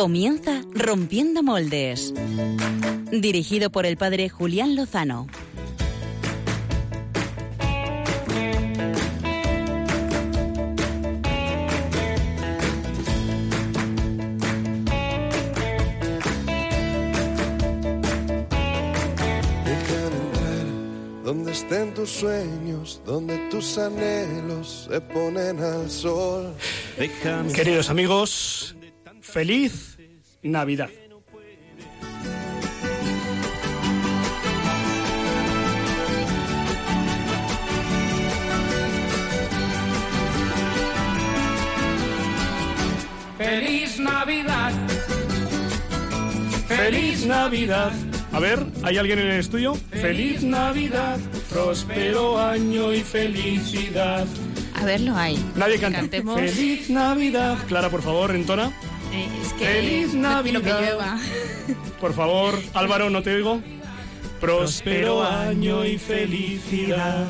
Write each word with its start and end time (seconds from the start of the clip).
Comienza 0.00 0.62
Rompiendo 0.72 1.42
Moldes. 1.42 2.14
Dirigido 3.12 3.68
por 3.68 3.84
el 3.84 3.98
padre 3.98 4.30
Julián 4.30 4.74
Lozano. 4.74 5.26
donde 21.22 21.52
estén 21.52 21.92
tus 21.92 22.08
sueños, 22.08 23.02
donde 23.04 23.36
tus 23.50 23.76
anhelos 23.76 24.88
se 24.90 24.98
ponen 25.02 25.60
al 25.60 25.90
sol. 25.90 26.54
Queridos 27.54 27.90
amigos, 27.90 28.74
feliz 29.20 29.89
Navidad. 30.42 30.88
Feliz 43.36 43.98
Navidad. 43.98 44.72
Feliz 46.68 47.26
Navidad. 47.26 47.92
A 48.32 48.38
ver, 48.38 48.64
¿hay 48.82 48.96
alguien 48.96 49.18
en 49.18 49.26
el 49.26 49.40
estudio? 49.40 49.74
Feliz 49.90 50.42
Navidad, 50.42 51.18
próspero 51.50 52.38
año 52.38 52.92
y 52.94 53.00
felicidad. 53.00 54.26
A 54.74 54.84
ver, 54.84 55.00
lo 55.02 55.14
hay. 55.16 55.36
Nadie 55.56 55.78
canta. 55.78 56.00
cantemos. 56.00 56.40
Feliz 56.40 56.88
Navidad. 56.88 57.58
Clara, 57.66 57.90
por 57.90 58.02
favor, 58.02 58.34
entona. 58.34 58.72
Eh, 59.12 59.28
es 59.42 59.52
que 59.54 59.64
Feliz 59.66 60.14
no 60.14 60.42
quiero 60.42 60.60
que 60.62 60.68
Navidad. 60.70 60.80
llueva. 60.80 61.18
Por 62.00 62.14
favor, 62.14 62.58
Álvaro, 62.74 63.10
no 63.10 63.22
te 63.22 63.34
oigo. 63.34 63.60
Próspero 64.40 65.22
año 65.22 65.84
y 65.84 65.98
felicidad. 65.98 67.26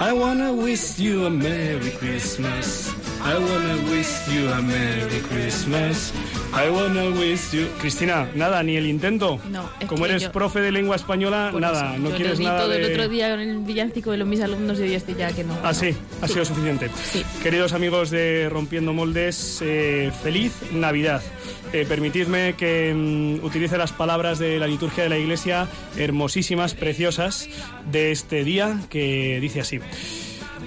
I 0.00 0.12
wanna 0.12 0.52
wish 0.52 0.96
you 0.96 1.26
a 1.26 1.30
Merry 1.30 1.90
Christmas. 1.98 2.90
I 3.24 3.34
wanna 3.34 3.76
wish 3.90 4.08
you 4.28 4.48
a 4.52 4.60
Merry 4.62 5.20
Christmas. 5.28 6.12
I 6.50 6.70
wanna 6.70 7.10
wish 7.10 7.52
you. 7.52 7.66
Cristina, 7.78 8.28
nada, 8.34 8.62
ni 8.62 8.76
el 8.76 8.86
intento. 8.86 9.38
No, 9.50 9.68
es 9.78 9.86
Como 9.86 10.04
que 10.04 10.10
eres 10.10 10.22
yo- 10.22 10.32
profe 10.32 10.60
de 10.60 10.72
lengua 10.72 10.96
española, 10.96 11.50
Por 11.52 11.60
nada, 11.60 11.92
eso, 11.92 12.02
no 12.02 12.10
yo 12.10 12.16
quieres 12.16 12.40
nada 12.40 12.60
todo 12.60 12.70
de. 12.70 12.84
el 12.86 12.90
otro 12.92 13.08
día 13.08 13.34
en 13.34 13.40
el 13.40 13.58
villancico 13.58 14.10
de 14.12 14.16
los 14.16 14.26
mis 14.26 14.40
alumnos 14.40 14.80
y 14.80 14.94
estoy 14.94 15.14
ya 15.14 15.30
que 15.32 15.44
no. 15.44 15.56
Ah, 15.62 15.74
sí, 15.74 15.94
ha 16.22 16.26
sido 16.26 16.44
suficiente. 16.44 16.90
Sí. 17.12 17.22
Queridos 17.42 17.74
amigos 17.74 18.10
de 18.10 18.48
Rompiendo 18.50 18.92
Moldes, 18.92 19.60
eh, 19.62 20.10
feliz 20.22 20.52
Navidad. 20.72 21.22
Eh, 21.72 21.84
permitidme 21.86 22.54
que 22.54 22.94
mm, 22.94 23.44
utilice 23.44 23.76
las 23.76 23.92
palabras 23.92 24.38
de 24.38 24.58
la 24.58 24.66
liturgia 24.66 25.02
de 25.04 25.10
la 25.10 25.18
Iglesia, 25.18 25.68
hermosísimas, 25.98 26.74
preciosas, 26.74 27.46
de 27.92 28.10
este 28.10 28.42
día, 28.42 28.80
que 28.88 29.38
dice 29.40 29.60
así. 29.60 29.80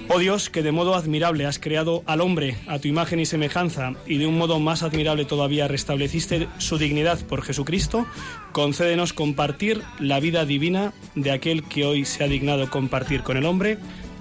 Oh 0.08 0.18
Dios, 0.18 0.50
que 0.50 0.62
de 0.62 0.72
modo 0.72 0.94
admirable 0.94 1.46
has 1.46 1.58
creado 1.58 2.02
al 2.06 2.20
hombre 2.20 2.56
a 2.66 2.78
tu 2.78 2.88
imagen 2.88 3.20
y 3.20 3.26
semejanza, 3.26 3.94
y 4.06 4.18
de 4.18 4.26
un 4.26 4.36
modo 4.36 4.58
más 4.58 4.82
admirable 4.82 5.24
todavía 5.24 5.68
restableciste 5.68 6.48
su 6.58 6.76
dignidad 6.76 7.20
por 7.26 7.42
Jesucristo, 7.42 8.06
concédenos 8.52 9.12
compartir 9.12 9.82
la 9.98 10.20
vida 10.20 10.44
divina 10.44 10.92
de 11.14 11.30
aquel 11.30 11.62
que 11.62 11.86
hoy 11.86 12.04
se 12.04 12.24
ha 12.24 12.28
dignado 12.28 12.68
compartir 12.68 13.22
con 13.22 13.36
el 13.36 13.46
hombre 13.46 13.78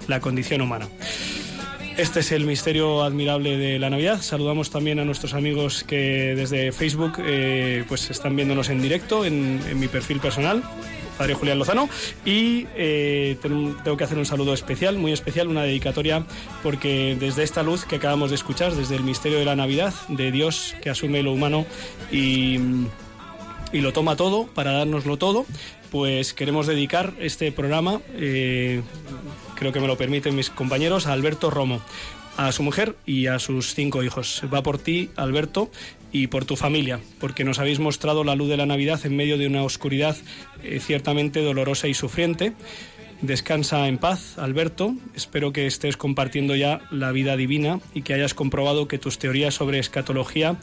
la 0.08 0.20
condición 0.20 0.62
humana. 0.62 0.88
Este 1.97 2.22
es 2.22 2.31
el 2.31 2.46
misterio 2.46 3.03
admirable 3.03 3.58
de 3.58 3.78
la 3.78 3.90
Navidad. 3.90 4.22
Saludamos 4.22 4.70
también 4.72 5.00
a 5.00 5.06
nuestros 5.06 5.34
amigos 5.34 5.84
que 5.84 6.34
desde 6.36 6.72
Facebook 6.72 7.14
eh, 7.20 7.84
pues 7.88 8.09
están 8.09 8.36
viéndonos 8.36 8.70
en 8.70 8.81
directo 8.81 9.25
en, 9.25 9.59
en 9.70 9.80
mi 9.80 9.88
perfil 9.88 10.20
personal. 10.20 10.64
Padre 11.22 11.36
Julián 11.36 11.59
Lozano 11.59 11.88
y 12.26 12.66
eh, 12.76 13.38
ten- 13.44 13.76
tengo 13.84 13.96
que 13.96 14.04
hacer 14.04 14.18
un 14.18 14.26
saludo 14.26 14.56
especial, 14.56 14.98
muy 14.98 15.12
especial, 15.12 15.50
una 15.50 15.62
dedicatoria 15.62 16.24
porque 16.64 17.16
desde 17.20 17.44
esta 17.44 17.62
luz 17.62 17.86
que 17.86 17.98
acabamos 17.98 18.32
de 18.32 18.38
escuchar, 18.38 18.74
desde 18.74 18.96
el 18.96 19.04
misterio 19.04 19.38
de 19.38 19.46
la 19.46 19.56
Navidad, 19.56 19.94
de 20.08 20.32
Dios 20.32 20.74
que 20.82 20.90
asume 20.90 21.22
lo 21.22 21.32
humano 21.32 21.68
y, 22.12 22.56
y 23.72 23.82
lo 23.82 23.94
toma 23.94 24.16
todo 24.16 24.48
para 24.48 24.72
dárnoslo 24.72 25.18
todo, 25.18 25.46
pues 25.92 26.34
queremos 26.34 26.66
dedicar 26.66 27.14
este 27.20 27.52
programa, 27.52 28.02
eh, 28.16 28.82
creo 29.53 29.72
que 29.72 29.80
me 29.80 29.86
lo 29.86 29.98
permiten 29.98 30.36
mis 30.36 30.50
compañeros, 30.50 31.06
a 31.06 31.14
Alberto 31.14 31.52
Romo, 31.52 31.82
a 32.38 32.52
su 32.52 32.64
mujer 32.64 32.96
y 33.06 33.28
a 33.28 33.38
sus 33.38 33.76
cinco 33.76 34.02
hijos. 34.02 34.42
Va 34.52 34.64
por 34.64 34.80
ti, 34.80 35.12
Alberto, 35.18 35.70
y 36.11 36.27
por 36.27 36.45
tu 36.45 36.55
familia, 36.55 36.99
porque 37.19 37.44
nos 37.44 37.59
habéis 37.59 37.79
mostrado 37.79 38.23
la 38.23 38.35
luz 38.35 38.49
de 38.49 38.57
la 38.57 38.66
Navidad 38.66 38.99
en 39.05 39.16
medio 39.16 39.38
de 39.38 39.47
una 39.47 39.63
oscuridad 39.63 40.17
eh, 40.63 40.79
ciertamente 40.79 41.41
dolorosa 41.41 41.88
y 41.88 41.94
sufriente. 41.94 42.53
Descansa 43.22 43.88
en 43.88 43.99
paz, 43.99 44.38
Alberto. 44.39 44.95
Espero 45.16 45.53
que 45.53 45.67
estés 45.67 45.95
compartiendo 45.95 46.55
ya 46.55 46.81
la 46.89 47.11
vida 47.11 47.38
divina 47.38 47.79
y 47.94 48.01
que 48.01 48.16
hayas 48.16 48.33
comprobado 48.33 48.88
que 48.88 48.97
tus 48.97 49.19
teorías 49.19 49.53
sobre 49.53 49.77
escatología 49.77 50.57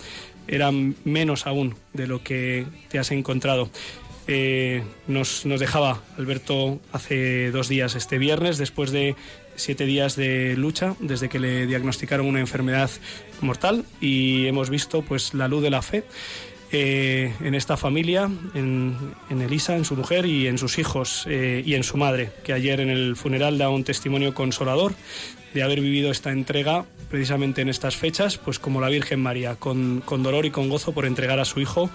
eran 0.48 0.96
menos 1.04 1.46
aún 1.46 1.76
de 1.92 2.08
lo 2.08 2.22
que 2.22 2.66
te 2.88 2.98
has 2.98 3.12
encontrado. 3.12 3.70
Eh, 4.26 4.82
nos, 5.06 5.46
nos 5.46 5.60
dejaba 5.60 6.02
Alberto 6.18 6.80
hace 6.92 7.50
dos 7.50 7.68
días, 7.68 7.94
este 7.94 8.18
viernes, 8.18 8.58
después 8.58 8.90
de 8.90 9.14
siete 9.58 9.86
días 9.86 10.16
de 10.16 10.56
lucha, 10.56 10.94
desde 11.00 11.28
que 11.28 11.38
le 11.38 11.66
diagnosticaron 11.66 12.26
una 12.26 12.40
enfermedad 12.40 12.90
mortal 13.42 13.84
y 14.00 14.46
hemos 14.46 14.70
visto 14.70 15.02
pues 15.02 15.34
la 15.34 15.48
luz 15.48 15.62
de 15.62 15.70
la 15.70 15.82
fe 15.82 16.04
eh, 16.70 17.32
en 17.40 17.54
esta 17.54 17.78
familia, 17.78 18.30
en, 18.54 18.96
en 19.30 19.40
Elisa, 19.40 19.74
en 19.76 19.86
su 19.86 19.96
mujer 19.96 20.26
y 20.26 20.46
en 20.48 20.58
sus 20.58 20.78
hijos 20.78 21.24
eh, 21.26 21.62
y 21.64 21.74
en 21.74 21.82
su 21.82 21.96
madre, 21.96 22.30
que 22.44 22.52
ayer 22.52 22.80
en 22.80 22.90
el 22.90 23.16
funeral 23.16 23.56
da 23.56 23.70
un 23.70 23.84
testimonio 23.84 24.34
consolador 24.34 24.94
de 25.54 25.62
haber 25.62 25.80
vivido 25.80 26.10
esta 26.10 26.30
entrega 26.30 26.84
precisamente 27.10 27.62
en 27.62 27.70
estas 27.70 27.96
fechas, 27.96 28.36
pues 28.36 28.58
como 28.58 28.82
la 28.82 28.90
Virgen 28.90 29.20
María, 29.20 29.54
con, 29.54 30.02
con 30.04 30.22
dolor 30.22 30.44
y 30.44 30.50
con 30.50 30.68
gozo 30.68 30.92
por 30.92 31.06
entregar 31.06 31.40
a 31.40 31.46
su 31.46 31.58
hijo 31.60 31.88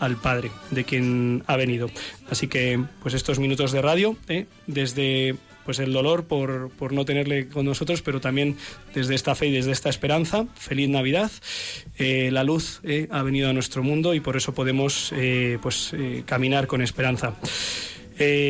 al 0.00 0.16
Padre, 0.16 0.50
de 0.70 0.84
quien 0.84 1.44
ha 1.46 1.56
venido. 1.56 1.90
Así 2.30 2.48
que, 2.48 2.82
pues 3.02 3.14
estos 3.14 3.38
minutos 3.38 3.72
de 3.72 3.82
radio, 3.82 4.16
¿eh? 4.28 4.46
desde 4.66 5.36
pues 5.64 5.78
el 5.78 5.92
dolor 5.92 6.24
por, 6.26 6.70
por 6.70 6.92
no 6.92 7.04
tenerle 7.04 7.48
con 7.48 7.66
nosotros, 7.66 8.02
pero 8.02 8.20
también 8.20 8.56
desde 8.94 9.14
esta 9.14 9.34
fe 9.34 9.46
y 9.46 9.52
desde 9.52 9.72
esta 9.72 9.88
esperanza. 9.88 10.46
Feliz 10.56 10.88
Navidad. 10.88 11.30
Eh, 11.98 12.30
la 12.32 12.44
luz 12.44 12.80
eh, 12.84 13.08
ha 13.10 13.22
venido 13.22 13.48
a 13.48 13.52
nuestro 13.52 13.82
mundo 13.82 14.14
y 14.14 14.20
por 14.20 14.36
eso 14.36 14.54
podemos 14.54 15.12
eh, 15.16 15.58
pues, 15.62 15.92
caminar 16.26 16.66
con 16.66 16.82
esperanza. 16.82 17.34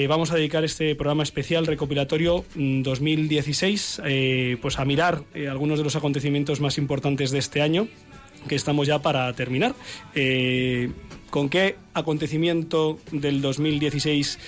Vamos 0.09 0.31
a 0.31 0.35
dedicar 0.35 0.63
este 0.65 0.95
programa 0.95 1.23
especial 1.23 1.67
recopilatorio 1.67 2.45
mm, 2.55 2.83
2016 2.83 4.03
eh, 4.05 4.59
pues 4.61 4.79
a 4.79 4.85
mirar 4.85 5.23
algunos 5.49 5.79
de 5.79 5.85
los 5.85 5.97
acontecimientos 5.97 6.61
más 6.61 6.77
importantes 6.77 7.31
de 7.31 7.39
este 7.39 7.63
año 7.63 7.89
que 8.47 8.57
estamos 8.57 8.87
ya 8.87 9.01
para 9.01 9.33
terminar. 9.33 9.75
¿Con 11.31 11.49
qué 11.49 11.77
acontecimiento 11.95 13.01
del 13.11 13.41
2016 13.41 14.39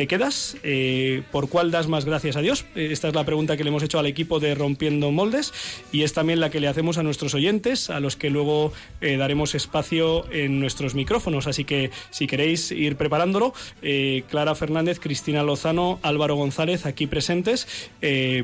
te 0.00 0.06
quedas? 0.06 0.56
Eh, 0.62 1.24
¿Por 1.30 1.50
cuál 1.50 1.70
das 1.70 1.86
más 1.86 2.06
gracias 2.06 2.34
a 2.36 2.40
Dios? 2.40 2.64
Eh, 2.74 2.88
esta 2.90 3.08
es 3.08 3.14
la 3.14 3.24
pregunta 3.24 3.58
que 3.58 3.64
le 3.64 3.68
hemos 3.68 3.82
hecho 3.82 3.98
al 3.98 4.06
equipo 4.06 4.40
de 4.40 4.54
Rompiendo 4.54 5.10
Moldes 5.10 5.52
y 5.92 6.04
es 6.04 6.14
también 6.14 6.40
la 6.40 6.48
que 6.48 6.58
le 6.58 6.68
hacemos 6.68 6.96
a 6.96 7.02
nuestros 7.02 7.34
oyentes, 7.34 7.90
a 7.90 8.00
los 8.00 8.16
que 8.16 8.30
luego 8.30 8.72
eh, 9.02 9.18
daremos 9.18 9.54
espacio 9.54 10.24
en 10.32 10.58
nuestros 10.58 10.94
micrófonos. 10.94 11.46
Así 11.46 11.66
que 11.66 11.90
si 12.08 12.26
queréis 12.26 12.72
ir 12.72 12.96
preparándolo, 12.96 13.52
eh, 13.82 14.22
Clara 14.30 14.54
Fernández, 14.54 15.00
Cristina 15.00 15.42
Lozano, 15.42 15.98
Álvaro 16.00 16.34
González, 16.34 16.86
aquí 16.86 17.06
presentes, 17.06 17.68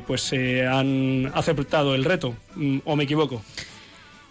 pues 0.05 0.33
han 0.33 1.31
aceptado 1.33 1.95
el 1.95 2.05
reto. 2.05 2.35
Mm, 2.53 2.81
¿O 2.85 2.95
me 2.95 3.05
equivoco? 3.05 3.41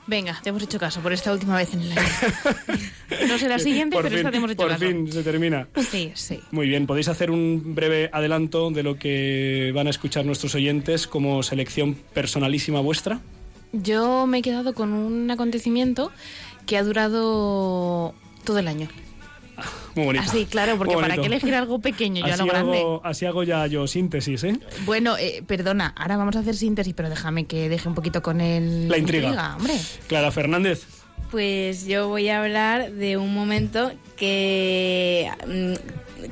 Venga, 0.08 0.38
te 0.42 0.50
hemos 0.50 0.62
hecho 0.62 0.78
caso 0.78 1.00
por 1.00 1.12
esta 1.12 1.32
última 1.32 1.56
vez 1.56 1.74
en 1.74 1.82
el 1.82 1.92
año. 1.92 2.08
No 3.28 3.38
será 3.38 3.56
la 3.56 3.62
siguiente, 3.62 3.94
por 3.94 4.02
pero 4.04 4.10
fin, 4.16 4.18
esta 4.18 4.30
te 4.30 4.36
hemos 4.36 4.50
hecho 4.50 4.58
por 4.62 4.68
caso. 4.68 4.84
fin 4.84 5.10
se 5.12 5.22
termina. 5.22 5.68
Sí, 5.90 6.12
sí. 6.14 6.40
Muy 6.50 6.68
bien, 6.68 6.86
podéis 6.86 7.08
hacer 7.08 7.30
un 7.30 7.74
breve 7.74 8.08
adelanto 8.12 8.70
de 8.70 8.82
lo 8.82 8.98
que 8.98 9.72
van 9.74 9.86
a 9.86 9.90
escuchar 9.90 10.24
nuestros 10.24 10.54
oyentes 10.54 11.06
como 11.06 11.42
selección 11.42 11.94
personalísima 11.94 12.80
vuestra. 12.80 13.20
Yo 13.72 14.26
me 14.26 14.38
he 14.38 14.42
quedado 14.42 14.74
con 14.74 14.92
un 14.92 15.30
acontecimiento 15.30 16.12
que 16.66 16.76
ha 16.76 16.82
durado 16.84 18.14
todo 18.44 18.58
el 18.58 18.68
año. 18.68 18.88
Muy 19.94 20.04
bonito. 20.06 20.24
Así, 20.28 20.44
claro, 20.46 20.76
porque 20.78 20.94
para 20.94 21.16
qué 21.16 21.26
elegir 21.26 21.54
algo 21.54 21.78
pequeño 21.78 22.26
yo 22.26 22.34
a 22.34 22.36
lo 22.36 22.46
grande. 22.46 22.78
hago, 22.78 23.00
así 23.04 23.24
hago 23.26 23.42
ya 23.42 23.66
yo 23.66 23.86
síntesis, 23.86 24.44
¿eh? 24.44 24.58
Bueno, 24.84 25.16
eh, 25.18 25.42
perdona, 25.46 25.94
ahora 25.96 26.16
vamos 26.16 26.36
a 26.36 26.40
hacer 26.40 26.54
síntesis, 26.56 26.92
pero 26.94 27.08
déjame 27.08 27.46
que 27.46 27.68
deje 27.68 27.88
un 27.88 27.94
poquito 27.94 28.22
con 28.22 28.40
el 28.40 28.88
La 28.88 28.98
intriga. 28.98 29.56
hombre. 29.56 29.74
Clara 30.08 30.30
Fernández. 30.30 30.84
Pues 31.30 31.86
yo 31.86 32.08
voy 32.08 32.28
a 32.28 32.42
hablar 32.42 32.92
de 32.92 33.16
un 33.16 33.34
momento 33.34 33.92
que 34.16 35.28
mm, 35.46 35.74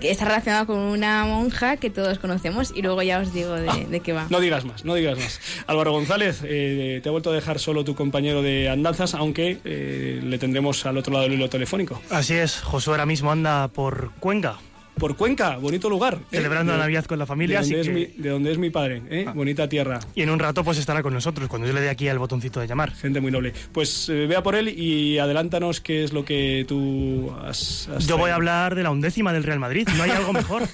que 0.01 0.11
está 0.11 0.25
relacionado 0.25 0.67
con 0.67 0.79
una 0.79 1.25
monja 1.25 1.77
que 1.77 1.91
todos 1.91 2.19
conocemos 2.19 2.73
y 2.75 2.83
luego 2.83 3.03
ya 3.03 3.19
os 3.19 3.33
digo 3.33 3.53
de, 3.55 3.87
de 3.87 4.01
qué 4.01 4.13
va. 4.13 4.27
No 4.31 4.41
digas 4.41 4.65
más, 4.65 4.85
no 4.85 4.95
digas 4.95 5.19
más. 5.19 5.41
Álvaro 5.67 5.93
González, 5.93 6.41
eh, 6.45 7.01
te 7.03 7.09
ha 7.09 7.13
vuelto 7.13 7.31
a 7.31 7.35
dejar 7.35 7.59
solo 7.59 7.85
tu 7.85 7.95
compañero 7.95 8.43
de 8.43 8.69
andanzas, 8.69 9.15
aunque 9.15 9.59
eh, 9.65 10.21
le 10.23 10.39
tendremos 10.39 10.85
al 10.87 10.97
otro 10.99 11.13
lado 11.13 11.25
del 11.25 11.35
hilo 11.35 11.49
telefónico. 11.49 12.01
Así 12.11 12.35
es, 12.35 12.61
Josué 12.61 12.95
ahora 12.95 13.07
mismo 13.07 13.31
anda 13.31 13.69
por 13.69 14.13
Cuenca. 14.21 14.59
Por 14.99 15.17
Cuenca, 15.17 15.57
bonito 15.57 15.91
lugar. 15.91 16.19
¿eh? 16.31 16.37
Celebrando 16.37 16.73
la 16.73 16.79
Navidad 16.79 17.05
con 17.05 17.19
la 17.19 17.27
familia. 17.27 17.61
De 17.61 17.67
donde, 17.67 17.81
así 17.81 17.91
es 17.91 17.95
que- 17.97 18.05
Ah. 18.05 18.15
mi, 18.17 18.23
de 18.23 18.29
donde 18.31 18.53
es 18.53 18.59
mi 18.59 18.71
padre, 18.71 19.03
¿eh? 19.11 19.27
bonita 19.35 19.69
tierra. 19.69 20.01
Y 20.15 20.23
en 20.23 20.31
un 20.31 20.39
rato 20.39 20.63
pues 20.65 20.79
estará 20.79 21.03
con 21.03 21.13
nosotros, 21.13 21.49
cuando 21.49 21.67
yo 21.69 21.75
le 21.75 21.81
dé 21.81 21.91
aquí 21.91 22.09
al 22.09 22.19
botoncito 22.19 22.61
de 22.61 22.67
llamar. 22.67 22.93
Gente 22.95 23.21
muy 23.21 23.31
noble. 23.33 23.53
Pues 23.73 24.09
eh, 24.09 24.27
vea 24.27 24.43
por 24.43 24.55
él 24.55 24.69
y 24.69 25.19
adelántanos 25.19 25.81
qué 25.81 26.05
es 26.05 26.13
lo 26.13 26.25
que 26.25 26.65
tú 26.69 27.33
has. 27.45 27.89
has 27.89 28.07
Yo 28.07 28.17
voy 28.19 28.31
a 28.31 28.37
hablar 28.37 28.75
de 28.75 28.83
la 28.85 28.91
undécima 28.91 29.33
del 29.33 29.43
Real 29.43 29.59
Madrid. 29.59 29.89
¿No 29.97 30.03
hay 30.05 30.11
algo 30.11 30.33
mejor? 30.33 30.63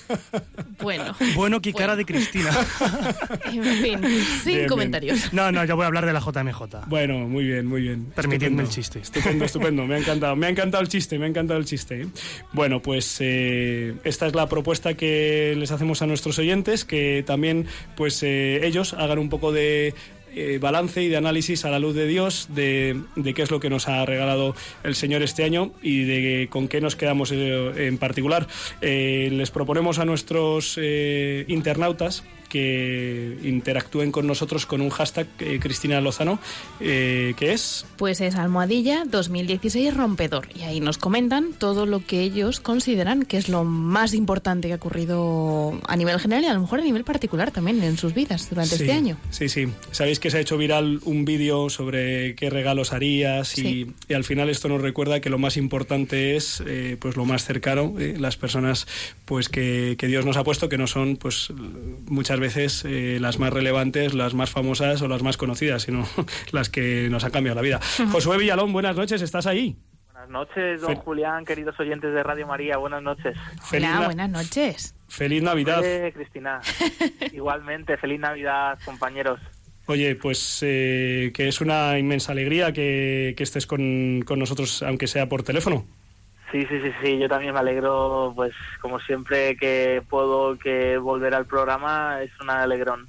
Bueno, 0.80 1.14
Bueno, 1.34 1.60
que 1.60 1.74
cara 1.74 1.94
de 1.94 2.06
Cristina. 2.06 2.50
en 3.52 3.62
fin, 3.82 4.00
sin 4.42 4.54
bien. 4.56 4.66
comentarios. 4.66 5.30
No, 5.30 5.52
no, 5.52 5.62
yo 5.66 5.76
voy 5.76 5.84
a 5.84 5.88
hablar 5.88 6.06
de 6.06 6.12
la 6.14 6.20
JMJ. 6.20 6.86
Bueno, 6.88 7.28
muy 7.28 7.44
bien, 7.44 7.66
muy 7.66 7.82
bien. 7.82 8.06
Permitidme 8.14 8.62
Estupendo. 8.62 8.62
el 8.62 8.68
chiste. 8.70 8.98
Estupendo, 9.00 9.44
estupendo. 9.44 9.86
Me 9.86 9.96
ha 9.96 9.98
encantado. 9.98 10.36
Me 10.36 10.46
ha 10.46 10.48
encantado 10.48 10.82
el 10.82 10.88
chiste, 10.88 11.18
me 11.18 11.26
ha 11.26 11.28
encantado 11.28 11.58
el 11.60 11.66
chiste. 11.66 12.02
¿eh? 12.02 12.06
Bueno, 12.54 12.80
pues 12.80 13.18
eh, 13.20 13.94
esta 14.10 14.26
es 14.26 14.34
la 14.34 14.48
propuesta 14.48 14.94
que 14.94 15.54
les 15.56 15.70
hacemos 15.70 16.02
a 16.02 16.06
nuestros 16.06 16.38
oyentes, 16.38 16.84
que 16.84 17.22
también 17.24 17.66
pues 17.96 18.22
eh, 18.24 18.66
ellos 18.66 18.92
hagan 18.92 19.20
un 19.20 19.28
poco 19.28 19.52
de 19.52 19.94
eh, 20.34 20.58
balance 20.60 21.00
y 21.02 21.08
de 21.08 21.16
análisis 21.16 21.64
a 21.64 21.70
la 21.70 21.78
luz 21.78 21.94
de 21.94 22.06
Dios 22.06 22.48
de, 22.50 23.00
qué 23.34 23.42
es 23.42 23.52
lo 23.52 23.60
que 23.60 23.70
nos 23.70 23.86
ha 23.88 24.04
regalado 24.04 24.56
el 24.82 24.96
Señor 24.96 25.22
este 25.22 25.44
año 25.44 25.70
y 25.80 26.02
de 26.04 26.48
con 26.50 26.66
qué 26.66 26.80
nos 26.80 26.96
quedamos 26.96 27.30
eh, 27.30 27.86
en 27.86 27.98
particular. 27.98 28.48
Les 28.80 29.50
proponemos 29.52 30.00
a 30.00 30.04
nuestros 30.04 30.76
internautas 31.46 32.24
que 32.50 33.38
interactúen 33.42 34.12
con 34.12 34.26
nosotros 34.26 34.66
con 34.66 34.82
un 34.82 34.90
hashtag 34.90 35.26
eh, 35.38 35.58
Cristina 35.62 36.00
Lozano, 36.02 36.38
eh, 36.80 37.32
que 37.38 37.54
es 37.54 37.86
Pues 37.96 38.20
es 38.20 38.34
almohadilla 38.34 39.04
2016 39.06 39.94
rompedor. 39.96 40.48
Y 40.54 40.62
ahí 40.62 40.80
nos 40.80 40.98
comentan 40.98 41.54
todo 41.56 41.86
lo 41.86 42.04
que 42.04 42.20
ellos 42.20 42.60
consideran 42.60 43.22
que 43.24 43.38
es 43.38 43.48
lo 43.48 43.64
más 43.64 44.12
importante 44.12 44.68
que 44.68 44.74
ha 44.74 44.76
ocurrido 44.76 45.80
a 45.86 45.96
nivel 45.96 46.18
general 46.20 46.44
y 46.44 46.46
a 46.48 46.54
lo 46.54 46.60
mejor 46.60 46.80
a 46.80 46.82
nivel 46.84 47.04
particular 47.04 47.50
también 47.52 47.82
en 47.82 47.96
sus 47.96 48.12
vidas 48.12 48.50
durante 48.50 48.76
Sí, 48.76 48.82
este 48.82 48.92
año. 48.92 49.16
Sí, 49.30 49.48
sí. 49.48 49.68
Sabéis 49.92 50.18
que 50.20 50.30
se 50.30 50.38
ha 50.38 50.40
hecho 50.40 50.58
viral 50.58 51.00
un 51.04 51.24
vídeo 51.24 51.70
sobre 51.70 52.34
qué 52.34 52.50
regalos 52.50 52.92
harías 52.92 53.56
y, 53.56 53.62
Sí. 53.62 53.92
y 54.08 54.14
al 54.14 54.24
final 54.24 54.50
esto 54.50 54.68
nos 54.68 54.82
recuerda 54.82 55.20
que 55.20 55.30
lo 55.30 55.38
más 55.38 55.56
importante 55.56 56.34
es 56.36 56.62
eh, 56.66 56.96
pues 57.00 57.16
lo 57.16 57.24
más 57.24 57.44
cercano, 57.44 57.94
eh, 58.00 58.16
las 58.18 58.36
personas 58.36 58.86
pues 59.24 59.48
que, 59.48 59.94
que 59.98 60.08
Dios 60.08 60.24
nos 60.26 60.36
ha 60.36 60.42
puesto, 60.44 60.68
que 60.68 60.78
no 60.78 60.86
son 60.88 61.16
pues 61.16 61.52
muchas 62.06 62.39
veces 62.40 62.84
eh, 62.84 63.18
las 63.20 63.38
más 63.38 63.52
relevantes, 63.52 64.14
las 64.14 64.34
más 64.34 64.50
famosas 64.50 65.00
o 65.02 65.08
las 65.08 65.22
más 65.22 65.36
conocidas, 65.36 65.82
sino 65.82 66.04
las 66.52 66.68
que 66.68 67.08
nos 67.10 67.22
han 67.24 67.30
cambiado 67.30 67.54
la 67.56 67.62
vida. 67.62 67.80
Josué 68.10 68.38
Villalón, 68.38 68.72
buenas 68.72 68.96
noches, 68.96 69.22
¿estás 69.22 69.46
ahí? 69.46 69.76
Buenas 70.12 70.30
noches, 70.30 70.80
don 70.82 70.96
Fe- 70.96 71.02
Julián, 71.02 71.44
queridos 71.44 71.78
oyentes 71.78 72.12
de 72.12 72.22
Radio 72.22 72.46
María, 72.46 72.76
buenas 72.76 73.02
noches. 73.02 73.36
Feliz, 73.62 73.88
Hola, 73.90 74.00
na- 74.00 74.04
buenas 74.06 74.30
noches. 74.30 74.94
feliz 75.08 75.42
Navidad. 75.42 75.82
Eh, 75.84 76.12
Cristina, 76.14 76.60
igualmente, 77.32 77.96
feliz 77.96 78.20
Navidad, 78.20 78.78
compañeros. 78.84 79.40
Oye, 79.86 80.14
pues 80.14 80.60
eh, 80.62 81.32
que 81.34 81.48
es 81.48 81.60
una 81.60 81.98
inmensa 81.98 82.32
alegría 82.32 82.72
que, 82.72 83.34
que 83.36 83.42
estés 83.42 83.66
con, 83.66 84.22
con 84.26 84.38
nosotros, 84.38 84.82
aunque 84.82 85.06
sea 85.06 85.28
por 85.28 85.42
teléfono. 85.42 85.84
Sí, 86.52 86.66
sí, 86.66 86.80
sí, 86.82 86.92
sí, 87.02 87.18
yo 87.18 87.28
también 87.28 87.52
me 87.54 87.60
alegro, 87.60 88.32
pues 88.34 88.52
como 88.80 88.98
siempre 89.00 89.56
que 89.56 90.02
puedo 90.08 90.58
que 90.58 90.98
volver 90.98 91.34
al 91.34 91.46
programa, 91.46 92.20
es 92.22 92.30
un 92.40 92.50
alegrón. 92.50 93.06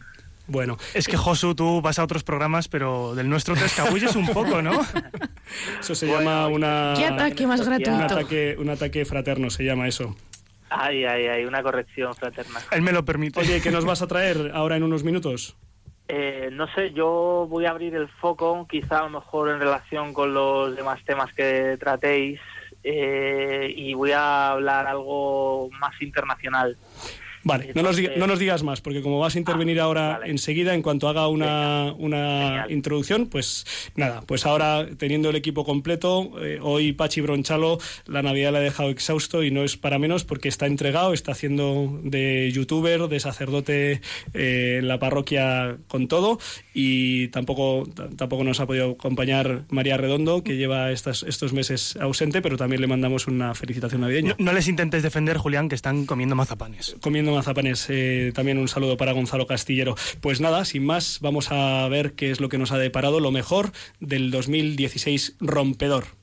Bueno, 0.47 0.77
Es 0.93 1.07
que 1.07 1.15
Josu, 1.17 1.55
tú 1.55 1.81
vas 1.81 1.97
a 1.97 2.03
otros 2.03 2.23
programas, 2.23 2.67
pero 2.67 3.15
del 3.15 3.29
nuestro 3.29 3.55
te 3.55 3.65
escabulles 3.65 4.15
un 4.15 4.27
poco, 4.27 4.61
¿no? 4.61 4.71
eso 5.79 5.95
se 5.95 6.07
Bueno, 6.07 6.19
llama 6.29 6.47
una... 6.47 6.93
¿Qué 6.97 7.05
ataque 7.05 7.47
más 7.47 7.61
Un 7.61 7.65
gratuito? 7.67 8.03
ataque, 8.15 8.55
un 8.59 8.69
ataque 8.69 9.05
fraterno 9.05 9.49
se 9.49 9.63
llama 9.63 9.87
eso. 9.87 10.15
Ay, 10.69 11.05
ay, 11.05 11.27
ay, 11.27 11.45
una 11.45 11.63
corrección 11.63 12.13
fraterna. 12.15 12.59
Él 12.71 12.81
me 12.81 12.91
lo 12.91 13.05
permite. 13.05 13.39
Oye, 13.39 13.61
¿qué 13.61 13.71
nos 13.71 13.85
vas 13.85 14.01
a 14.01 14.07
traer 14.07 14.51
ahora 14.53 14.75
en 14.77 14.83
unos 14.83 15.03
minutos? 15.03 15.55
Eh, 16.07 16.49
no 16.51 16.67
sé, 16.73 16.91
yo 16.91 17.47
voy 17.49 17.65
a 17.65 17.69
abrir 17.71 17.95
el 17.95 18.09
foco, 18.09 18.67
quizá 18.69 18.99
a 18.99 19.03
lo 19.03 19.09
mejor 19.09 19.49
en 19.49 19.59
relación 19.59 20.13
con 20.13 20.33
los 20.33 20.75
demás 20.75 20.99
temas 21.05 21.31
que 21.33 21.77
tratéis, 21.79 22.39
eh, 22.83 23.73
y 23.75 23.93
voy 23.93 24.11
a 24.11 24.49
hablar 24.49 24.87
algo 24.87 25.69
más 25.79 25.99
internacional. 26.01 26.77
Vale, 27.43 27.71
no 27.75 27.81
nos, 27.81 27.97
diga- 27.97 28.15
no 28.17 28.27
nos 28.27 28.39
digas 28.39 28.63
más, 28.63 28.81
porque 28.81 29.01
como 29.01 29.19
vas 29.19 29.35
a 29.35 29.39
intervenir 29.39 29.79
Ah, 29.79 29.83
ahora 29.83 30.07
vale. 30.19 30.31
enseguida, 30.31 30.73
en 30.75 30.81
cuanto 30.81 31.07
haga 31.09 31.27
una, 31.27 31.93
una 31.97 32.17
Genial. 32.49 32.71
introducción, 32.71 33.27
pues 33.27 33.65
nada, 33.95 34.21
pues 34.21 34.45
ahora 34.45 34.87
teniendo 34.97 35.29
el 35.29 35.35
equipo 35.35 35.63
completo, 35.65 36.31
eh, 36.41 36.59
hoy 36.61 36.93
Pachi 36.93 37.21
Bronchalo 37.21 37.79
la 38.05 38.21
Navidad 38.21 38.51
la 38.51 38.59
ha 38.59 38.61
dejado 38.61 38.89
exhausto 38.89 39.43
y 39.43 39.51
no 39.51 39.63
es 39.63 39.77
para 39.77 39.97
menos 39.99 40.23
porque 40.23 40.49
está 40.49 40.67
entregado, 40.67 41.13
está 41.13 41.31
haciendo 41.31 41.99
de 42.03 42.51
youtuber, 42.53 43.07
de 43.07 43.19
sacerdote 43.19 44.01
eh, 44.33 44.77
en 44.79 44.87
la 44.87 44.99
parroquia 44.99 45.77
con 45.87 46.07
todo 46.07 46.37
y 46.73 47.27
tampoco, 47.29 47.87
tampoco 48.17 48.43
nos 48.43 48.59
ha 48.59 48.65
podido 48.67 48.91
acompañar 48.91 49.63
María 49.69 49.97
Redondo, 49.97 50.43
que 50.43 50.57
lleva 50.57 50.91
estas, 50.91 51.23
estos 51.23 51.53
meses 51.53 51.97
ausente, 51.99 52.41
pero 52.41 52.57
también 52.57 52.81
le 52.81 52.87
mandamos 52.87 53.27
una 53.27 53.53
felicitación 53.55 54.01
navideña. 54.01 54.35
No, 54.37 54.45
no 54.45 54.53
les 54.53 54.67
intentes 54.67 55.03
defender, 55.03 55.37
Julián, 55.37 55.69
que 55.69 55.75
están 55.75 56.05
comiendo 56.05 56.35
mazapanes. 56.35 56.95
comiendo 57.01 57.30
mazapanes. 57.35 57.85
Eh, 57.89 58.31
también 58.33 58.57
un 58.57 58.67
saludo 58.67 58.97
para 58.97 59.11
Gonzalo 59.11 59.47
Castillero. 59.47 59.95
Pues 60.21 60.41
nada, 60.41 60.65
sin 60.65 60.85
más, 60.85 61.19
vamos 61.21 61.51
a 61.51 61.87
ver 61.89 62.13
qué 62.13 62.31
es 62.31 62.39
lo 62.39 62.49
que 62.49 62.57
nos 62.57 62.71
ha 62.71 62.77
deparado 62.77 63.19
lo 63.19 63.31
mejor 63.31 63.71
del 63.99 64.31
2016 64.31 65.35
rompedor. 65.39 66.20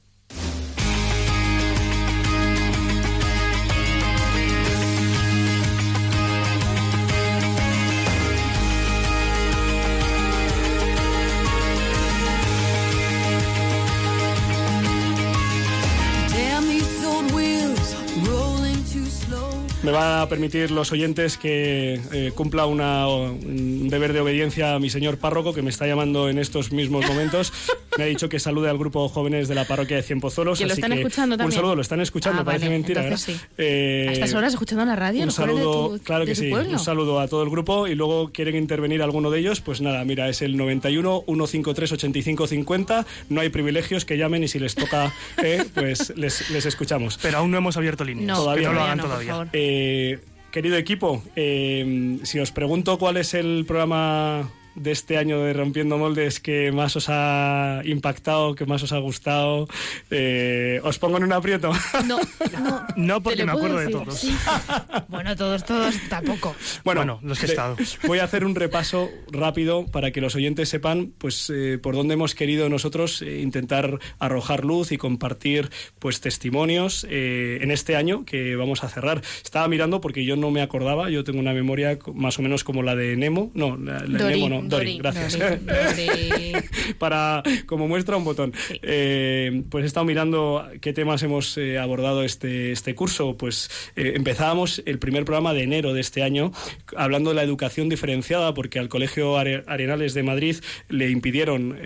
Me 19.89 19.93
va 19.95 20.21
a 20.21 20.29
permitir 20.29 20.71
los 20.71 20.93
oyentes 20.93 21.39
que 21.39 21.99
eh, 22.13 22.31
cumpla 22.35 22.67
una, 22.67 23.09
un 23.09 23.89
deber 23.89 24.13
de 24.13 24.21
obediencia 24.21 24.75
a 24.75 24.79
mi 24.79 24.91
señor 24.91 25.17
párroco 25.17 25.55
que 25.55 25.63
me 25.63 25.71
está 25.71 25.87
llamando 25.87 26.29
en 26.29 26.39
estos 26.39 26.73
mismos 26.73 27.07
momentos. 27.07 27.55
Me 27.97 28.05
ha 28.05 28.07
dicho 28.07 28.29
que 28.29 28.39
salude 28.39 28.69
al 28.69 28.77
grupo 28.77 29.09
jóvenes 29.09 29.49
de 29.49 29.55
la 29.55 29.65
parroquia 29.65 29.97
de 29.97 30.03
Cienpozuelos. 30.03 30.59
Que 30.59 30.67
lo 30.67 30.73
así 30.75 30.83
están 30.83 30.93
escuchando 30.93 31.37
Un 31.37 31.39
también. 31.39 31.57
saludo, 31.57 31.75
lo 31.75 31.81
están 31.81 32.03
escuchando, 32.03 32.43
Ah, 32.43 32.45
parece 32.45 32.67
vale, 32.67 32.77
mentira, 32.79 33.03
entonces 33.03 33.27
¿verdad? 33.29 33.43
sí. 33.49 33.55
Eh, 33.57 34.07
¿A 34.11 34.13
estas 34.13 34.35
horas 34.35 34.53
escuchando 34.53 34.85
la 34.85 34.95
radio? 34.95 35.21
un 35.21 35.27
los 35.29 35.37
jóvenes 35.37 35.57
de 35.57 35.63
saludo, 35.65 35.97
tu- 35.97 36.05
claro 36.05 36.25
de 36.27 36.31
que 36.33 36.35
tu 36.37 36.41
sí, 36.43 36.51
pueblo? 36.51 36.71
un 36.71 36.79
saludo 36.79 37.19
a 37.21 37.27
todo 37.29 37.43
el 37.43 37.49
grupo 37.49 37.87
y 37.89 37.95
luego 37.95 38.31
quieren 38.31 38.57
intervenir 38.57 39.01
alguno 39.03 39.31
de 39.31 39.39
ellos, 39.41 39.63
pues 39.63 39.81
nada, 39.81 40.05
mira, 40.05 40.29
es 40.29 40.43
el 40.43 40.59
91 40.59 41.25
153 41.27 41.93
85 41.93 42.47
50, 42.47 43.07
no 43.31 43.41
hay 43.41 43.49
privilegios 43.49 44.05
que 44.05 44.19
llamen 44.19 44.45
y 44.45 44.49
si 44.49 44.59
les 44.59 44.75
toca, 44.75 45.15
eh, 45.43 45.65
pues 45.75 46.13
les, 46.15 46.51
les 46.51 46.67
escuchamos. 46.67 47.19
Pero 47.23 47.39
aún 47.39 47.51
no 47.51 47.57
hemos 47.57 47.79
abierto 47.79 48.05
líneas. 48.05 48.27
No, 48.27 48.37
Todavía 48.45 48.69
no 48.69 48.75
lo 48.75 48.81
todavía 48.81 48.85
hagan 48.93 48.99
no, 48.99 49.03
por 49.05 49.11
todavía. 49.25 49.51
Eh, 49.81 50.19
querido 50.51 50.77
equipo, 50.77 51.23
eh, 51.37 52.19
si 52.25 52.41
os 52.41 52.51
pregunto 52.51 52.99
cuál 52.99 53.17
es 53.17 53.33
el 53.35 53.65
programa 53.65 54.51
de 54.81 54.93
este 54.93 55.19
año 55.19 55.41
de 55.41 55.53
Rompiendo 55.53 55.99
Moldes 55.99 56.41
que 56.41 56.73
más 56.73 56.97
os 56.97 57.07
ha 57.09 57.83
impactado, 57.85 58.55
que 58.55 58.67
más 58.67 58.83
os 58.83 58.93
ha 58.93 58.99
gustado, 58.99 59.69
eh, 60.11 60.81
os 60.83 60.99
pongo 60.99 61.17
en 61.19 61.25
un 61.25 61.33
aprieto. 61.33 61.73
No, 62.07 62.19
no. 62.63 62.87
No, 62.97 63.23
porque 63.23 63.45
me 63.45 63.53
acuerdo 63.53 63.79
de 63.79 63.89
todos. 63.89 64.19
sí. 64.19 64.35
Bueno, 65.09 65.35
todos, 65.37 65.65
todos 65.65 65.95
tampoco. 66.09 66.55
Bueno, 66.85 67.19
los 67.23 67.39
que 67.39 67.47
he 67.47 67.49
estado. 67.49 67.77
Voy 68.07 68.19
a 68.19 68.25
hacer 68.25 68.45
un 68.45 68.55
repaso 68.55 69.09
rápido 69.31 69.87
para 69.87 70.11
que 70.11 70.21
los 70.21 70.35
oyentes 70.35 70.69
sepan 70.69 71.13
pues 71.19 71.51
eh, 71.51 71.79
por 71.83 71.95
dónde 71.95 72.15
hemos 72.15 72.35
querido 72.35 72.69
nosotros 72.69 73.23
eh, 73.23 73.41
intentar 73.41 73.99
arrojar 74.19 74.65
luz 74.65 74.93
y 74.93 74.99
compartir 74.99 75.71
pues 75.99 76.21
testimonios 76.21 77.07
eh, 77.09 77.59
en 77.63 77.71
este 77.71 77.97
año 77.97 78.25
que 78.25 78.57
vamos 78.57 78.85
a 78.85 78.89
cerrar. 78.89 79.23
Estaba 79.43 79.67
mirando 79.69 80.01
porque 80.01 80.25
yo 80.25 80.37
no 80.37 80.51
me 80.51 80.63
acordaba, 80.63 81.11
yo 81.11 81.25
tengo 81.25 81.41
una 81.41 81.53
memoria 81.53 81.99
más 82.15 82.39
o 82.39 82.43
menos 82.43 82.65
como 82.65 82.83
la 82.83 82.95
de 82.95 83.17
Nemo, 83.17 83.51
no, 83.55 83.77
la, 83.77 84.05
la 84.07 84.25
de 84.25 84.37
Nemo 84.37 84.49
no, 84.49 84.68
Dori, 84.69 84.99
Dori. 84.99 84.99
gracias. 84.99 85.39
Para, 86.99 87.43
como 87.67 87.89
muestra, 87.89 88.17
un 88.17 88.25
botón. 88.25 88.53
Eh, 88.83 89.63
pues 89.71 89.85
he 89.85 89.87
estado 89.87 90.05
mirando 90.07 90.67
qué 90.81 90.93
temas 90.93 91.23
hemos 91.23 91.57
eh, 91.59 91.79
abordado 91.79 92.23
este, 92.25 92.73
este 92.73 92.95
curso. 92.95 93.37
Pues 93.37 93.71
eh, 93.97 94.13
empezábamos 94.17 94.83
el 94.87 94.99
primer 94.99 95.25
programa 95.25 95.55
de 95.55 95.63
enero 95.63 95.93
de 95.93 96.01
este 96.01 96.23
año 96.23 96.53
hablando 96.97 97.31
de 97.31 97.37
la 97.37 97.43
educación 97.43 97.89
diferenciada, 97.89 98.55
porque 98.55 98.79
al 98.79 98.89
Colegio 98.89 99.37
Are- 99.39 99.65
Arenales 99.67 100.15
de 100.15 100.23
Madrid 100.23 100.57
le 100.89 101.11
impidieron 101.11 101.79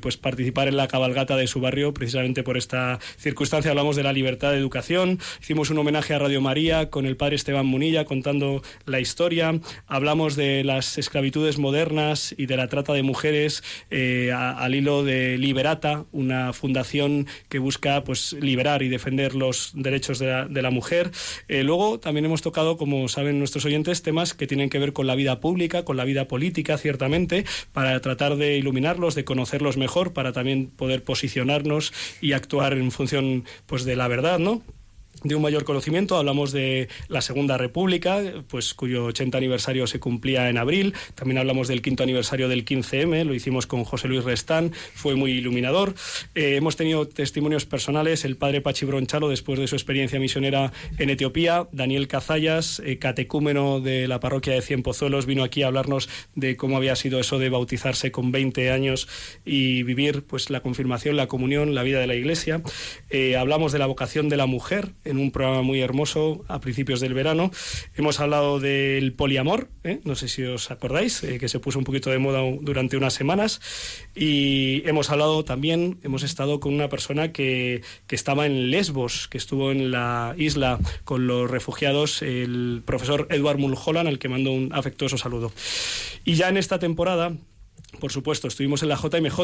pues 0.00 0.16
participar 0.16 0.68
en 0.68 0.76
la 0.76 0.88
cabalgata 0.88 1.36
de 1.36 1.46
su 1.46 1.60
barrio 1.60 1.92
precisamente 1.94 2.42
por 2.42 2.56
esta 2.56 2.98
circunstancia. 3.18 3.70
Hablamos 3.70 3.96
de 3.96 4.02
la 4.02 4.12
libertad 4.12 4.52
de 4.52 4.58
educación. 4.58 5.18
Hicimos 5.40 5.70
un 5.70 5.78
homenaje 5.78 6.14
a 6.14 6.18
Radio 6.18 6.40
María 6.40 6.90
con 6.90 7.06
el 7.06 7.16
padre 7.16 7.36
Esteban 7.36 7.66
Munilla 7.66 8.04
contando 8.04 8.62
la 8.86 9.00
historia. 9.00 9.58
Hablamos 9.86 10.36
de 10.36 10.64
las 10.64 10.98
esclavitudes 10.98 11.58
modernas 11.58 12.29
y 12.36 12.46
de 12.46 12.56
la 12.56 12.68
trata 12.68 12.92
de 12.92 13.02
mujeres 13.02 13.62
eh, 13.90 14.32
al 14.32 14.74
hilo 14.74 15.02
de 15.02 15.38
Liberata, 15.38 16.04
una 16.12 16.52
fundación 16.52 17.26
que 17.48 17.58
busca 17.58 18.04
pues 18.04 18.32
liberar 18.34 18.82
y 18.82 18.88
defender 18.88 19.34
los 19.34 19.72
derechos 19.74 20.18
de 20.18 20.26
la, 20.26 20.46
de 20.46 20.62
la 20.62 20.70
mujer. 20.70 21.10
Eh, 21.48 21.62
luego 21.62 22.00
también 22.00 22.24
hemos 22.24 22.42
tocado, 22.42 22.76
como 22.76 23.08
saben 23.08 23.38
nuestros 23.38 23.64
oyentes, 23.64 24.02
temas 24.02 24.34
que 24.34 24.46
tienen 24.46 24.70
que 24.70 24.78
ver 24.78 24.92
con 24.92 25.06
la 25.06 25.14
vida 25.14 25.40
pública, 25.40 25.84
con 25.84 25.96
la 25.96 26.04
vida 26.04 26.28
política, 26.28 26.78
ciertamente, 26.78 27.44
para 27.72 28.00
tratar 28.00 28.36
de 28.36 28.56
iluminarlos, 28.56 29.14
de 29.14 29.24
conocerlos 29.24 29.76
mejor, 29.76 30.12
para 30.12 30.32
también 30.32 30.68
poder 30.68 31.04
posicionarnos 31.04 31.92
y 32.20 32.32
actuar 32.32 32.74
en 32.74 32.90
función 32.90 33.44
pues 33.66 33.84
de 33.84 33.96
la 33.96 34.08
verdad, 34.08 34.38
¿no? 34.38 34.62
De 35.22 35.34
un 35.34 35.42
mayor 35.42 35.64
conocimiento. 35.64 36.16
Hablamos 36.16 36.52
de 36.52 36.88
la 37.08 37.20
Segunda 37.20 37.58
República, 37.58 38.20
pues 38.48 38.74
cuyo 38.74 39.06
80 39.06 39.36
aniversario 39.38 39.86
se 39.86 40.00
cumplía 40.00 40.48
en 40.48 40.58
abril. 40.58 40.94
También 41.14 41.38
hablamos 41.38 41.68
del 41.68 41.82
quinto 41.82 42.02
aniversario 42.02 42.48
del 42.48 42.64
15M, 42.64 43.24
lo 43.24 43.34
hicimos 43.34 43.66
con 43.66 43.84
José 43.84 44.08
Luis 44.08 44.24
Restán, 44.24 44.72
fue 44.94 45.14
muy 45.14 45.32
iluminador. 45.32 45.94
Eh, 46.34 46.56
hemos 46.56 46.76
tenido 46.76 47.06
testimonios 47.06 47.66
personales, 47.66 48.24
el 48.24 48.36
padre 48.36 48.60
Pachi 48.60 48.86
Bronchalo, 48.86 49.28
después 49.28 49.58
de 49.58 49.66
su 49.66 49.76
experiencia 49.76 50.18
misionera 50.18 50.72
en 50.98 51.10
Etiopía, 51.10 51.66
Daniel 51.72 52.08
Cazallas, 52.08 52.80
eh, 52.84 52.98
catecúmeno 52.98 53.80
de 53.80 54.08
la 54.08 54.20
parroquia 54.20 54.54
de 54.54 54.62
Cienpozuelos, 54.62 55.26
vino 55.26 55.44
aquí 55.44 55.62
a 55.62 55.66
hablarnos 55.66 56.08
de 56.34 56.56
cómo 56.56 56.76
había 56.76 56.96
sido 56.96 57.20
eso 57.20 57.38
de 57.38 57.50
bautizarse 57.50 58.10
con 58.10 58.32
20 58.32 58.70
años 58.70 59.08
y 59.44 59.82
vivir 59.82 60.24
pues 60.24 60.50
la 60.50 60.60
confirmación, 60.60 61.16
la 61.16 61.26
comunión, 61.26 61.74
la 61.74 61.82
vida 61.82 62.00
de 62.00 62.06
la 62.06 62.14
iglesia. 62.14 62.62
Eh, 63.10 63.36
hablamos 63.36 63.72
de 63.72 63.78
la 63.78 63.86
vocación 63.86 64.28
de 64.28 64.36
la 64.36 64.46
mujer 64.46 64.90
en 65.10 65.18
un 65.18 65.30
programa 65.30 65.62
muy 65.62 65.80
hermoso 65.80 66.44
a 66.48 66.60
principios 66.60 67.00
del 67.00 67.14
verano. 67.14 67.50
Hemos 67.94 68.20
hablado 68.20 68.60
del 68.60 69.12
poliamor, 69.12 69.68
¿eh? 69.84 70.00
no 70.04 70.14
sé 70.14 70.28
si 70.28 70.42
os 70.44 70.70
acordáis, 70.70 71.22
eh, 71.24 71.38
que 71.38 71.48
se 71.48 71.60
puso 71.60 71.78
un 71.78 71.84
poquito 71.84 72.10
de 72.10 72.18
moda 72.18 72.40
durante 72.60 72.96
unas 72.96 73.12
semanas. 73.12 73.60
Y 74.14 74.82
hemos 74.88 75.10
hablado 75.10 75.44
también, 75.44 75.98
hemos 76.02 76.22
estado 76.22 76.60
con 76.60 76.72
una 76.72 76.88
persona 76.88 77.32
que, 77.32 77.82
que 78.06 78.14
estaba 78.14 78.46
en 78.46 78.70
Lesbos, 78.70 79.28
que 79.28 79.38
estuvo 79.38 79.70
en 79.70 79.90
la 79.90 80.34
isla 80.38 80.78
con 81.04 81.26
los 81.26 81.50
refugiados, 81.50 82.22
el 82.22 82.82
profesor 82.84 83.26
Edward 83.30 83.58
Mulholland, 83.58 84.08
al 84.08 84.18
que 84.18 84.28
mando 84.28 84.52
un 84.52 84.72
afectuoso 84.72 85.18
saludo. 85.18 85.52
Y 86.24 86.34
ya 86.34 86.48
en 86.48 86.56
esta 86.56 86.78
temporada, 86.78 87.32
por 88.00 88.12
supuesto, 88.12 88.48
estuvimos 88.48 88.82
en 88.82 88.88
la 88.90 88.96
JMJ 88.96 89.40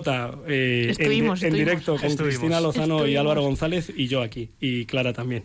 eh, 0.48 0.82
en- 0.84 0.90
Estuvimos, 0.90 1.42
en, 1.42 1.48
estuvimos. 1.48 1.52
directo 1.58 1.96
con 1.96 2.04
Estuvimos. 2.04 2.36
Cristina 2.38 2.60
Lozano 2.60 3.06
y. 3.06 3.16
Álvaro 3.16 3.42
González 3.42 3.92
y 3.94 4.06
yo 4.08 4.22
aquí, 4.22 4.50
y 4.60 4.84
Clara 4.86 5.12
también, 5.12 5.44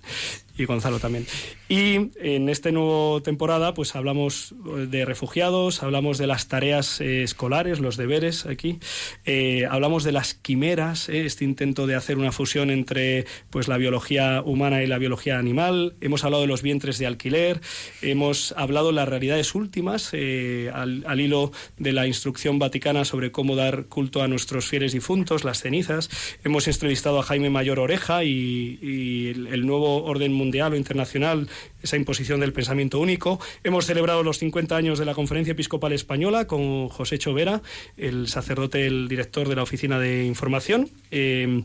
y 0.61 0.65
Gonzalo 0.65 0.99
también. 0.99 1.25
Y 1.67 2.11
en 2.19 2.49
esta 2.49 2.71
nueva 2.71 3.21
temporada, 3.21 3.73
pues 3.73 3.95
hablamos 3.95 4.53
de 4.89 5.05
refugiados, 5.05 5.83
hablamos 5.83 6.17
de 6.17 6.27
las 6.27 6.47
tareas 6.47 7.01
eh, 7.01 7.23
escolares, 7.23 7.79
los 7.79 7.97
deberes 7.97 8.45
aquí, 8.45 8.79
eh, 9.25 9.65
hablamos 9.69 10.03
de 10.03 10.11
las 10.11 10.33
quimeras, 10.33 11.09
eh, 11.09 11.25
este 11.25 11.45
intento 11.45 11.87
de 11.87 11.95
hacer 11.95 12.17
una 12.17 12.31
fusión 12.31 12.69
entre 12.69 13.25
pues 13.49 13.67
la 13.67 13.77
biología 13.77 14.41
humana 14.45 14.83
y 14.83 14.87
la 14.87 14.97
biología 14.97 15.39
animal, 15.39 15.95
hemos 16.01 16.23
hablado 16.23 16.41
de 16.41 16.47
los 16.47 16.61
vientres 16.61 16.97
de 16.99 17.07
alquiler, 17.07 17.61
hemos 18.01 18.53
hablado 18.57 18.87
de 18.87 18.93
las 18.93 19.07
realidades 19.07 19.55
últimas 19.55 20.13
al, 20.13 21.03
al 21.07 21.19
hilo 21.19 21.51
de 21.77 21.93
la 21.93 22.05
instrucción 22.05 22.59
vaticana 22.59 23.05
sobre 23.05 23.31
cómo 23.31 23.55
dar 23.55 23.85
culto 23.85 24.21
a 24.21 24.27
nuestros 24.27 24.65
fieles 24.65 24.93
difuntos, 24.93 25.43
las 25.43 25.61
cenizas. 25.61 26.09
Hemos 26.43 26.67
entrevistado 26.67 27.19
a 27.19 27.23
Jaime 27.23 27.49
Mayor 27.49 27.79
Oreja 27.79 28.23
y, 28.23 28.77
y 28.81 29.29
el 29.29 29.65
nuevo 29.65 30.03
orden 30.03 30.33
mundial 30.33 30.50
o 30.59 30.75
internacional, 30.75 31.47
esa 31.81 31.95
imposición 31.95 32.39
del 32.39 32.53
pensamiento 32.53 32.99
único. 32.99 33.39
Hemos 33.63 33.85
celebrado 33.85 34.23
los 34.23 34.39
50 34.39 34.75
años 34.75 34.99
de 34.99 35.05
la 35.05 35.13
Conferencia 35.13 35.53
Episcopal 35.53 35.93
Española 35.93 36.45
con 36.45 36.89
José 36.89 37.17
Chovera, 37.17 37.61
el 37.97 38.27
sacerdote, 38.27 38.85
el 38.85 39.07
director 39.07 39.47
de 39.47 39.55
la 39.55 39.63
Oficina 39.63 39.99
de 39.99 40.25
Información. 40.25 40.89
Eh, 41.11 41.63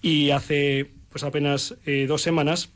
y 0.00 0.30
hace 0.30 0.90
pues 1.10 1.24
apenas 1.24 1.76
eh, 1.84 2.06
dos 2.08 2.22
semanas 2.22 2.70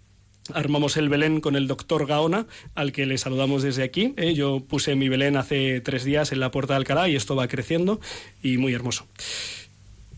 Armamos 0.54 0.96
el 0.96 1.08
Belén 1.08 1.40
con 1.40 1.56
el 1.56 1.66
doctor 1.66 2.06
Gaona, 2.06 2.46
al 2.74 2.92
que 2.92 3.06
le 3.06 3.18
saludamos 3.18 3.62
desde 3.62 3.82
aquí. 3.82 4.14
¿eh? 4.16 4.34
Yo 4.34 4.60
puse 4.60 4.94
mi 4.94 5.08
Belén 5.08 5.36
hace 5.36 5.80
tres 5.80 6.04
días 6.04 6.30
en 6.32 6.40
la 6.40 6.50
Puerta 6.50 6.74
de 6.74 6.78
Alcalá 6.78 7.08
y 7.08 7.16
esto 7.16 7.34
va 7.34 7.48
creciendo 7.48 8.00
y 8.42 8.56
muy 8.56 8.72
hermoso. 8.72 9.06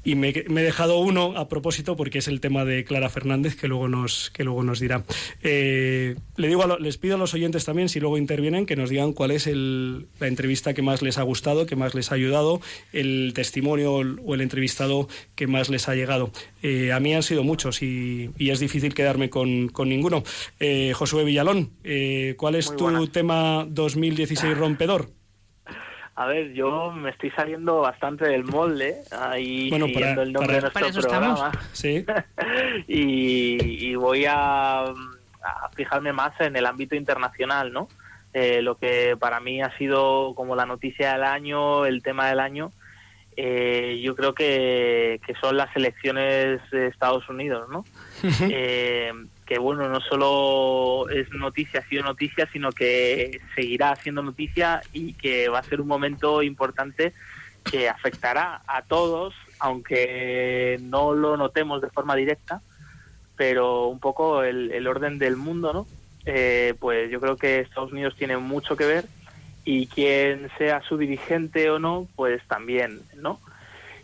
Y 0.05 0.15
me, 0.15 0.33
me 0.49 0.61
he 0.63 0.65
dejado 0.65 0.99
uno 1.01 1.37
a 1.37 1.49
propósito 1.49 1.97
porque 1.97 2.19
es 2.19 2.29
el 2.29 2.41
tema 2.41 2.65
de 2.65 2.85
Clara 2.85 3.11
Fernández 3.11 3.57
que 3.57 3.69
luego 3.69 3.89
nos, 3.89 4.31
que 4.31 4.45
luego 4.45 4.63
nos 4.63 4.81
dirá. 4.81 5.05
Eh, 5.43 6.15
le 6.37 6.49
digo 6.49 6.63
a 6.63 6.67
lo- 6.67 6.79
les 6.79 6.97
pido 6.99 7.17
a 7.17 7.19
los 7.19 7.35
oyentes 7.35 7.65
también, 7.65 7.89
si 7.89 8.01
luego 8.01 8.17
intervienen, 8.17 8.65
que 8.65 8.77
nos 8.77 8.91
digan 8.91 9.13
cuál 9.13 9.33
es 9.33 9.47
el- 9.47 10.07
la 10.21 10.29
entrevista 10.29 10.73
que 10.73 10.83
más 10.83 11.03
les 11.03 11.19
ha 11.19 11.23
gustado, 11.23 11.67
que 11.67 11.77
más 11.77 11.95
les 11.95 12.11
ha 12.11 12.15
ayudado, 12.15 12.61
el 12.93 13.33
testimonio 13.35 13.93
o 13.95 14.01
el- 14.03 14.21
o 14.25 14.35
el 14.35 14.41
entrevistado 14.41 15.09
que 15.35 15.47
más 15.47 15.69
les 15.69 15.89
ha 15.89 15.95
llegado. 15.95 16.31
Eh, 16.63 16.93
a 16.93 17.01
mí 17.01 17.13
han 17.15 17.23
sido 17.23 17.43
muchos 17.45 17.83
y, 17.83 18.31
y 18.39 18.51
es 18.51 18.61
difícil 18.61 18.95
quedarme 18.95 19.29
con, 19.31 19.69
con 19.69 19.89
ninguno. 19.89 20.23
Eh, 20.61 20.93
Josué 20.95 21.25
Villalón, 21.25 21.71
eh, 21.85 22.35
¿cuál 22.39 22.55
es 22.55 22.69
Muy 22.69 22.77
tu 22.77 22.85
buenas. 22.85 23.13
tema 23.13 23.67
2016 23.69 24.57
rompedor? 24.57 25.11
A 26.21 26.27
ver, 26.27 26.53
yo 26.53 26.91
me 26.91 27.11
estoy 27.11 27.31
saliendo 27.31 27.81
bastante 27.81 28.25
del 28.27 28.43
molde, 28.43 29.03
ahí 29.13 29.71
Bueno, 29.71 29.87
siguiendo 29.87 30.15
para- 30.17 30.23
el 30.27 30.33
nombre 30.33 30.61
para- 30.63 30.87
de 30.87 30.93
nuestro 30.93 31.03
programa. 31.11 31.53
Sí. 31.73 32.05
y, 32.89 33.87
y 33.91 33.95
voy 33.95 34.25
a, 34.27 34.81
a 34.83 35.69
fijarme 35.77 36.13
más 36.13 36.33
en 36.41 36.57
el 36.57 36.67
ámbito 36.67 36.97
internacional, 36.97 37.73
¿no? 37.73 37.89
Eh, 38.35 38.63
lo 38.63 38.77
que 38.77 39.17
para 39.19 39.39
mí 39.41 39.63
ha 39.63 39.77
sido 39.79 40.35
como 40.35 40.57
la 40.57 40.67
noticia 40.67 41.13
del 41.13 41.23
año, 41.25 41.87
el 41.87 42.03
tema 42.03 42.29
del 42.29 42.41
año, 42.41 42.73
eh, 43.37 44.01
yo 44.03 44.17
creo 44.17 44.35
que, 44.35 45.21
que 45.25 45.35
son 45.37 45.57
las 45.57 45.75
elecciones 45.77 46.61
de 46.73 46.89
Estados 46.89 47.29
Unidos, 47.29 47.69
¿no? 47.71 47.85
Eh, 48.51 49.13
que 49.49 49.59
bueno, 49.59 49.89
no 49.89 50.01
solo 50.01 51.09
es 51.09 51.33
noticia, 51.33 51.81
ha 51.81 51.89
sido 51.89 52.03
noticia, 52.03 52.47
sino 52.53 52.71
que 52.71 53.41
seguirá 53.55 53.97
siendo 53.97 54.23
noticia 54.23 54.83
y 54.93 55.15
que 55.15 55.49
va 55.49 55.61
a 55.61 55.63
ser 55.63 55.81
un 55.81 55.89
momento 55.89 56.43
importante 56.43 57.15
que 57.65 57.89
afectará 57.89 58.61
a 58.67 58.83
todos, 58.83 59.35
aunque 59.59 60.79
no 60.83 61.15
lo 61.15 61.39
notemos 61.39 61.81
de 61.81 61.89
forma 61.89 62.15
directa, 62.15 62.61
pero 63.37 63.87
un 63.87 64.01
poco 64.01 64.43
el, 64.43 64.71
el 64.71 64.87
orden 64.87 65.19
del 65.19 65.37
mundo, 65.39 65.73
¿no? 65.73 65.87
Eh, 66.27 66.75
pues 66.79 67.11
yo 67.11 67.19
creo 67.19 67.37
que 67.37 67.61
Estados 67.61 67.93
Unidos 67.93 68.17
tiene 68.19 68.37
mucho 68.37 68.77
que 68.77 68.85
ver 68.85 69.07
y 69.65 69.87
quien 69.87 70.51
sea 70.59 70.83
su 70.83 70.99
dirigente 70.99 71.71
o 71.71 71.79
no, 71.79 72.07
pues 72.17 72.47
también, 72.49 73.01
¿no? 73.17 73.41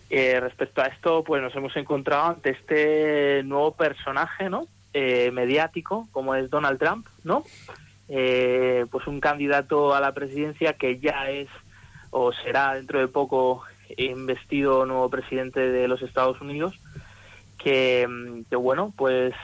Eh, 0.08 0.40
respecto 0.40 0.80
a 0.80 0.86
esto, 0.86 1.22
pues 1.22 1.42
nos 1.42 1.54
hemos 1.54 1.76
encontrado 1.76 2.30
ante 2.30 2.50
este 2.50 3.42
nuevo 3.44 3.72
personaje, 3.72 4.48
¿no? 4.48 4.68
Eh, 4.96 5.32
mediático, 5.32 6.06
como 6.12 6.36
es 6.36 6.48
Donald 6.50 6.78
Trump, 6.78 7.08
¿no? 7.24 7.42
Eh, 8.08 8.86
pues 8.92 9.08
un 9.08 9.18
candidato 9.18 9.92
a 9.92 9.98
la 9.98 10.14
presidencia 10.14 10.74
que 10.74 11.00
ya 11.00 11.30
es 11.30 11.48
o 12.10 12.32
será 12.32 12.74
dentro 12.74 13.00
de 13.00 13.08
poco 13.08 13.64
investido 13.96 14.86
nuevo 14.86 15.10
presidente 15.10 15.58
de 15.58 15.88
los 15.88 16.00
Estados 16.00 16.40
Unidos, 16.40 16.78
que, 17.58 18.06
mm, 18.08 18.54
bueno, 18.54 18.92
pues 18.96 19.34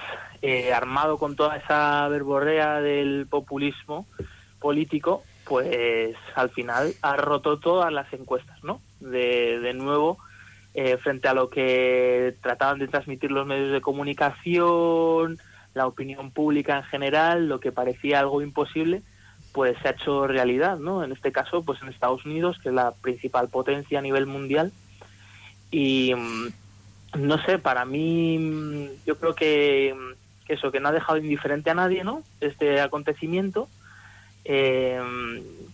eh, 0.40 0.73
armado 0.73 1.19
con 1.19 1.35
toda 1.35 1.57
esa 1.57 2.07
verborrea 2.07 2.80
del 2.80 3.26
populismo 3.28 4.07
político, 4.61 5.25
pues 5.47 6.14
al 6.37 6.50
final 6.50 6.95
ha 7.02 7.16
roto 7.16 7.59
todas 7.59 7.92
las 7.92 8.12
encuestas, 8.12 8.62
¿no? 8.62 8.80
De 9.00 9.73
nuevo, 9.75 10.19
eh, 10.75 10.97
frente 10.99 11.29
a 11.29 11.35
lo 11.35 11.50
que 11.50 12.37
trataban 12.43 12.79
de 12.79 12.89
transmitir 12.89 13.31
los 13.31 13.47
medios 13.47 13.73
de 13.73 13.81
comunicación, 13.81 15.39
la 15.75 15.87
opinión 15.87 16.31
pública 16.31 16.77
en 16.77 16.85
general, 16.85 17.49
lo 17.49 17.61
que 17.61 17.73
parecía 17.73 18.21
algo 18.21 18.41
imposible, 18.43 19.03
pues 19.53 19.77
se 19.83 19.89
ha 19.89 19.93
hecho 19.93 20.27
realidad, 20.27 20.79
¿no? 20.79 21.03
En 21.03 21.12
este 21.12 21.33
caso, 21.33 21.62
pues 21.65 21.83
en 21.83 21.89
Estados 21.89 22.25
Unidos, 22.25 22.59
que 22.62 22.69
es 22.69 22.75
la 22.75 22.93
principal 22.93 23.49
potencia 23.49 23.99
a 23.99 24.03
nivel 24.03 24.27
mundial. 24.27 24.73
Y 25.73 26.15
mm, 26.15 26.49
no 27.19 27.45
sé, 27.45 27.59
para 27.59 27.85
mí, 27.85 28.39
mm, 28.39 29.05
yo 29.07 29.19
creo 29.19 29.35
que, 29.35 29.95
mm, 29.97 30.53
eso, 30.53 30.71
que 30.71 30.81
no 30.81 30.89
ha 30.89 30.93
dejado 30.93 31.19
indiferente 31.19 31.71
a 31.71 31.75
nadie, 31.75 32.05
¿no? 32.05 32.23
Este 32.41 32.81
acontecimiento 32.81 33.69
eh, 34.45 35.00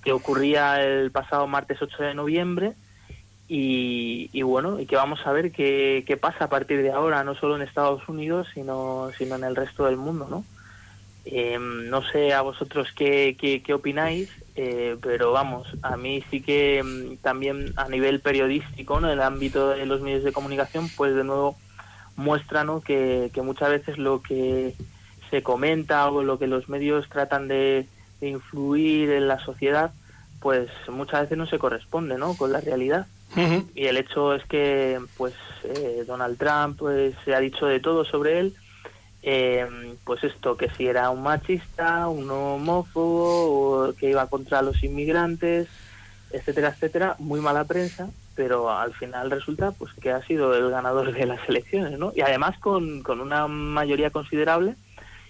que 0.03 0.13
ocurría 0.13 0.83
el 0.83 1.11
pasado 1.11 1.47
martes 1.47 1.81
8 1.81 2.03
de 2.03 2.15
noviembre 2.15 2.75
y, 3.49 4.29
y 4.33 4.43
bueno, 4.43 4.81
y 4.81 4.87
que 4.87 4.97
vamos 4.97 5.21
a 5.25 5.33
ver 5.33 5.53
qué, 5.53 6.19
pasa 6.21 6.45
a 6.45 6.49
partir 6.49 6.83
de 6.83 6.91
ahora, 6.91 7.23
no 7.23 7.35
solo 7.35 7.57
en 7.57 7.63
Estados 7.63 8.09
Unidos, 8.09 8.49
sino, 8.53 9.11
sino 9.17 9.37
en 9.37 9.45
el 9.45 9.55
resto 9.55 9.85
del 9.85 9.97
mundo, 9.97 10.27
¿no? 10.29 10.45
Eh, 11.29 11.59
no 11.59 12.03
sé 12.03 12.33
a 12.35 12.43
vosotros 12.43 12.89
qué, 12.95 13.37
qué, 13.37 13.75
opináis, 13.75 14.31
eh, 14.55 14.97
pero 15.01 15.33
vamos, 15.33 15.67
a 15.83 15.97
mí 15.97 16.23
sí 16.31 16.41
que 16.41 16.83
mm, 16.83 17.17
también 17.17 17.73
a 17.77 17.89
nivel 17.89 18.21
periodístico, 18.21 19.01
¿no? 19.01 19.09
en 19.09 19.15
el 19.15 19.23
ámbito 19.23 19.71
de 19.71 19.87
los 19.87 20.01
medios 20.01 20.23
de 20.23 20.33
comunicación, 20.33 20.89
pues 20.97 21.17
de 21.17 21.25
nuevo 21.25 21.57
muestra 22.15 22.63
¿no? 22.63 22.81
que, 22.81 23.31
muchas 23.43 23.71
veces 23.71 23.99
lo 23.99 24.23
que 24.23 24.75
se 25.31 25.43
comenta 25.43 26.09
o 26.09 26.23
lo 26.23 26.39
que 26.39 26.47
los 26.47 26.69
medios 26.69 27.09
tratan 27.09 27.49
de 27.49 27.89
influir 28.21 29.11
en 29.11 29.27
la 29.27 29.41
sociedad, 29.41 29.91
pues 30.41 30.69
muchas 30.89 31.23
veces 31.23 31.39
no 31.39 31.49
se 31.49 31.59
corresponde 31.59 32.19
¿no? 32.19 32.35
con 32.37 32.53
la 32.53 32.61
realidad. 32.61 33.09
Y 33.75 33.87
el 33.87 33.97
hecho 33.97 34.35
es 34.35 34.45
que 34.45 35.01
pues 35.17 35.35
eh, 35.65 36.05
Donald 36.07 36.39
Trump 36.39 36.79
pues 36.79 37.15
se 37.25 37.35
ha 37.35 37.41
dicho 37.41 37.67
de 37.67 37.81
todo 37.81 38.05
sobre 38.05 38.39
él 38.39 38.57
eh, 39.29 39.67
pues 40.05 40.23
esto, 40.23 40.57
que 40.57 40.71
si 40.71 40.87
era 40.87 41.11
un 41.11 41.25
machista, 41.25 42.09
un 42.09 42.31
homófobo, 42.31 43.93
que 43.99 44.11
iba 44.11 44.29
contra 44.29 44.63
los 44.63 44.85
inmigrantes, 44.85 45.67
etcétera, 46.31 46.69
etcétera, 46.69 47.17
muy 47.19 47.41
mala 47.41 47.65
prensa, 47.65 48.09
pero 48.37 48.71
al 48.71 48.95
final 48.95 49.33
resulta 49.33 49.73
pues 49.73 49.93
que 49.95 50.13
ha 50.13 50.25
sido 50.25 50.55
el 50.55 50.71
ganador 50.71 51.13
de 51.13 51.27
las 51.27 51.41
elecciones, 51.49 51.99
¿no? 51.99 52.13
Y 52.15 52.21
además 52.21 52.57
con, 52.61 53.03
con 53.03 53.21
una 53.21 53.49
mayoría 53.49 54.11
considerable 54.11 54.77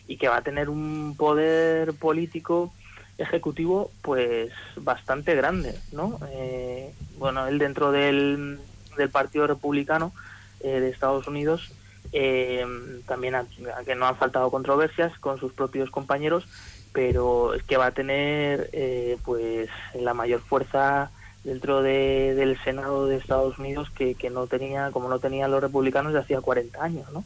y 0.06 0.18
que 0.18 0.28
va 0.28 0.36
a 0.36 0.42
tener 0.42 0.68
un 0.68 1.14
poder 1.16 1.94
político 1.94 2.74
ejecutivo 3.18 3.90
pues 4.02 4.52
bastante 4.76 5.34
grande, 5.34 5.74
¿no? 5.92 6.18
Eh, 6.30 6.92
bueno, 7.18 7.46
él 7.46 7.58
dentro 7.58 7.92
del, 7.92 8.58
del 8.96 9.10
Partido 9.10 9.46
Republicano 9.46 10.12
eh, 10.60 10.80
de 10.80 10.90
Estados 10.90 11.26
Unidos 11.26 11.72
eh, 12.12 12.64
también 13.06 13.34
a, 13.34 13.46
a 13.76 13.84
que 13.84 13.94
no 13.94 14.06
han 14.06 14.16
faltado 14.16 14.50
controversias 14.50 15.18
con 15.18 15.38
sus 15.38 15.52
propios 15.52 15.90
compañeros, 15.90 16.46
pero 16.92 17.54
es 17.54 17.62
que 17.62 17.76
va 17.76 17.86
a 17.86 17.90
tener 17.90 18.70
eh, 18.72 19.18
pues 19.24 19.68
la 19.94 20.14
mayor 20.14 20.40
fuerza 20.40 21.10
dentro 21.44 21.82
de, 21.82 22.34
del 22.34 22.58
Senado 22.64 23.06
de 23.06 23.16
Estados 23.16 23.58
Unidos 23.58 23.90
que, 23.90 24.14
que 24.14 24.30
no 24.30 24.46
tenía, 24.46 24.90
como 24.92 25.08
no 25.08 25.18
tenían 25.18 25.50
los 25.50 25.60
republicanos 25.62 26.12
de 26.12 26.20
hacía 26.20 26.40
40 26.40 26.82
años, 26.82 27.12
¿no? 27.12 27.24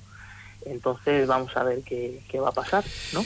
Entonces 0.67 1.27
vamos 1.27 1.57
a 1.57 1.63
ver 1.63 1.83
qué, 1.83 2.23
qué 2.29 2.39
va 2.39 2.51
a 2.51 2.53
pasar, 2.53 2.85
¿no? 3.13 3.25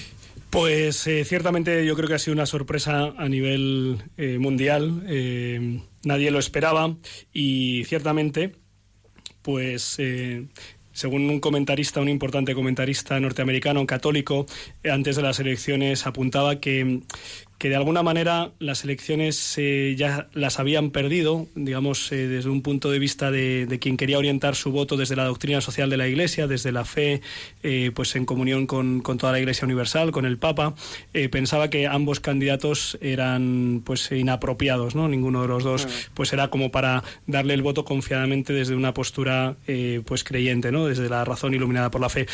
Pues 0.54 1.04
eh, 1.08 1.24
ciertamente 1.24 1.84
yo 1.84 1.96
creo 1.96 2.06
que 2.06 2.14
ha 2.14 2.18
sido 2.20 2.32
una 2.32 2.46
sorpresa 2.46 3.12
a 3.18 3.28
nivel 3.28 4.04
eh, 4.16 4.38
mundial. 4.38 5.02
Eh, 5.08 5.80
nadie 6.04 6.30
lo 6.30 6.38
esperaba 6.38 6.94
y 7.32 7.82
ciertamente, 7.86 8.54
pues 9.42 9.98
según 10.92 11.28
un 11.28 11.40
comentarista, 11.40 12.00
un 12.00 12.08
importante 12.08 12.54
comentarista 12.54 13.18
norteamericano 13.18 13.84
católico, 13.84 14.46
antes 14.88 15.16
de 15.16 15.22
las 15.22 15.40
elecciones 15.40 16.06
apuntaba 16.06 16.60
que, 16.60 17.00
que 17.58 17.68
de 17.68 17.76
alguna 17.76 18.02
manera 18.02 18.52
las 18.58 18.84
elecciones 18.84 19.54
eh, 19.58 19.94
ya 19.96 20.28
las 20.34 20.58
habían 20.58 20.90
perdido, 20.90 21.46
digamos, 21.54 22.10
eh, 22.12 22.26
desde 22.26 22.50
un 22.50 22.62
punto 22.62 22.90
de 22.90 22.98
vista 22.98 23.30
de, 23.30 23.66
de, 23.66 23.78
quien 23.78 23.96
quería 23.96 24.18
orientar 24.18 24.54
su 24.56 24.72
voto 24.72 24.96
desde 24.96 25.16
la 25.16 25.24
doctrina 25.24 25.60
social 25.60 25.88
de 25.88 25.96
la 25.96 26.08
Iglesia, 26.08 26.46
desde 26.46 26.72
la 26.72 26.84
fe, 26.84 27.20
eh, 27.62 27.92
pues 27.94 28.16
en 28.16 28.26
comunión 28.26 28.66
con, 28.66 29.00
con, 29.00 29.18
toda 29.18 29.32
la 29.32 29.38
Iglesia 29.38 29.64
Universal, 29.64 30.10
con 30.10 30.26
el 30.26 30.38
Papa, 30.38 30.74
pensaba 31.30 31.70
que 31.70 31.86
ambos 31.86 32.20
candidatos 32.20 32.98
eran 33.00 33.82
pues 33.84 34.10
inapropiados, 34.10 34.94
¿no? 34.94 35.08
Ninguno 35.08 35.42
de 35.42 35.48
los 35.48 35.62
dos, 35.64 35.88
pues 36.14 36.32
era 36.32 36.48
como 36.48 36.70
para 36.70 37.04
darle 37.26 37.54
el 37.54 37.62
voto 37.62 37.84
confiadamente 37.84 38.52
desde 38.52 38.74
una 38.74 38.92
postura 38.92 39.56
pues 40.04 40.24
creyente, 40.24 40.72
¿no? 40.72 40.86
Desde 40.86 41.08
la 41.08 41.24
razón 41.24 41.54
iluminada 41.54 41.90
por 41.90 42.00
la 42.00 42.08
fe. 42.08 42.26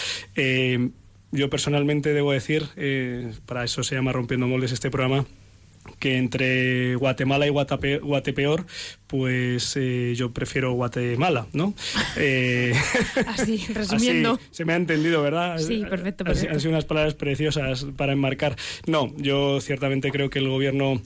Yo 1.32 1.48
personalmente 1.48 2.12
debo 2.12 2.32
decir, 2.32 2.66
eh, 2.76 3.32
para 3.46 3.64
eso 3.64 3.82
se 3.82 3.94
llama 3.94 4.12
Rompiendo 4.12 4.48
Moldes 4.48 4.72
este 4.72 4.90
programa, 4.90 5.26
que 5.98 6.16
entre 6.16 6.96
Guatemala 6.96 7.46
y 7.46 7.50
Guatape, 7.50 7.98
Guatepeor, 7.98 8.66
pues 9.06 9.76
eh, 9.76 10.14
yo 10.16 10.32
prefiero 10.32 10.72
Guatemala, 10.72 11.46
¿no? 11.52 11.74
Eh, 12.16 12.74
así, 13.26 13.64
resumiendo. 13.72 14.34
Así, 14.34 14.48
se 14.50 14.64
me 14.64 14.72
ha 14.72 14.76
entendido, 14.76 15.22
¿verdad? 15.22 15.58
Sí, 15.58 15.84
perfecto, 15.88 16.24
perfecto. 16.24 16.52
Han 16.52 16.60
sido 16.60 16.70
unas 16.72 16.84
palabras 16.84 17.14
preciosas 17.14 17.86
para 17.96 18.12
enmarcar. 18.12 18.56
No, 18.86 19.12
yo 19.16 19.60
ciertamente 19.60 20.10
creo 20.10 20.30
que 20.30 20.38
el 20.40 20.48
gobierno 20.48 21.00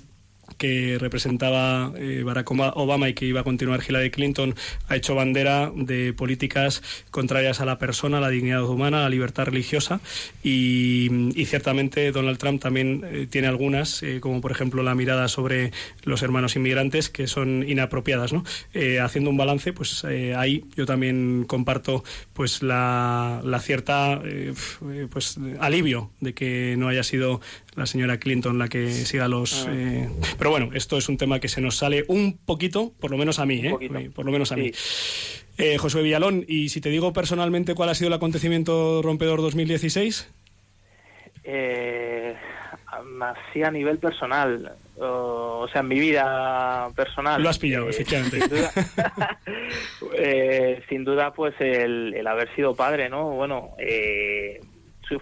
que 0.59 0.99
representaba 0.99 1.93
eh, 1.97 2.23
Barack 2.25 2.51
Obama 2.51 3.09
y 3.09 3.14
que 3.14 3.27
iba 3.27 3.40
a 3.40 3.45
continuar 3.45 3.81
Hillary 3.87 4.11
Clinton 4.11 4.55
ha 4.88 4.97
hecho 4.97 5.14
bandera 5.14 5.73
de 5.75 6.12
políticas 6.12 6.83
contrarias 7.11 7.61
a 7.61 7.64
la 7.64 7.79
persona, 7.79 8.19
a 8.19 8.21
la 8.21 8.31
dignidad 8.31 8.64
humana, 8.64 8.99
a 8.99 9.03
la 9.03 9.09
libertad 9.09 9.47
religiosa 9.47 10.01
y, 10.43 11.31
y 11.35 11.47
ciertamente 11.47 12.12
Donald 12.12 12.38
Trump 12.38 12.61
también 12.61 13.03
eh, 13.05 13.27
tiene 13.29 13.49
algunas, 13.49 14.03
eh, 14.03 14.21
como 14.21 14.40
por 14.40 14.53
ejemplo 14.53 14.83
la 14.83 14.95
mirada 14.95 15.29
sobre 15.29 15.73
los 16.05 16.23
hermanos 16.23 16.57
inmigrantes 16.57 17.09
que 17.09 17.27
son 17.27 17.64
inapropiadas. 17.69 18.33
¿no? 18.33 18.45
Haciendo 19.03 19.31
un 19.31 19.37
balance, 19.37 19.73
pues 19.73 20.05
ahí 20.05 20.64
yo 20.77 20.87
también 20.87 21.45
comparto 21.47 22.05
pues 22.33 22.62
la, 22.62 23.40
la 23.45 23.61
cierta 23.61 24.21
pues 25.11 25.38
alivio 25.61 26.11
de 26.21 26.35
que 26.35 26.75
no 26.79 26.88
haya 26.88 27.03
sido 27.03 27.40
la 27.75 27.87
señora 27.87 28.19
Clinton 28.19 28.59
la 28.59 28.69
que 28.69 28.90
siga 28.93 29.29
los... 29.29 29.67
Pero 30.45 30.51
bueno, 30.51 30.69
esto 30.75 30.99
es 30.99 31.09
un 31.09 31.17
tema 31.17 31.41
que 31.41 31.49
se 31.49 31.63
nos 31.63 31.75
sale 31.75 32.05
un 32.07 32.37
poquito, 32.37 32.93
por 33.01 33.11
lo 33.11 33.17
menos 33.17 33.39
a 33.39 33.47
mí, 33.47 33.63
¿eh? 33.65 34.11
Por 34.15 34.27
lo 34.27 34.31
menos 34.31 34.53
a 34.53 34.57
sí. 34.57 34.61
mí. 34.61 34.73
Eh, 35.57 35.79
Josué 35.79 36.03
Villalón, 36.03 36.45
y 36.47 36.69
si 36.69 36.83
te 36.83 36.91
digo 36.91 37.15
personalmente 37.15 37.75
cuál 37.75 37.89
ha 37.89 37.95
sido 37.95 38.09
el 38.09 38.13
acontecimiento 38.13 39.01
rompedor 39.01 39.41
2016? 39.41 40.31
Eh, 41.45 42.37
así 43.23 43.63
a 43.63 43.71
nivel 43.71 43.97
personal, 43.97 44.73
o, 44.99 45.67
sea, 45.73 45.81
en 45.81 45.89
mi 45.89 45.99
vida 45.99 46.91
personal. 46.95 47.43
Lo 47.43 47.49
has 47.49 47.59
pillado, 47.59 47.87
eh, 47.87 47.91
efectivamente. 47.93 48.39
Sin 48.39 48.51
duda, 48.51 49.39
eh, 50.19 50.83
sin 50.91 51.05
duda, 51.05 51.33
pues 51.33 51.55
el, 51.59 52.13
el, 52.13 52.27
haber 52.27 52.55
sido 52.55 52.75
padre, 52.75 53.09
¿no? 53.09 53.31
Bueno, 53.31 53.71
eh, 53.79 54.61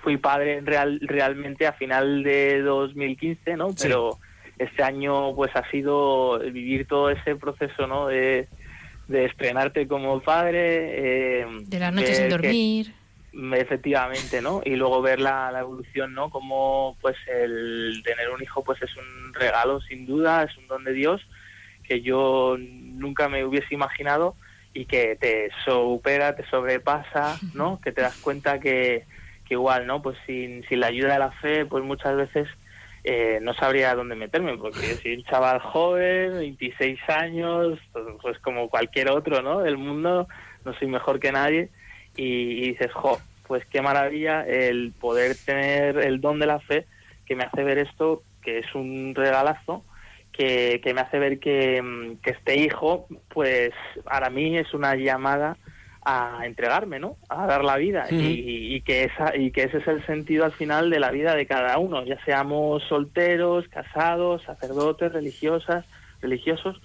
fui 0.03 0.17
padre 0.17 0.63
real, 0.63 0.99
realmente 1.01 1.69
a 1.69 1.75
final 1.75 2.25
de 2.25 2.61
2015, 2.63 3.57
¿no? 3.57 3.69
Pero. 3.81 4.19
Este 4.59 4.83
año 4.83 5.35
pues 5.35 5.51
ha 5.55 5.69
sido 5.71 6.39
vivir 6.39 6.87
todo 6.87 7.11
ese 7.11 7.37
proceso, 7.37 7.87
¿no? 7.87 8.07
De, 8.07 8.49
de 9.09 9.25
estrenarte 9.27 9.87
como 9.89 10.21
padre. 10.21 11.41
Eh, 11.41 11.47
de 11.65 11.79
la 11.79 11.91
noche 11.91 12.15
sin 12.15 12.29
dormir. 12.29 12.93
Que, 13.33 13.61
efectivamente, 13.61 14.43
¿no? 14.43 14.61
Y 14.65 14.77
luego 14.77 15.01
ver 15.01 15.21
la, 15.21 15.51
la, 15.51 15.61
evolución, 15.61 16.15
¿no? 16.15 16.31
Como 16.31 16.97
pues 17.01 17.17
el 17.27 18.03
tener 18.05 18.31
un 18.31 18.43
hijo 18.43 18.63
pues 18.63 18.81
es 18.83 18.91
un 18.97 19.33
regalo 19.35 19.81
sin 19.81 20.07
duda, 20.07 20.43
es 20.45 20.57
un 20.59 20.67
don 20.67 20.85
de 20.85 20.93
Dios 20.93 21.21
que 21.83 22.03
yo 22.03 22.57
nunca 22.59 23.29
me 23.29 23.45
hubiese 23.45 23.75
imaginado 23.75 24.37
y 24.75 24.85
que 24.85 25.17
te 25.17 25.51
supera, 25.65 26.37
te 26.37 26.47
sobrepasa, 26.49 27.39
¿no? 27.55 27.81
Que 27.85 27.93
te 27.93 28.03
das 28.03 28.17
cuenta 28.19 28.61
que 28.61 29.05
que 29.45 29.55
igual, 29.55 29.87
¿no? 29.87 30.03
Pues 30.03 30.17
sin, 30.27 30.67
sin 30.69 30.81
la 30.81 30.89
ayuda 30.89 31.15
de 31.15 31.19
la 31.19 31.33
fe, 31.33 31.67
pues 31.67 31.83
muchas 31.85 32.17
veces 32.17 32.49
eh, 33.05 33.41
no 33.43 33.55
sabría 33.55 33.95
dónde 33.95 34.15
meterme, 34.15 34.57
porque 34.57 34.97
soy 35.03 35.15
un 35.15 35.25
chaval 35.25 35.61
joven, 35.61 36.39
26 36.39 36.99
años, 37.09 37.79
pues, 38.21 38.39
como 38.39 38.69
cualquier 38.69 39.11
otro, 39.11 39.43
¿no? 39.43 39.61
Del 39.61 39.77
mundo, 39.77 40.29
no 40.65 40.75
soy 40.75 40.89
mejor 40.89 41.19
que 41.19 41.33
nadie, 41.33 41.71
y, 42.17 42.25
y, 42.65 42.69
dices, 42.71 42.93
jo, 42.93 43.23
pues 43.47 43.65
qué 43.67 43.83
maravilla 43.83 44.47
el 44.47 44.93
poder 44.93 45.37
tener 45.45 45.99
el 45.99 46.21
don 46.21 46.39
de 46.39 46.47
la 46.47 46.61
fe 46.61 46.87
que 47.27 47.35
me 47.35 47.45
hace 47.45 47.65
ver 47.65 47.79
esto, 47.79 48.23
que 48.43 48.59
es 48.59 48.75
un 48.75 49.15
regalazo, 49.15 49.85
que, 50.33 50.81
que 50.83 50.95
me 50.95 51.01
hace 51.01 51.19
ver 51.19 51.39
que, 51.39 52.17
que 52.23 52.31
este 52.31 52.57
hijo, 52.57 53.07
pues 53.29 53.73
para 54.05 54.31
mí 54.31 54.57
es 54.57 54.73
una 54.75 54.95
llamada 54.95 55.57
a 56.05 56.41
entregarme, 56.45 56.99
¿no? 56.99 57.17
A 57.29 57.47
dar 57.47 57.65
la 57.65 57.77
vida 57.77 58.07
y, 58.11 58.75
y, 58.75 58.81
que 58.81 59.05
esa 59.05 59.37
y 59.37 59.53
que 59.53 59.65
ese 59.65 59.79
es 59.79 59.87
el 59.87 60.05
sentido 60.05 60.45
al 60.45 60.53
final 60.53 60.91
de 60.91 60.99
la 60.99 61.11
vida 61.11 61.35
de 61.37 61.47
cada 61.47 61.79
uno, 61.79 62.05
ya 62.05 62.23
seamos 62.25 62.83
solteros, 62.89 63.69
casados, 63.69 64.43
sacerdotes, 64.43 65.13
religiosas, 65.13 65.85
religiosos, 66.21 66.81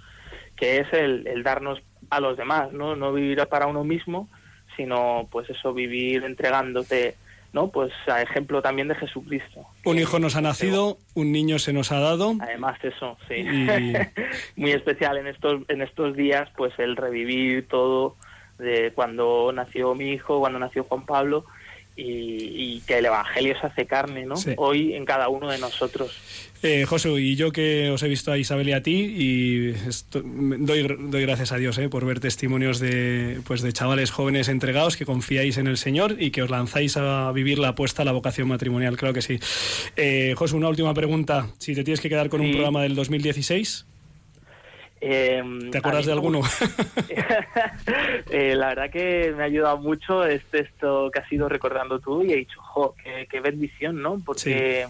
que 0.56 0.78
es 0.78 0.94
el, 0.94 1.26
el 1.28 1.44
darnos 1.44 1.82
a 2.10 2.20
los 2.20 2.38
demás, 2.38 2.72
¿no? 2.74 2.96
No 2.96 3.12
vivir 3.12 3.44
para 3.48 3.66
uno 3.68 3.84
mismo, 3.84 4.30
sino 4.76 5.28
pues 5.32 5.50
eso 5.50 5.74
vivir 5.74 6.24
entregándote 6.24 7.16
¿no? 7.54 7.70
Pues 7.70 7.92
a 8.08 8.22
ejemplo 8.22 8.62
también 8.62 8.88
de 8.88 8.96
Jesucristo. 8.96 9.66
Un 9.86 9.98
hijo 9.98 10.20
nos 10.20 10.36
ha 10.36 10.42
nacido, 10.42 10.98
un 11.16 11.32
niño 11.32 11.60
se 11.60 11.74
nos 11.74 11.92
ha 11.92 12.00
dado. 12.00 12.36
Además 12.40 12.78
eso, 12.84 13.18
sí. 13.28 13.36
Y... 13.36 13.94
Muy 14.62 14.72
especial 14.72 15.18
en 15.18 15.28
estos 15.28 15.62
en 15.70 15.82
estos 15.82 16.16
días, 16.16 16.50
pues 16.56 16.74
el 16.78 16.96
revivir 16.96 17.68
todo 17.68 18.16
de 18.60 18.92
cuando 18.94 19.52
nació 19.54 19.94
mi 19.96 20.12
hijo, 20.12 20.40
cuando 20.40 20.60
nació 20.60 20.84
Juan 20.84 21.06
Pablo 21.06 21.46
y, 21.96 22.04
y 22.76 22.82
que 22.86 23.00
el 23.00 23.06
Evangelio 23.08 23.60
se 23.60 23.68
hace 23.68 23.86
carne, 23.88 24.26
¿no? 24.26 24.36
Sí. 24.36 24.52
Hoy 24.58 24.94
en 24.94 25.04
cada 25.06 25.30
uno 25.30 25.50
de 25.50 25.58
nosotros. 25.58 26.16
Eh, 26.64 26.86
Josu, 26.86 27.20
y 27.20 27.36
yo 27.36 27.52
que 27.52 27.90
os 27.92 28.02
he 28.02 28.08
visto 28.08 28.32
a 28.32 28.38
Isabel 28.38 28.70
y 28.70 28.74
a 28.74 28.82
ti, 28.82 28.96
y 29.16 29.70
esto- 29.88 30.22
doy, 30.24 30.88
doy 31.00 31.22
gracias 31.24 31.52
a 31.52 31.58
Dios 31.58 31.78
eh, 31.78 31.88
por 31.90 32.04
ver 32.06 32.20
testimonios 32.20 32.80
de, 32.80 33.40
pues 33.46 33.62
de 33.62 33.74
chavales 33.74 34.10
jóvenes 34.12 34.48
entregados 34.48 34.98
que 34.98 35.06
confiáis 35.06 35.58
en 35.58 35.68
el 35.68 35.78
Señor 35.78 36.16
y 36.20 36.32
que 36.32 36.42
os 36.44 36.50
lanzáis 36.50 36.98
a 36.98 37.32
vivir 37.32 37.60
la 37.60 37.70
apuesta 37.70 38.02
a 38.02 38.06
la 38.06 38.12
vocación 38.12 38.48
matrimonial, 38.48 38.98
claro 38.98 39.14
que 39.14 39.22
sí. 39.22 39.40
Eh, 39.96 40.34
Josu, 40.36 40.58
una 40.58 40.70
última 40.70 40.94
pregunta. 40.96 41.48
Si 41.60 41.76
te 41.76 41.84
tienes 41.84 42.02
que 42.02 42.10
quedar 42.10 42.30
con 42.30 42.42
un 42.42 42.52
programa 42.52 42.82
del 42.82 42.96
2016, 42.96 43.86
Eh, 45.00 45.44
¿te 45.72 45.78
acuerdas 45.78 46.06
de 46.06 46.12
alguno? 46.12 46.42
Eh, 48.30 48.56
la 48.56 48.70
verdad 48.70 48.90
que 48.92 49.34
me 49.36 49.44
ha 49.44 49.46
ayudado 49.46 49.78
mucho 49.78 50.26
este 50.26 50.60
esto 50.62 51.10
que 51.12 51.20
has 51.20 51.32
ido 51.32 51.48
recordando 51.48 52.00
tú 52.00 52.24
y 52.24 52.34
he 52.34 52.38
dicho, 52.38 52.62
jo, 52.62 52.94
qué, 53.02 53.28
qué 53.30 53.40
bendición, 53.40 54.02
¿no? 54.02 54.20
Porque 54.26 54.86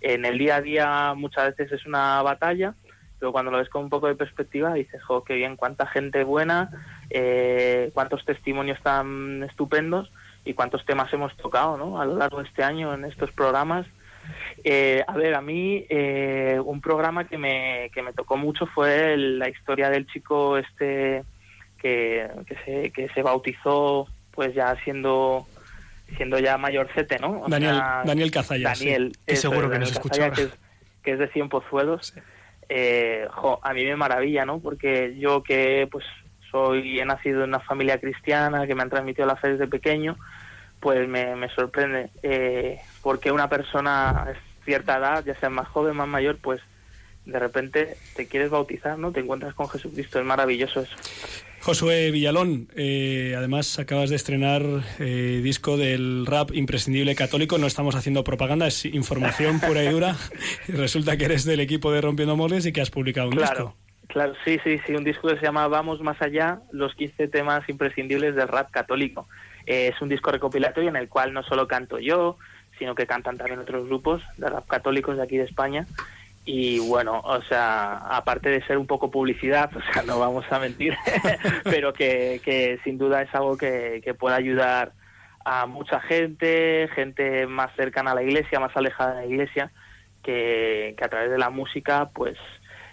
en 0.00 0.24
el 0.24 0.38
día 0.38 0.56
a 0.56 0.60
día 0.60 1.14
muchas 1.14 1.56
veces 1.56 1.72
es 1.72 1.86
una 1.86 2.20
batalla, 2.22 2.74
pero 3.18 3.32
cuando 3.32 3.50
lo 3.50 3.58
ves 3.58 3.68
con 3.68 3.84
un 3.84 3.90
poco 3.90 4.08
de 4.08 4.14
perspectiva 4.14 4.74
dices, 4.74 5.02
jo, 5.04 5.22
qué 5.24 5.34
bien, 5.34 5.56
cuánta 5.56 5.86
gente 5.86 6.24
buena, 6.24 6.70
eh, 7.10 7.90
cuántos 7.94 8.24
testimonios 8.24 8.80
tan 8.82 9.42
estupendos 9.44 10.10
y 10.44 10.54
cuántos 10.54 10.84
temas 10.86 11.12
hemos 11.12 11.36
tocado, 11.36 11.76
¿no? 11.76 12.00
A 12.00 12.06
lo 12.06 12.16
largo 12.16 12.38
de 12.38 12.48
este 12.48 12.64
año 12.64 12.94
en 12.94 13.04
estos 13.04 13.30
programas. 13.32 13.86
Eh, 14.64 15.02
a 15.06 15.14
ver, 15.16 15.34
a 15.34 15.40
mí 15.40 15.84
eh, 15.88 16.60
un 16.64 16.80
programa 16.80 17.26
que 17.26 17.38
me, 17.38 17.90
que 17.94 18.02
me 18.02 18.12
tocó 18.12 18.36
mucho 18.36 18.66
fue 18.66 19.14
el- 19.14 19.38
la 19.38 19.48
historia 19.48 19.90
del 19.90 20.06
chico 20.06 20.56
este 20.58 21.22
que, 21.78 22.28
que, 22.46 22.56
se, 22.64 22.90
que 22.92 23.08
se 23.08 23.22
bautizó 23.22 24.06
pues 24.32 24.54
ya 24.54 24.76
siendo 24.84 25.46
siendo 26.16 26.38
ya 26.38 26.58
mayorcete, 26.58 27.18
¿no? 27.20 27.42
O 27.42 27.48
Daniel, 27.48 27.76
sea, 27.76 28.02
Daniel 28.04 28.30
Cazalla. 28.30 28.74
sí. 28.74 28.84
Daniel, 28.86 29.12
Que 29.26 29.32
eso 29.34 29.48
seguro 29.50 29.66
es, 29.68 29.72
que 29.72 29.78
nos 29.78 29.88
Daniel 29.92 29.92
escucha 30.08 30.30
Cazalla, 30.30 30.34
que 30.34 30.42
es, 30.42 30.60
que 31.04 31.10
es 31.12 31.18
de 31.20 31.28
Cien 31.28 31.48
Pozuelos. 31.48 32.14
Eh, 32.68 33.26
jo, 33.30 33.58
a 33.62 33.72
mí 33.72 33.84
me 33.84 33.96
maravilla, 33.96 34.44
¿no? 34.44 34.58
Porque 34.60 35.16
yo 35.18 35.42
que 35.42 35.88
pues 35.90 36.04
soy 36.50 36.98
he 37.00 37.04
nacido 37.04 37.44
en 37.44 37.50
una 37.50 37.60
familia 37.60 37.98
cristiana 38.00 38.66
que 38.66 38.74
me 38.74 38.82
han 38.82 38.90
transmitido 38.90 39.26
la 39.26 39.36
fe 39.36 39.50
desde 39.52 39.68
pequeño, 39.68 40.16
pues 40.80 41.08
me, 41.08 41.36
me 41.36 41.48
sorprende 41.50 42.10
eh, 42.22 42.78
porque 43.02 43.30
una 43.30 43.48
persona 43.48 44.10
a 44.10 44.32
cierta 44.64 44.98
edad, 44.98 45.24
ya 45.24 45.34
sea 45.38 45.50
más 45.50 45.68
joven, 45.68 45.96
más 45.96 46.08
mayor, 46.08 46.38
pues 46.40 46.60
de 47.26 47.38
repente 47.38 47.96
te 48.16 48.26
quieres 48.26 48.50
bautizar, 48.50 48.98
¿no? 48.98 49.12
Te 49.12 49.20
encuentras 49.20 49.54
con 49.54 49.68
Jesucristo, 49.68 50.18
es 50.18 50.24
maravilloso 50.24 50.80
eso. 50.80 50.96
Josué 51.60 52.10
Villalón, 52.10 52.68
eh, 52.74 53.34
además 53.36 53.78
acabas 53.78 54.08
de 54.08 54.16
estrenar 54.16 54.62
eh, 54.98 55.40
disco 55.42 55.76
del 55.76 56.24
rap 56.24 56.52
imprescindible 56.54 57.14
católico. 57.14 57.58
No 57.58 57.66
estamos 57.66 57.94
haciendo 57.94 58.24
propaganda, 58.24 58.66
es 58.66 58.86
información 58.86 59.60
pura 59.60 59.84
y 59.84 59.88
dura. 59.88 60.16
Resulta 60.68 61.18
que 61.18 61.26
eres 61.26 61.44
del 61.44 61.60
equipo 61.60 61.92
de 61.92 62.00
Rompiendo 62.00 62.34
Moldes 62.36 62.64
y 62.64 62.72
que 62.72 62.80
has 62.80 62.90
publicado 62.90 63.28
un 63.28 63.36
Claro, 63.36 63.50
disco. 63.50 63.76
claro, 64.08 64.32
sí, 64.42 64.58
sí, 64.64 64.80
sí, 64.86 64.94
un 64.94 65.04
disco 65.04 65.28
que 65.28 65.36
se 65.36 65.42
llama 65.42 65.68
Vamos 65.68 66.00
más 66.00 66.20
allá, 66.22 66.60
los 66.72 66.94
15 66.94 67.28
temas 67.28 67.68
imprescindibles 67.68 68.34
del 68.34 68.48
rap 68.48 68.70
católico. 68.70 69.28
Es 69.66 70.00
un 70.00 70.08
disco 70.08 70.30
recopilatorio 70.30 70.88
en 70.88 70.96
el 70.96 71.08
cual 71.08 71.32
no 71.32 71.42
solo 71.42 71.68
canto 71.68 71.98
yo, 71.98 72.36
sino 72.78 72.94
que 72.94 73.06
cantan 73.06 73.36
también 73.36 73.60
otros 73.60 73.86
grupos 73.86 74.22
de 74.38 74.48
rap 74.48 74.66
católicos 74.66 75.16
de 75.16 75.22
aquí 75.22 75.36
de 75.36 75.44
España. 75.44 75.86
Y 76.44 76.78
bueno, 76.80 77.20
o 77.22 77.42
sea, 77.42 77.98
aparte 78.08 78.48
de 78.48 78.64
ser 78.66 78.78
un 78.78 78.86
poco 78.86 79.10
publicidad, 79.10 79.70
o 79.76 79.92
sea, 79.92 80.02
no 80.02 80.18
vamos 80.18 80.44
a 80.50 80.58
mentir, 80.58 80.96
pero 81.64 81.92
que, 81.92 82.40
que 82.44 82.80
sin 82.82 82.98
duda 82.98 83.22
es 83.22 83.34
algo 83.34 83.56
que, 83.56 84.00
que 84.02 84.14
puede 84.14 84.36
ayudar 84.36 84.92
a 85.44 85.66
mucha 85.66 86.00
gente, 86.00 86.88
gente 86.94 87.46
más 87.46 87.74
cercana 87.76 88.12
a 88.12 88.14
la 88.14 88.22
iglesia, 88.22 88.60
más 88.60 88.76
alejada 88.76 89.14
de 89.14 89.20
la 89.22 89.26
iglesia, 89.26 89.72
que, 90.22 90.94
que 90.96 91.04
a 91.04 91.08
través 91.08 91.30
de 91.30 91.38
la 91.38 91.50
música, 91.50 92.10
pues, 92.14 92.36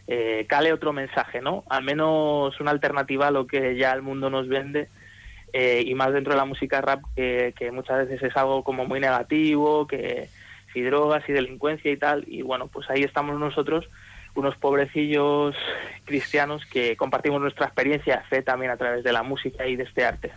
eh, 0.07 0.45
cale 0.47 0.71
otro 0.71 0.93
mensaje, 0.93 1.41
¿no? 1.41 1.63
Al 1.69 1.83
menos 1.83 2.59
una 2.59 2.71
alternativa 2.71 3.27
a 3.27 3.31
lo 3.31 3.47
que 3.47 3.75
ya 3.75 3.91
el 3.91 4.01
mundo 4.01 4.29
nos 4.29 4.47
vende 4.47 4.89
eh, 5.53 5.83
y 5.85 5.93
más 5.95 6.13
dentro 6.13 6.33
de 6.33 6.37
la 6.37 6.45
música 6.45 6.81
rap 6.81 7.01
que, 7.15 7.53
que 7.57 7.71
muchas 7.71 8.07
veces 8.07 8.23
es 8.23 8.35
algo 8.37 8.63
como 8.63 8.85
muy 8.85 8.99
negativo, 8.99 9.87
que 9.87 10.29
si 10.73 10.81
drogas 10.81 11.23
y 11.27 11.33
delincuencia 11.33 11.91
y 11.91 11.97
tal, 11.97 12.23
y 12.27 12.41
bueno, 12.41 12.67
pues 12.67 12.89
ahí 12.89 13.01
estamos 13.03 13.39
nosotros, 13.39 13.85
unos 14.35 14.55
pobrecillos 14.57 15.55
cristianos 16.05 16.63
que 16.71 16.95
compartimos 16.95 17.41
nuestra 17.41 17.65
experiencia 17.65 18.23
fe 18.29 18.41
también 18.43 18.71
a 18.71 18.77
través 18.77 19.03
de 19.03 19.11
la 19.11 19.23
música 19.23 19.65
y 19.65 19.75
de 19.75 19.83
este 19.83 20.05
arte. 20.05 20.31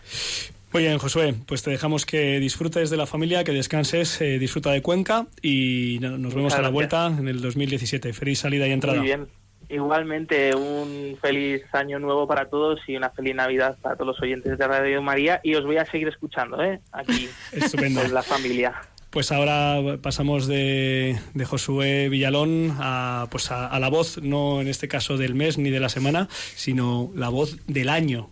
Muy 0.72 0.84
bien, 0.84 0.98
Josué, 0.98 1.34
pues 1.46 1.62
te 1.64 1.70
dejamos 1.72 2.06
que 2.06 2.38
disfrutes 2.38 2.90
de 2.90 2.96
la 2.96 3.04
familia, 3.06 3.42
que 3.42 3.50
descanses, 3.52 4.20
eh, 4.20 4.38
disfruta 4.38 4.70
de 4.70 4.80
Cuenca 4.82 5.26
y 5.42 5.98
no- 6.00 6.16
nos 6.16 6.32
vemos 6.32 6.52
a 6.54 6.62
la 6.62 6.70
gracias. 6.70 6.72
vuelta 6.72 7.06
en 7.18 7.26
el 7.28 7.40
2017. 7.42 8.12
Feliz 8.12 8.38
salida 8.38 8.68
y 8.68 8.70
entrada. 8.70 8.98
Muy 8.98 9.06
bien. 9.08 9.26
Igualmente, 9.70 10.54
un 10.54 11.16
feliz 11.20 11.62
año 11.72 11.98
nuevo 11.98 12.26
para 12.26 12.50
todos 12.50 12.80
y 12.88 12.96
una 12.96 13.10
feliz 13.10 13.36
Navidad 13.36 13.78
para 13.80 13.94
todos 13.94 14.08
los 14.08 14.22
oyentes 14.22 14.58
de 14.58 14.66
Radio 14.66 15.00
María. 15.00 15.40
Y 15.44 15.54
os 15.54 15.64
voy 15.64 15.76
a 15.76 15.86
seguir 15.86 16.08
escuchando, 16.08 16.60
¿eh? 16.62 16.80
Aquí, 16.92 17.28
Estupendo. 17.52 18.02
con 18.02 18.12
la 18.12 18.22
familia. 18.22 18.74
Pues 19.10 19.32
ahora 19.32 19.98
pasamos 20.02 20.46
de, 20.46 21.18
de 21.34 21.44
Josué 21.44 22.08
Villalón 22.08 22.76
a, 22.78 23.26
pues 23.30 23.50
a, 23.50 23.66
a 23.66 23.80
la 23.80 23.88
voz, 23.88 24.18
no 24.22 24.60
en 24.60 24.68
este 24.68 24.88
caso 24.88 25.16
del 25.16 25.34
mes 25.34 25.58
ni 25.58 25.70
de 25.70 25.80
la 25.80 25.88
semana, 25.88 26.28
sino 26.30 27.10
la 27.14 27.28
voz 27.28 27.56
del 27.66 27.88
año. 27.88 28.30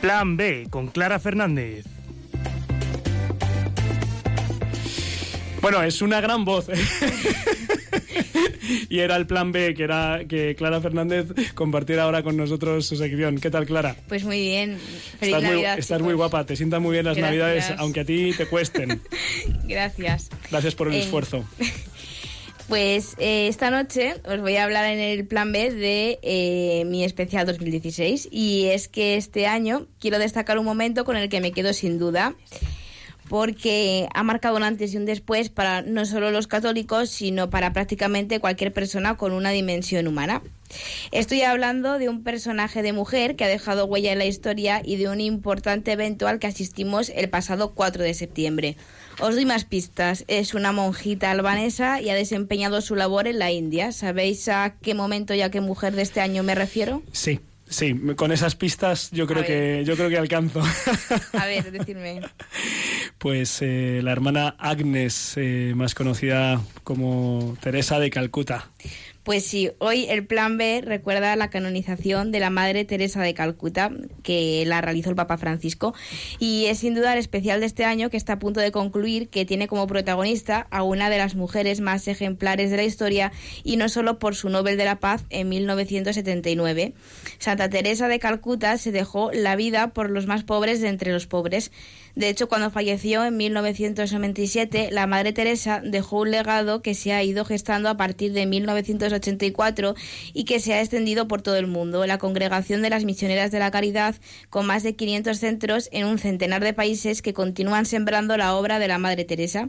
Plan 0.00 0.36
B 0.36 0.66
con 0.70 0.88
Clara 0.88 1.18
Fernández. 1.18 1.84
Bueno, 5.60 5.82
es 5.82 6.00
una 6.02 6.20
gran 6.20 6.44
voz. 6.44 6.66
y 8.88 9.00
era 9.00 9.16
el 9.16 9.26
plan 9.26 9.50
B, 9.52 9.74
que 9.74 9.82
era 9.82 10.20
que 10.28 10.54
Clara 10.54 10.80
Fernández 10.80 11.26
compartiera 11.54 12.04
ahora 12.04 12.22
con 12.22 12.36
nosotros 12.36 12.86
su 12.86 12.96
sección. 12.96 13.38
¿Qué 13.38 13.50
tal, 13.50 13.66
Clara? 13.66 13.96
Pues 14.08 14.22
muy 14.24 14.40
bien. 14.40 14.78
Feliz 15.18 15.34
Estás, 15.34 15.42
muy, 15.42 15.50
Navidad. 15.52 15.72
estás 15.78 15.86
chicos. 15.98 16.02
muy 16.02 16.14
guapa, 16.14 16.46
te 16.46 16.54
sientan 16.56 16.82
muy 16.82 16.92
bien 16.92 17.04
las 17.04 17.16
Gracias. 17.16 17.38
navidades, 17.40 17.72
aunque 17.78 18.00
a 18.00 18.04
ti 18.04 18.32
te 18.36 18.46
cuesten. 18.46 19.00
Gracias. 19.64 20.28
Gracias 20.50 20.74
por 20.76 20.88
el 20.88 20.94
Eh, 20.94 21.00
esfuerzo. 21.00 21.44
Pues 22.68 23.14
eh, 23.18 23.46
esta 23.46 23.70
noche 23.70 24.14
os 24.24 24.40
voy 24.40 24.56
a 24.56 24.64
hablar 24.64 24.86
en 24.86 24.98
el 24.98 25.24
plan 25.24 25.52
B 25.52 25.72
de 25.72 26.18
eh, 26.22 26.84
mi 26.86 27.04
especial 27.04 27.46
2016 27.46 28.28
y 28.32 28.66
es 28.66 28.88
que 28.88 29.16
este 29.16 29.46
año 29.46 29.86
quiero 30.00 30.18
destacar 30.18 30.58
un 30.58 30.64
momento 30.64 31.04
con 31.04 31.16
el 31.16 31.28
que 31.28 31.40
me 31.40 31.52
quedo 31.52 31.72
sin 31.72 31.98
duda 32.00 32.34
porque 33.28 34.08
ha 34.14 34.22
marcado 34.22 34.56
un 34.56 34.62
antes 34.62 34.94
y 34.94 34.96
un 34.96 35.04
después 35.04 35.48
para 35.48 35.82
no 35.82 36.04
solo 36.06 36.30
los 36.30 36.46
católicos, 36.46 37.10
sino 37.10 37.50
para 37.50 37.72
prácticamente 37.72 38.40
cualquier 38.40 38.72
persona 38.72 39.16
con 39.16 39.32
una 39.32 39.50
dimensión 39.50 40.06
humana. 40.06 40.42
Estoy 41.12 41.42
hablando 41.42 41.98
de 41.98 42.08
un 42.08 42.22
personaje 42.22 42.82
de 42.82 42.92
mujer 42.92 43.36
que 43.36 43.44
ha 43.44 43.48
dejado 43.48 43.86
huella 43.86 44.12
en 44.12 44.18
la 44.18 44.26
historia 44.26 44.80
y 44.84 44.96
de 44.96 45.08
un 45.08 45.20
importante 45.20 45.92
evento 45.92 46.28
al 46.28 46.38
que 46.38 46.46
asistimos 46.46 47.10
el 47.10 47.28
pasado 47.28 47.74
4 47.74 48.02
de 48.02 48.14
septiembre. 48.14 48.76
Os 49.18 49.34
doy 49.34 49.46
más 49.46 49.64
pistas. 49.64 50.24
Es 50.28 50.54
una 50.54 50.72
monjita 50.72 51.30
albanesa 51.30 52.00
y 52.00 52.10
ha 52.10 52.14
desempeñado 52.14 52.80
su 52.80 52.96
labor 52.96 53.26
en 53.26 53.38
la 53.38 53.50
India. 53.50 53.92
¿Sabéis 53.92 54.48
a 54.48 54.74
qué 54.82 54.94
momento 54.94 55.32
y 55.34 55.40
a 55.40 55.50
qué 55.50 55.60
mujer 55.60 55.94
de 55.94 56.02
este 56.02 56.20
año 56.20 56.42
me 56.42 56.54
refiero? 56.54 57.02
Sí, 57.12 57.40
sí, 57.66 57.94
con 58.16 58.30
esas 58.30 58.56
pistas 58.56 59.10
yo 59.12 59.26
creo 59.26 59.44
que 59.44 59.84
yo 59.86 59.96
creo 59.96 60.10
que 60.10 60.18
alcanzo. 60.18 60.62
A 61.32 61.46
ver, 61.46 61.70
decidme. 61.72 62.20
Pues 63.18 63.62
eh, 63.62 64.00
la 64.04 64.12
hermana 64.12 64.54
Agnes, 64.58 65.32
eh, 65.36 65.72
más 65.74 65.94
conocida 65.94 66.60
como 66.84 67.56
Teresa 67.60 67.98
de 67.98 68.10
Calcuta. 68.10 68.70
Pues 69.26 69.44
sí, 69.44 69.72
hoy 69.80 70.06
el 70.08 70.24
Plan 70.24 70.56
B 70.56 70.82
recuerda 70.84 71.34
la 71.34 71.50
canonización 71.50 72.30
de 72.30 72.38
la 72.38 72.48
Madre 72.48 72.84
Teresa 72.84 73.20
de 73.22 73.34
Calcuta, 73.34 73.90
que 74.22 74.62
la 74.66 74.80
realizó 74.80 75.10
el 75.10 75.16
Papa 75.16 75.36
Francisco, 75.36 75.94
y 76.38 76.66
es 76.66 76.78
sin 76.78 76.94
duda 76.94 77.12
el 77.12 77.18
especial 77.18 77.58
de 77.58 77.66
este 77.66 77.84
año 77.84 78.08
que 78.08 78.18
está 78.18 78.34
a 78.34 78.38
punto 78.38 78.60
de 78.60 78.70
concluir, 78.70 79.28
que 79.28 79.44
tiene 79.44 79.66
como 79.66 79.88
protagonista 79.88 80.68
a 80.70 80.84
una 80.84 81.10
de 81.10 81.18
las 81.18 81.34
mujeres 81.34 81.80
más 81.80 82.06
ejemplares 82.06 82.70
de 82.70 82.76
la 82.76 82.84
historia, 82.84 83.32
y 83.64 83.78
no 83.78 83.88
solo 83.88 84.20
por 84.20 84.36
su 84.36 84.48
Nobel 84.48 84.76
de 84.76 84.84
la 84.84 85.00
Paz 85.00 85.24
en 85.30 85.48
1979. 85.48 86.94
Santa 87.38 87.68
Teresa 87.68 88.06
de 88.06 88.20
Calcuta 88.20 88.78
se 88.78 88.92
dejó 88.92 89.32
la 89.32 89.56
vida 89.56 89.92
por 89.92 90.08
los 90.08 90.28
más 90.28 90.44
pobres 90.44 90.80
de 90.80 90.86
entre 90.86 91.10
los 91.12 91.26
pobres. 91.26 91.72
De 92.16 92.30
hecho, 92.30 92.48
cuando 92.48 92.70
falleció 92.70 93.26
en 93.26 93.36
1997, 93.36 94.88
la 94.90 95.06
Madre 95.06 95.34
Teresa 95.34 95.82
dejó 95.84 96.20
un 96.20 96.30
legado 96.30 96.80
que 96.80 96.94
se 96.94 97.12
ha 97.12 97.22
ido 97.22 97.44
gestando 97.44 97.90
a 97.90 97.98
partir 97.98 98.32
de 98.32 98.46
1984 98.46 99.94
y 100.32 100.44
que 100.44 100.58
se 100.58 100.72
ha 100.72 100.80
extendido 100.80 101.28
por 101.28 101.42
todo 101.42 101.58
el 101.58 101.66
mundo. 101.66 102.06
La 102.06 102.16
Congregación 102.16 102.80
de 102.80 102.88
las 102.88 103.04
Misioneras 103.04 103.50
de 103.50 103.58
la 103.58 103.70
Caridad, 103.70 104.14
con 104.48 104.64
más 104.64 104.82
de 104.82 104.96
500 104.96 105.36
centros 105.36 105.90
en 105.92 106.06
un 106.06 106.18
centenar 106.18 106.64
de 106.64 106.72
países 106.72 107.20
que 107.20 107.34
continúan 107.34 107.84
sembrando 107.84 108.38
la 108.38 108.54
obra 108.54 108.78
de 108.78 108.88
la 108.88 108.96
Madre 108.96 109.26
Teresa. 109.26 109.68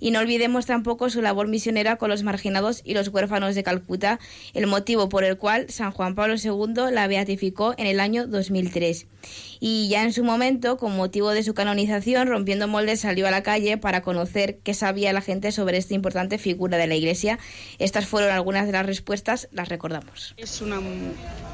Y 0.00 0.10
no 0.10 0.18
olvidemos 0.18 0.66
tampoco 0.66 1.10
su 1.10 1.22
labor 1.22 1.46
misionera 1.46 1.94
con 1.94 2.10
los 2.10 2.24
marginados 2.24 2.82
y 2.84 2.94
los 2.94 3.06
huérfanos 3.06 3.54
de 3.54 3.62
Calcuta, 3.62 4.18
el 4.52 4.66
motivo 4.66 5.08
por 5.08 5.22
el 5.22 5.38
cual 5.38 5.70
San 5.70 5.92
Juan 5.92 6.16
Pablo 6.16 6.34
II 6.42 6.92
la 6.92 7.06
beatificó 7.06 7.72
en 7.78 7.86
el 7.86 8.00
año 8.00 8.26
2003 8.26 9.06
y 9.60 9.88
ya 9.88 10.02
en 10.02 10.12
su 10.12 10.24
momento, 10.24 10.76
con 10.76 10.96
motivo 10.96 11.30
de 11.30 11.42
su 11.42 11.54
canonización, 11.54 12.28
Rompiendo 12.28 12.68
Moldes 12.68 13.00
salió 13.00 13.26
a 13.26 13.30
la 13.30 13.42
calle 13.42 13.78
para 13.78 14.02
conocer 14.02 14.58
qué 14.62 14.74
sabía 14.74 15.12
la 15.12 15.20
gente 15.20 15.52
sobre 15.52 15.78
esta 15.78 15.94
importante 15.94 16.38
figura 16.38 16.78
de 16.78 16.86
la 16.86 16.94
Iglesia. 16.94 17.38
Estas 17.78 18.06
fueron 18.06 18.32
algunas 18.32 18.66
de 18.66 18.72
las 18.72 18.86
respuestas, 18.86 19.48
las 19.52 19.68
recordamos. 19.68 20.34
Es 20.36 20.60
una 20.60 20.80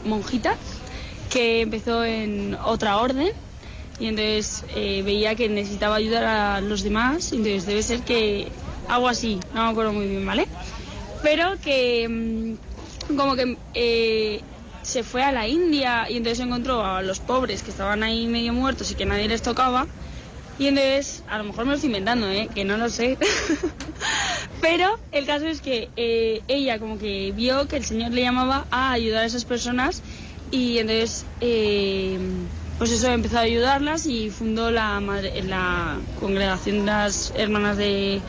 monjita 0.04 0.56
que 1.30 1.60
empezó 1.62 2.04
en 2.04 2.56
otra 2.64 2.98
orden 2.98 3.32
y 4.00 4.06
entonces 4.06 4.64
eh, 4.74 5.02
veía 5.02 5.34
que 5.34 5.48
necesitaba 5.48 5.96
ayudar 5.96 6.24
a 6.24 6.60
los 6.60 6.82
demás, 6.82 7.32
entonces 7.32 7.66
debe 7.66 7.82
ser 7.82 8.00
que 8.00 8.48
algo 8.88 9.08
así, 9.08 9.38
no 9.54 9.64
me 9.64 9.70
acuerdo 9.70 9.92
muy 9.92 10.08
bien, 10.08 10.26
¿vale? 10.26 10.46
Pero 11.22 11.52
que 11.62 12.08
mm, 12.08 13.16
como 13.16 13.36
que 13.36 13.56
eh, 13.74 14.40
se 14.90 15.04
fue 15.04 15.22
a 15.22 15.30
la 15.30 15.46
India 15.46 16.10
y 16.10 16.16
entonces 16.16 16.44
encontró 16.44 16.84
a 16.84 17.00
los 17.00 17.20
pobres 17.20 17.62
que 17.62 17.70
estaban 17.70 18.02
ahí 18.02 18.26
medio 18.26 18.52
muertos 18.52 18.90
y 18.90 18.96
que 18.96 19.06
nadie 19.06 19.28
les 19.28 19.40
tocaba. 19.40 19.86
Y 20.58 20.66
entonces, 20.66 21.22
a 21.28 21.38
lo 21.38 21.44
mejor 21.44 21.64
me 21.64 21.70
lo 21.70 21.74
estoy 21.76 21.88
inventando, 21.88 22.28
¿eh? 22.28 22.48
que 22.54 22.64
no 22.64 22.76
lo 22.76 22.90
sé. 22.90 23.16
Pero 24.60 24.98
el 25.12 25.24
caso 25.26 25.46
es 25.46 25.60
que 25.60 25.88
eh, 25.96 26.42
ella 26.48 26.78
como 26.78 26.98
que 26.98 27.32
vio 27.34 27.66
que 27.68 27.76
el 27.76 27.84
Señor 27.84 28.10
le 28.10 28.22
llamaba 28.22 28.66
a 28.70 28.92
ayudar 28.92 29.22
a 29.22 29.26
esas 29.26 29.44
personas 29.44 30.02
y 30.50 30.78
entonces, 30.78 31.24
eh, 31.40 32.18
pues 32.76 32.90
eso, 32.90 33.08
empezó 33.08 33.38
a 33.38 33.42
ayudarlas 33.42 34.06
y 34.06 34.28
fundó 34.28 34.70
la, 34.70 35.00
la 35.00 35.98
congregación 36.18 36.80
de 36.80 36.86
las 36.86 37.32
hermanas 37.36 37.76
de 37.76 38.20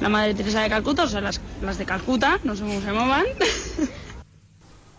la 0.00 0.08
Madre 0.08 0.34
Teresa 0.34 0.62
de 0.62 0.70
Calcuta, 0.70 1.02
o 1.02 1.08
sea, 1.08 1.20
las, 1.20 1.40
las 1.60 1.76
de 1.76 1.84
Calcuta, 1.84 2.38
no 2.44 2.54
sé 2.54 2.62
cómo 2.62 2.80
se 2.80 2.86
llamaban. 2.86 3.24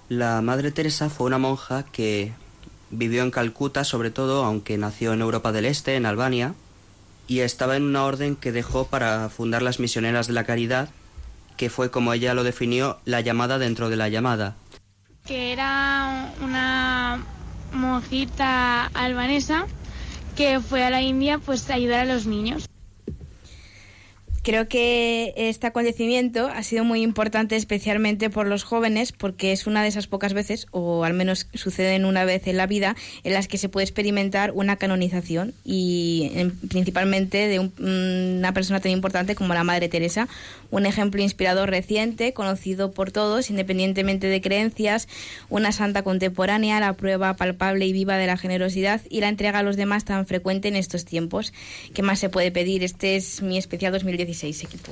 La 0.08 0.42
Madre 0.42 0.72
Teresa 0.72 1.10
fue 1.10 1.26
una 1.26 1.40
monja 1.40 1.84
que 1.84 2.32
vivió 2.92 3.24
en 3.24 3.32
Calcuta 3.32 3.84
sobre 3.84 4.12
todo, 4.12 4.46
aunque 4.46 4.78
nació 4.78 5.14
en 5.14 5.22
Europa 5.22 5.52
del 5.52 5.66
Este, 5.66 5.96
en 5.96 6.06
Albania, 6.06 6.54
y 7.28 7.40
estaba 7.40 7.76
en 7.76 7.84
una 7.84 8.04
orden 8.04 8.36
que 8.36 8.52
dejó 8.52 8.86
para 8.86 9.30
fundar 9.30 9.64
las 9.64 9.80
misioneras 9.80 10.28
de 10.28 10.34
la 10.34 10.44
caridad, 10.44 10.90
que 11.58 11.72
fue 11.72 11.90
como 11.90 12.14
ella 12.14 12.36
lo 12.36 12.44
definió, 12.44 13.00
la 13.06 13.22
llamada 13.22 13.58
dentro 13.58 13.90
de 13.90 13.96
la 13.96 14.10
llamada. 14.10 14.56
Que 15.26 15.52
era 15.52 16.32
una 16.44 17.26
monjita 17.74 18.86
albanesa 18.94 19.66
que 20.36 20.60
fue 20.60 20.84
a 20.84 20.92
la 20.92 21.02
India 21.02 21.40
pues 21.40 21.68
a 21.72 21.74
ayudar 21.74 22.02
a 22.02 22.14
los 22.14 22.28
niños. 22.28 22.68
Creo 24.46 24.68
que 24.68 25.34
este 25.36 25.66
acontecimiento 25.66 26.50
ha 26.50 26.62
sido 26.62 26.84
muy 26.84 27.02
importante 27.02 27.56
especialmente 27.56 28.30
por 28.30 28.46
los 28.46 28.64
jóvenes 28.64 29.12
porque 29.12 29.52
es 29.52 29.66
una 29.66 29.82
de 29.82 29.88
esas 29.88 30.06
pocas 30.06 30.36
veces, 30.36 30.68
o 30.70 31.04
al 31.04 31.16
menos 31.16 31.48
suceden 31.56 32.06
una 32.06 32.26
vez 32.26 32.46
en 32.46 32.58
la 32.58 32.68
vida, 32.68 32.96
en 33.24 33.34
las 33.34 33.48
que 33.48 33.58
se 33.58 33.70
puede 33.70 33.86
experimentar 33.86 34.52
una 34.52 34.76
canonización 34.76 35.56
y 35.64 36.32
principalmente 36.70 37.48
de 37.48 37.60
una 37.60 38.54
persona 38.54 38.80
tan 38.80 38.92
importante 38.92 39.34
como 39.34 39.56
la 39.56 39.64
Madre 39.64 39.90
Teresa, 39.90 40.28
un 40.70 40.86
ejemplo 40.86 41.24
inspirador 41.24 41.72
reciente, 41.72 42.34
conocido 42.34 42.92
por 42.92 43.12
todos, 43.12 43.50
independientemente 43.50 44.28
de 44.28 44.42
creencias, 44.42 45.08
una 45.50 45.72
santa 45.72 46.04
contemporánea, 46.04 46.80
la 46.80 46.94
prueba 46.94 47.34
palpable 47.36 47.88
y 47.88 47.94
viva 47.94 48.18
de 48.18 48.28
la 48.28 48.38
generosidad 48.38 49.02
y 49.10 49.22
la 49.22 49.30
entrega 49.30 49.60
a 49.60 49.64
los 49.64 49.76
demás 49.76 50.06
tan 50.06 50.28
frecuente 50.28 50.68
en 50.68 50.76
estos 50.76 51.04
tiempos. 51.04 51.52
¿Qué 51.96 52.04
más 52.04 52.20
se 52.20 52.30
puede 52.30 52.52
pedir? 52.52 52.84
Este 52.84 53.16
es 53.16 53.42
mi 53.42 53.58
especial 53.58 53.92
2016 54.36 54.64
equipo. 54.64 54.92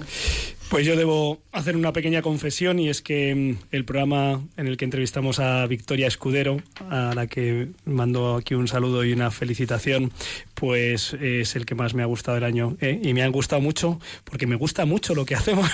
Pues 0.70 0.86
yo 0.86 0.96
debo 0.96 1.42
hacer 1.52 1.76
una 1.76 1.94
pequeña 1.94 2.22
confesión 2.22 2.80
y 2.80 2.90
es 2.90 3.02
que 3.02 3.36
mm, 3.36 3.76
el 3.76 3.86
programa 3.86 4.42
en 4.58 4.68
el 4.68 4.78
que 4.78 4.86
entrevistamos 4.86 5.40
a 5.40 5.66
Victoria 5.68 6.08
Escudero, 6.08 6.58
a 6.90 7.14
la 7.14 7.28
que 7.28 7.70
mando 7.86 8.36
aquí 8.36 8.56
un 8.56 8.68
saludo 8.68 9.04
y 9.04 9.14
una 9.14 9.30
felicitación, 9.30 10.12
pues 10.56 11.14
es 11.14 11.56
el 11.56 11.66
que 11.66 11.76
más 11.76 11.94
me 11.94 12.02
ha 12.04 12.08
gustado 12.08 12.38
el 12.38 12.44
año. 12.44 12.78
¿eh? 12.82 13.00
Y 13.04 13.14
me 13.14 13.22
han 13.22 13.32
gustado 13.32 13.62
mucho 13.62 14.00
porque 14.24 14.48
me 14.48 14.56
gusta 14.56 14.86
mucho 14.86 15.14
lo 15.14 15.26
que 15.26 15.36
hacemos. 15.36 15.70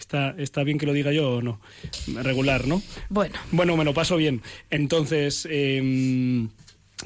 está, 0.00 0.34
está 0.38 0.64
bien 0.64 0.78
que 0.78 0.86
lo 0.86 0.92
diga 0.92 1.12
yo 1.12 1.36
o 1.36 1.42
no. 1.42 1.60
Regular, 2.22 2.66
¿no? 2.66 2.82
Bueno. 3.08 3.34
Bueno, 3.52 3.76
me 3.76 3.84
lo 3.84 3.94
paso 3.94 4.16
bien. 4.16 4.42
Entonces... 4.70 5.46
Eh, 5.50 6.48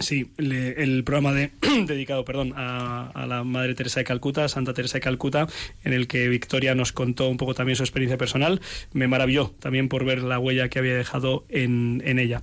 Sí, 0.00 0.30
el 0.36 1.02
programa 1.02 1.32
de, 1.32 1.50
dedicado 1.86 2.24
perdón, 2.24 2.52
a, 2.56 3.24
la 3.26 3.42
Madre 3.42 3.74
Teresa 3.74 4.00
de 4.00 4.04
Calcuta, 4.04 4.46
Santa 4.48 4.74
Teresa 4.74 4.98
de 4.98 5.00
Calcuta, 5.00 5.48
en 5.82 5.92
el 5.92 6.06
que 6.06 6.28
Victoria 6.28 6.74
nos 6.74 6.92
contó 6.92 7.28
un 7.28 7.36
poco 7.36 7.54
también 7.54 7.74
su 7.74 7.82
experiencia 7.82 8.18
personal, 8.18 8.60
me 8.92 9.08
maravilló 9.08 9.54
también 9.60 9.88
por 9.88 10.04
ver 10.04 10.22
la 10.22 10.38
huella 10.38 10.68
que 10.68 10.78
había 10.78 10.94
dejado 10.94 11.44
en, 11.48 12.02
en 12.04 12.18
ella. 12.18 12.42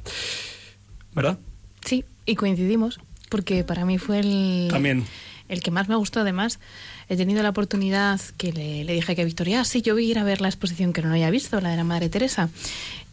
¿Verdad? 1.14 1.40
Sí, 1.86 2.04
y 2.26 2.36
coincidimos, 2.36 3.00
porque 3.30 3.64
para 3.64 3.86
mí 3.86 4.00
fue 4.00 4.20
el, 4.20 4.68
también. 4.70 5.06
el 5.48 5.62
que 5.62 5.72
más 5.72 5.88
me 5.88 5.96
gustó 5.96 6.22
además. 6.22 6.60
He 7.08 7.16
tenido 7.16 7.44
la 7.44 7.50
oportunidad 7.50 8.20
que 8.38 8.52
le, 8.52 8.84
le 8.84 8.94
dije 8.94 9.16
que 9.16 9.22
a 9.22 9.26
Victoria, 9.26 9.64
sí, 9.64 9.84
yo 9.84 9.94
voy 9.94 10.08
a 10.08 10.12
ir 10.12 10.20
a 10.20 10.24
ver 10.24 10.42
la 10.42 10.50
exposición 10.50 10.94
que 10.94 11.04
no 11.04 11.12
había 11.12 11.30
visto, 11.30 11.62
la 11.62 11.70
de 11.70 11.78
la 11.78 11.84
Madre 11.84 12.10
Teresa. 12.10 12.50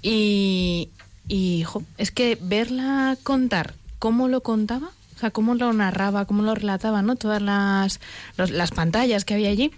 Y, 0.01 0.89
y 1.29 1.65
es 1.99 2.11
que 2.11 2.39
verla 2.41 3.17
contar 3.23 3.75
cómo 4.03 4.27
lo 4.27 4.43
contaba, 4.43 4.91
o 5.15 5.19
sea, 5.21 5.31
cómo 5.31 5.55
lo 5.55 5.73
narraba, 5.73 6.25
cómo 6.25 6.43
lo 6.43 6.57
relataba, 6.57 7.03
¿no? 7.03 7.15
Todas 7.15 7.41
las, 7.41 8.01
las 8.37 8.73
pantallas 8.73 9.25
que 9.25 9.35
había 9.35 9.49
allí, 9.49 9.71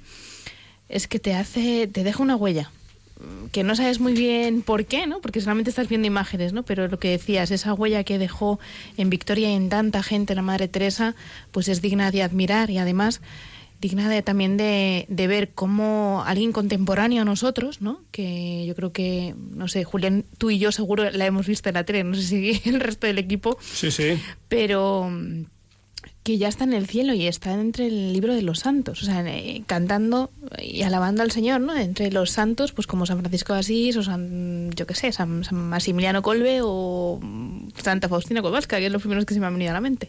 es 0.88 1.08
que 1.08 1.18
te 1.18 1.34
hace, 1.34 1.86
te 1.88 2.04
deja 2.04 2.22
una 2.22 2.34
huella 2.34 2.70
que 3.52 3.62
no 3.62 3.76
sabes 3.76 4.00
muy 4.00 4.14
bien 4.14 4.62
por 4.62 4.86
qué, 4.86 5.06
¿no? 5.06 5.20
Porque 5.20 5.42
solamente 5.42 5.68
estás 5.68 5.88
viendo 5.90 6.06
imágenes, 6.06 6.54
¿no? 6.54 6.62
Pero 6.62 6.88
lo 6.88 6.98
que 6.98 7.10
decías, 7.10 7.50
esa 7.50 7.74
huella 7.74 8.02
que 8.02 8.16
dejó 8.16 8.58
en 8.96 9.10
Victoria 9.10 9.50
y 9.50 9.56
en 9.56 9.68
tanta 9.68 10.02
gente 10.02 10.34
la 10.34 10.40
Madre 10.40 10.68
Teresa, 10.68 11.14
pues 11.52 11.68
es 11.68 11.82
digna 11.82 12.10
de 12.10 12.22
admirar 12.22 12.70
y 12.70 12.78
además 12.78 13.20
digna 13.84 14.08
de, 14.08 14.22
también 14.22 14.56
de, 14.56 15.04
de, 15.10 15.26
ver 15.26 15.50
cómo 15.50 16.24
alguien 16.24 16.52
contemporáneo 16.52 17.20
a 17.20 17.26
nosotros, 17.26 17.82
¿no? 17.82 18.00
Que 18.12 18.64
yo 18.66 18.74
creo 18.74 18.92
que, 18.92 19.34
no 19.50 19.68
sé, 19.68 19.84
Julián, 19.84 20.24
tú 20.38 20.48
y 20.50 20.58
yo 20.58 20.72
seguro 20.72 21.10
la 21.10 21.26
hemos 21.26 21.46
visto 21.46 21.68
en 21.68 21.74
la 21.74 21.84
tele, 21.84 22.02
no 22.02 22.14
sé 22.14 22.22
si 22.22 22.62
el 22.70 22.80
resto 22.80 23.06
del 23.06 23.18
equipo. 23.18 23.58
Sí, 23.60 23.90
sí. 23.90 24.18
Pero 24.48 25.10
que 26.22 26.38
ya 26.38 26.48
está 26.48 26.64
en 26.64 26.72
el 26.72 26.86
cielo 26.86 27.12
y 27.12 27.26
está 27.26 27.52
entre 27.52 27.88
el 27.88 28.14
libro 28.14 28.34
de 28.34 28.40
los 28.40 28.60
santos, 28.60 29.02
o 29.02 29.04
sea, 29.04 29.20
eh, 29.26 29.62
cantando 29.66 30.30
y 30.58 30.80
alabando 30.80 31.22
al 31.22 31.30
Señor, 31.30 31.60
¿no? 31.60 31.76
Entre 31.76 32.10
los 32.10 32.30
santos, 32.30 32.72
pues 32.72 32.86
como 32.86 33.04
San 33.04 33.18
Francisco 33.18 33.52
de 33.52 33.58
Asís 33.58 33.98
o 33.98 34.02
San, 34.02 34.70
yo 34.70 34.86
qué 34.86 34.94
sé, 34.94 35.12
San, 35.12 35.44
San 35.44 35.58
Maximiliano 35.68 36.22
Colbe 36.22 36.60
o 36.62 37.20
Santa 37.76 38.08
Faustina 38.08 38.40
Kowalska, 38.40 38.78
que 38.78 38.86
es 38.86 38.92
lo 38.92 38.98
primero 38.98 39.22
que 39.26 39.34
se 39.34 39.40
me 39.40 39.46
ha 39.46 39.50
venido 39.50 39.72
a 39.72 39.74
la 39.74 39.82
mente. 39.82 40.08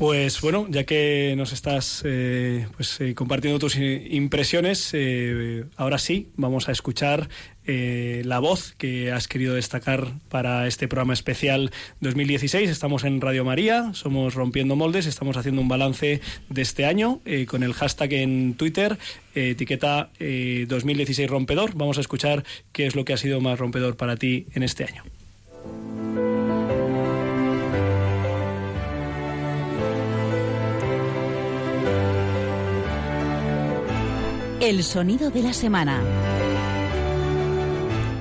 Pues 0.00 0.40
bueno, 0.40 0.66
ya 0.70 0.84
que 0.84 1.34
nos 1.36 1.52
estás 1.52 2.00
eh, 2.06 2.66
pues, 2.74 2.98
eh, 3.02 3.14
compartiendo 3.14 3.58
tus 3.58 3.76
impresiones, 3.76 4.92
eh, 4.94 5.66
ahora 5.76 5.98
sí 5.98 6.30
vamos 6.36 6.70
a 6.70 6.72
escuchar 6.72 7.28
la 7.66 8.40
voz 8.40 8.74
que 8.78 9.12
has 9.12 9.28
querido 9.28 9.54
destacar 9.54 10.14
para 10.28 10.66
este 10.66 10.88
programa 10.88 11.12
especial 11.12 11.70
2016. 12.00 12.68
Estamos 12.68 13.04
en 13.04 13.20
Radio 13.20 13.44
María, 13.44 13.92
somos 13.92 14.34
Rompiendo 14.34 14.74
Moldes, 14.74 15.06
estamos 15.06 15.36
haciendo 15.36 15.60
un 15.60 15.68
balance 15.68 16.20
de 16.48 16.62
este 16.62 16.84
año 16.84 17.20
con 17.46 17.62
el 17.62 17.72
hashtag 17.74 18.14
en 18.14 18.54
Twitter, 18.54 18.98
etiqueta 19.36 20.10
2016 20.18 21.30
rompedor. 21.30 21.74
Vamos 21.76 21.98
a 21.98 22.00
escuchar 22.00 22.42
qué 22.72 22.86
es 22.86 22.96
lo 22.96 23.04
que 23.04 23.12
ha 23.12 23.18
sido 23.18 23.40
más 23.40 23.56
rompedor 23.56 23.96
para 23.96 24.16
ti 24.16 24.46
en 24.52 24.64
este 24.64 24.82
año. 24.82 25.04
El 34.60 34.82
sonido 34.82 35.30
de 35.30 35.42
la 35.42 35.54
semana. 35.54 36.02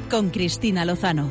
con 0.10 0.30
Cristina 0.30 0.86
Lozano. 0.86 1.30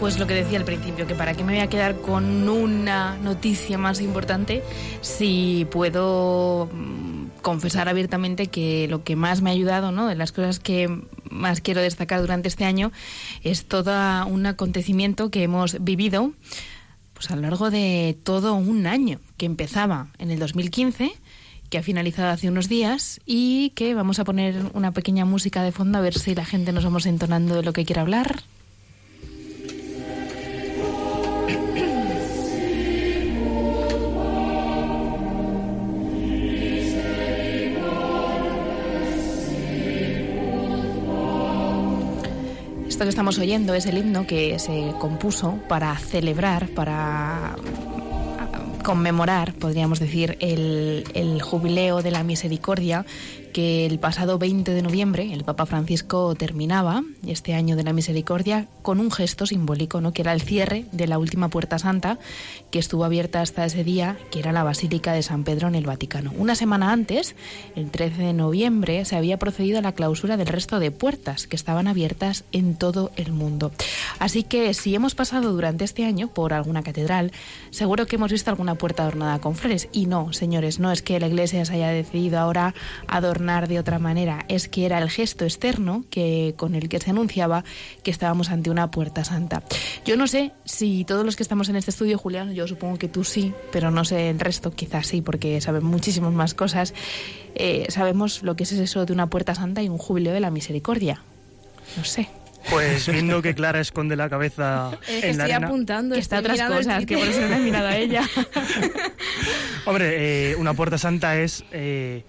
Pues 0.00 0.18
lo 0.18 0.26
que 0.26 0.34
decía 0.34 0.58
al 0.58 0.64
principio, 0.64 1.06
que 1.06 1.14
para 1.14 1.34
qué 1.34 1.44
me 1.44 1.52
voy 1.52 1.60
a 1.60 1.68
quedar 1.68 2.00
con 2.00 2.48
una 2.48 3.16
noticia 3.18 3.78
más 3.78 4.00
importante 4.00 4.64
si 5.02 5.66
puedo 5.70 6.68
mm, 6.72 7.40
confesar 7.42 7.88
abiertamente 7.88 8.48
que 8.48 8.88
lo 8.88 9.04
que 9.04 9.14
más 9.14 9.42
me 9.42 9.50
ha 9.50 9.52
ayudado, 9.52 9.92
¿no? 9.92 10.08
de 10.08 10.16
las 10.16 10.32
cosas 10.32 10.58
que 10.58 10.88
más 11.32 11.60
quiero 11.60 11.80
destacar 11.80 12.20
durante 12.20 12.48
este 12.48 12.64
año, 12.64 12.92
es 13.42 13.64
todo 13.64 13.92
un 14.26 14.46
acontecimiento 14.46 15.30
que 15.30 15.42
hemos 15.42 15.82
vivido 15.82 16.32
pues 17.14 17.30
a 17.30 17.36
lo 17.36 17.42
largo 17.42 17.70
de 17.70 18.16
todo 18.24 18.54
un 18.54 18.86
año, 18.86 19.20
que 19.36 19.46
empezaba 19.46 20.08
en 20.18 20.30
el 20.30 20.38
2015 20.38 21.12
que 21.72 21.78
ha 21.78 21.82
finalizado 21.82 22.28
hace 22.28 22.48
unos 22.48 22.68
días 22.68 23.18
y 23.24 23.70
que 23.70 23.94
vamos 23.94 24.18
a 24.18 24.24
poner 24.24 24.70
una 24.74 24.92
pequeña 24.92 25.24
música 25.24 25.62
de 25.62 25.72
fondo 25.72 25.96
a 25.96 26.02
ver 26.02 26.18
si 26.18 26.34
la 26.34 26.44
gente 26.44 26.70
nos 26.70 26.84
vamos 26.84 27.06
entonando 27.06 27.54
de 27.54 27.62
lo 27.62 27.72
que 27.72 27.86
quiere 27.86 28.02
hablar. 28.02 28.42
Esto 43.02 43.08
que 43.08 43.14
estamos 43.14 43.38
oyendo 43.40 43.74
es 43.74 43.86
el 43.86 43.98
himno 43.98 44.28
que 44.28 44.60
se 44.60 44.94
compuso 45.00 45.58
para 45.68 45.96
celebrar, 45.96 46.68
para 46.68 47.56
conmemorar, 48.84 49.54
podríamos 49.54 49.98
decir, 49.98 50.36
el, 50.38 51.40
jubileo 51.42 52.00
de 52.00 52.12
la 52.12 52.22
misericordia 52.22 53.04
que 53.52 53.86
el 53.86 53.98
pasado 53.98 54.38
20 54.38 54.72
de 54.72 54.82
noviembre 54.82 55.32
el 55.32 55.44
Papa 55.44 55.66
Francisco 55.66 56.34
terminaba 56.34 57.02
este 57.26 57.54
año 57.54 57.76
de 57.76 57.84
la 57.84 57.92
misericordia 57.92 58.66
con 58.80 58.98
un 58.98 59.10
gesto 59.10 59.46
simbólico, 59.46 60.00
¿no? 60.00 60.12
que 60.12 60.22
era 60.22 60.32
el 60.32 60.40
cierre 60.40 60.86
de 60.92 61.06
la 61.06 61.18
última 61.18 61.48
puerta 61.48 61.78
santa 61.78 62.18
que 62.70 62.78
estuvo 62.78 63.04
abierta 63.04 63.42
hasta 63.42 63.64
ese 63.64 63.84
día, 63.84 64.16
que 64.30 64.38
era 64.38 64.52
la 64.52 64.64
Basílica 64.64 65.12
de 65.12 65.22
San 65.22 65.44
Pedro 65.44 65.68
en 65.68 65.74
el 65.74 65.84
Vaticano. 65.84 66.32
Una 66.36 66.54
semana 66.54 66.92
antes, 66.92 67.36
el 67.76 67.90
13 67.90 68.22
de 68.22 68.32
noviembre, 68.32 69.04
se 69.04 69.16
había 69.16 69.38
procedido 69.38 69.78
a 69.78 69.82
la 69.82 69.92
clausura 69.92 70.36
del 70.36 70.46
resto 70.46 70.80
de 70.80 70.90
puertas 70.90 71.46
que 71.46 71.56
estaban 71.56 71.86
abiertas 71.86 72.44
en 72.52 72.74
todo 72.76 73.12
el 73.16 73.32
mundo. 73.32 73.70
Así 74.18 74.42
que 74.42 74.72
si 74.72 74.94
hemos 74.94 75.14
pasado 75.14 75.52
durante 75.52 75.84
este 75.84 76.06
año 76.06 76.28
por 76.28 76.54
alguna 76.54 76.82
catedral, 76.82 77.32
seguro 77.70 78.06
que 78.06 78.16
hemos 78.16 78.32
visto 78.32 78.50
alguna 78.50 78.76
puerta 78.76 79.02
adornada 79.02 79.40
con 79.40 79.54
flores. 79.54 79.88
Y 79.92 80.06
no, 80.06 80.32
señores, 80.32 80.78
no 80.80 80.90
es 80.90 81.02
que 81.02 81.20
la 81.20 81.26
Iglesia 81.26 81.64
se 81.66 81.74
haya 81.74 81.88
decidido 81.88 82.38
ahora 82.38 82.74
adornar 83.06 83.41
de 83.42 83.78
otra 83.80 83.98
manera, 83.98 84.44
es 84.48 84.68
que 84.68 84.86
era 84.86 84.98
el 84.98 85.10
gesto 85.10 85.44
externo 85.44 86.04
que, 86.10 86.54
con 86.56 86.76
el 86.76 86.88
que 86.88 87.00
se 87.00 87.10
anunciaba 87.10 87.64
que 88.04 88.10
estábamos 88.12 88.50
ante 88.50 88.70
una 88.70 88.90
puerta 88.92 89.24
santa. 89.24 89.64
Yo 90.04 90.16
no 90.16 90.28
sé 90.28 90.52
si 90.64 91.04
todos 91.04 91.26
los 91.26 91.34
que 91.34 91.42
estamos 91.42 91.68
en 91.68 91.74
este 91.76 91.90
estudio, 91.90 92.18
Julián, 92.18 92.54
yo 92.54 92.68
supongo 92.68 92.98
que 92.98 93.08
tú 93.08 93.24
sí, 93.24 93.52
pero 93.72 93.90
no 93.90 94.04
sé 94.04 94.30
el 94.30 94.38
resto, 94.38 94.70
quizás 94.70 95.08
sí, 95.08 95.22
porque 95.22 95.60
saben 95.60 95.84
muchísimas 95.84 96.32
más 96.32 96.54
cosas, 96.54 96.94
eh, 97.56 97.86
sabemos 97.88 98.44
lo 98.44 98.54
que 98.54 98.62
es 98.62 98.72
eso 98.72 99.04
de 99.06 99.12
una 99.12 99.26
puerta 99.28 99.56
santa 99.56 99.82
y 99.82 99.88
un 99.88 99.98
jubileo 99.98 100.32
de 100.32 100.40
la 100.40 100.50
misericordia. 100.52 101.22
No 101.96 102.04
sé. 102.04 102.28
Pues 102.70 103.08
viendo 103.08 103.42
que 103.42 103.56
Clara 103.56 103.80
esconde 103.80 104.14
la 104.14 104.30
cabeza 104.30 104.96
Es 105.08 105.24
en 105.24 105.36
la 105.36 105.44
estoy 105.44 105.50
arena. 105.50 105.66
apuntando, 105.66 106.14
Que 106.14 106.20
está 106.20 106.38
otras 106.38 106.62
cosas, 106.62 107.04
que 107.06 107.18
por 107.18 107.26
eso 107.26 107.40
no 107.40 107.56
he 107.56 107.58
mirado 107.58 107.88
a 107.88 107.96
ella. 107.96 108.22
Hombre, 109.84 110.52
eh, 110.52 110.56
una 110.56 110.72
puerta 110.74 110.96
santa 110.96 111.36
es 111.40 111.64
eh, 111.72 112.22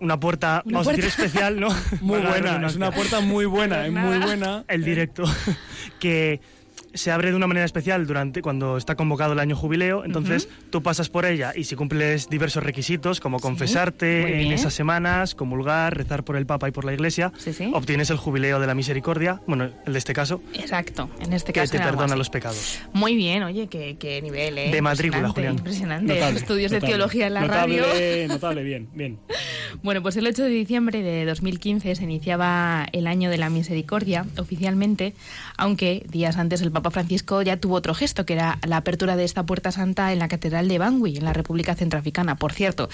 una 0.00 0.20
puerta, 0.20 0.62
Una 0.64 0.78
vamos 0.78 0.88
a 0.88 0.90
decir, 0.92 1.06
especial, 1.06 1.60
¿no? 1.60 1.68
Muy 2.00 2.20
buena, 2.20 2.66
es 2.66 2.76
una 2.76 2.90
puerta 2.90 3.20
muy 3.20 3.46
buena, 3.46 3.86
es 3.86 3.92
muy 3.92 4.18
buena. 4.18 4.64
El 4.68 4.84
directo, 4.84 5.24
que 6.00 6.40
se 6.94 7.10
abre 7.10 7.30
de 7.30 7.36
una 7.36 7.46
manera 7.46 7.64
especial 7.64 8.06
durante 8.06 8.42
cuando 8.42 8.76
está 8.76 8.94
convocado 8.96 9.32
el 9.32 9.38
año 9.38 9.54
jubileo, 9.56 10.04
entonces 10.04 10.48
tú 10.70 10.82
pasas 10.82 11.08
por 11.08 11.26
ella 11.26 11.52
y 11.54 11.64
si 11.64 11.76
cumples 11.76 12.28
diversos 12.28 12.62
requisitos 12.62 13.20
como 13.20 13.40
confesarte 13.40 14.32
en 14.34 14.38
bien. 14.40 14.52
esas 14.52 14.74
semanas, 14.74 15.34
comulgar, 15.34 15.96
rezar 15.96 16.24
por 16.24 16.36
el 16.36 16.46
Papa 16.46 16.68
y 16.68 16.72
por 16.72 16.84
la 16.84 16.92
Iglesia, 16.94 17.32
Sí, 17.38 17.52
sí. 17.52 17.70
obtienes 17.74 18.10
el 18.10 18.16
jubileo 18.16 18.58
de 18.60 18.66
la 18.66 18.74
misericordia, 18.74 19.40
bueno, 19.46 19.70
el 19.86 19.92
de 19.92 19.98
este 19.98 20.12
caso, 20.14 20.40
Exacto, 20.54 21.10
en 21.20 21.32
este 21.32 21.52
que 21.52 21.60
caso. 21.60 21.70
te 21.72 21.76
era 21.76 21.86
algo 21.86 21.98
perdona 21.98 22.16
los 22.16 22.30
pecados. 22.30 22.80
Muy 22.92 23.16
bien, 23.16 23.42
oye, 23.42 23.66
qué, 23.68 23.96
qué 23.98 24.20
nivel, 24.22 24.56
¿eh? 24.58 24.70
De 24.70 24.82
matrícula, 24.82 25.28
Impresionante, 25.28 25.34
Julián. 25.40 25.54
Impresionante. 25.58 26.14
Notable, 26.14 26.38
Estudios 26.38 26.70
de 26.70 26.76
notable. 26.78 26.94
teología 26.94 27.26
en 27.26 27.34
la 27.34 27.40
notable, 27.42 27.80
radio. 27.82 28.28
Notable, 28.28 28.62
bien, 28.62 28.88
bien. 28.94 29.18
Bueno, 29.82 30.02
pues 30.02 30.16
el 30.16 30.26
8 30.26 30.44
de 30.44 30.48
diciembre 30.48 31.02
de 31.02 31.24
2015 31.26 31.94
se 31.94 32.02
iniciaba 32.02 32.86
el 32.92 33.06
año 33.06 33.28
de 33.30 33.36
la 33.36 33.50
misericordia 33.50 34.24
oficialmente, 34.38 35.14
aunque 35.58 36.04
días 36.10 36.36
antes 36.38 36.62
el 36.62 36.72
Papa 36.72 36.77
Francisco 36.90 37.42
ya 37.42 37.58
tuvo 37.58 37.74
otro 37.76 37.94
gesto, 37.94 38.24
que 38.26 38.34
era 38.34 38.58
la 38.66 38.78
apertura 38.78 39.16
de 39.16 39.24
esta 39.24 39.44
puerta 39.44 39.72
santa 39.72 40.12
en 40.12 40.18
la 40.18 40.28
Catedral 40.28 40.68
de 40.68 40.78
Bangui, 40.78 41.16
en 41.16 41.24
la 41.24 41.32
República 41.32 41.74
Centroafricana. 41.74 42.36
Por 42.36 42.52
cierto, 42.52 42.88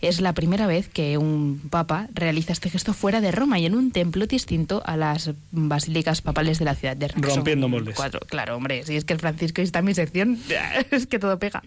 es 0.00 0.20
la 0.20 0.32
primera 0.32 0.66
vez 0.66 0.88
que 0.88 1.18
un 1.18 1.60
papa 1.70 2.08
realiza 2.14 2.52
este 2.52 2.70
gesto 2.70 2.94
fuera 2.94 3.20
de 3.20 3.30
Roma 3.30 3.58
y 3.58 3.66
en 3.66 3.74
un 3.74 3.90
templo 3.90 4.26
distinto 4.26 4.82
a 4.84 4.96
las 4.96 5.32
basílicas 5.50 6.22
papales 6.22 6.58
de 6.58 6.64
la 6.64 6.74
ciudad 6.74 6.96
de 6.96 7.08
Roma. 7.08 7.28
Rompiendo 7.28 7.68
moldes. 7.68 7.94
cuatro. 7.96 8.20
Claro, 8.26 8.56
hombre, 8.56 8.84
si 8.84 8.96
es 8.96 9.04
que 9.04 9.12
el 9.12 9.18
Francisco 9.18 9.60
está 9.62 9.80
en 9.80 9.84
mi 9.84 9.94
sección, 9.94 10.38
es 10.90 11.06
que 11.06 11.18
todo 11.18 11.38
pega. 11.38 11.62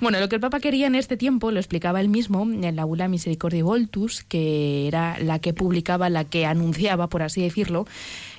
Bueno, 0.00 0.20
lo 0.20 0.28
que 0.28 0.36
el 0.36 0.40
Papa 0.40 0.60
quería 0.60 0.86
en 0.86 0.94
este 0.94 1.16
tiempo 1.16 1.50
lo 1.50 1.58
explicaba 1.58 2.00
él 2.00 2.08
mismo 2.08 2.42
en 2.42 2.76
la 2.76 2.84
Bula 2.84 3.08
Misericordiae 3.08 3.62
Voltus, 3.62 4.22
que 4.24 4.86
era 4.86 5.18
la 5.18 5.38
que 5.38 5.52
publicaba, 5.52 6.08
la 6.08 6.24
que 6.24 6.46
anunciaba, 6.46 7.08
por 7.08 7.22
así 7.22 7.42
decirlo, 7.42 7.86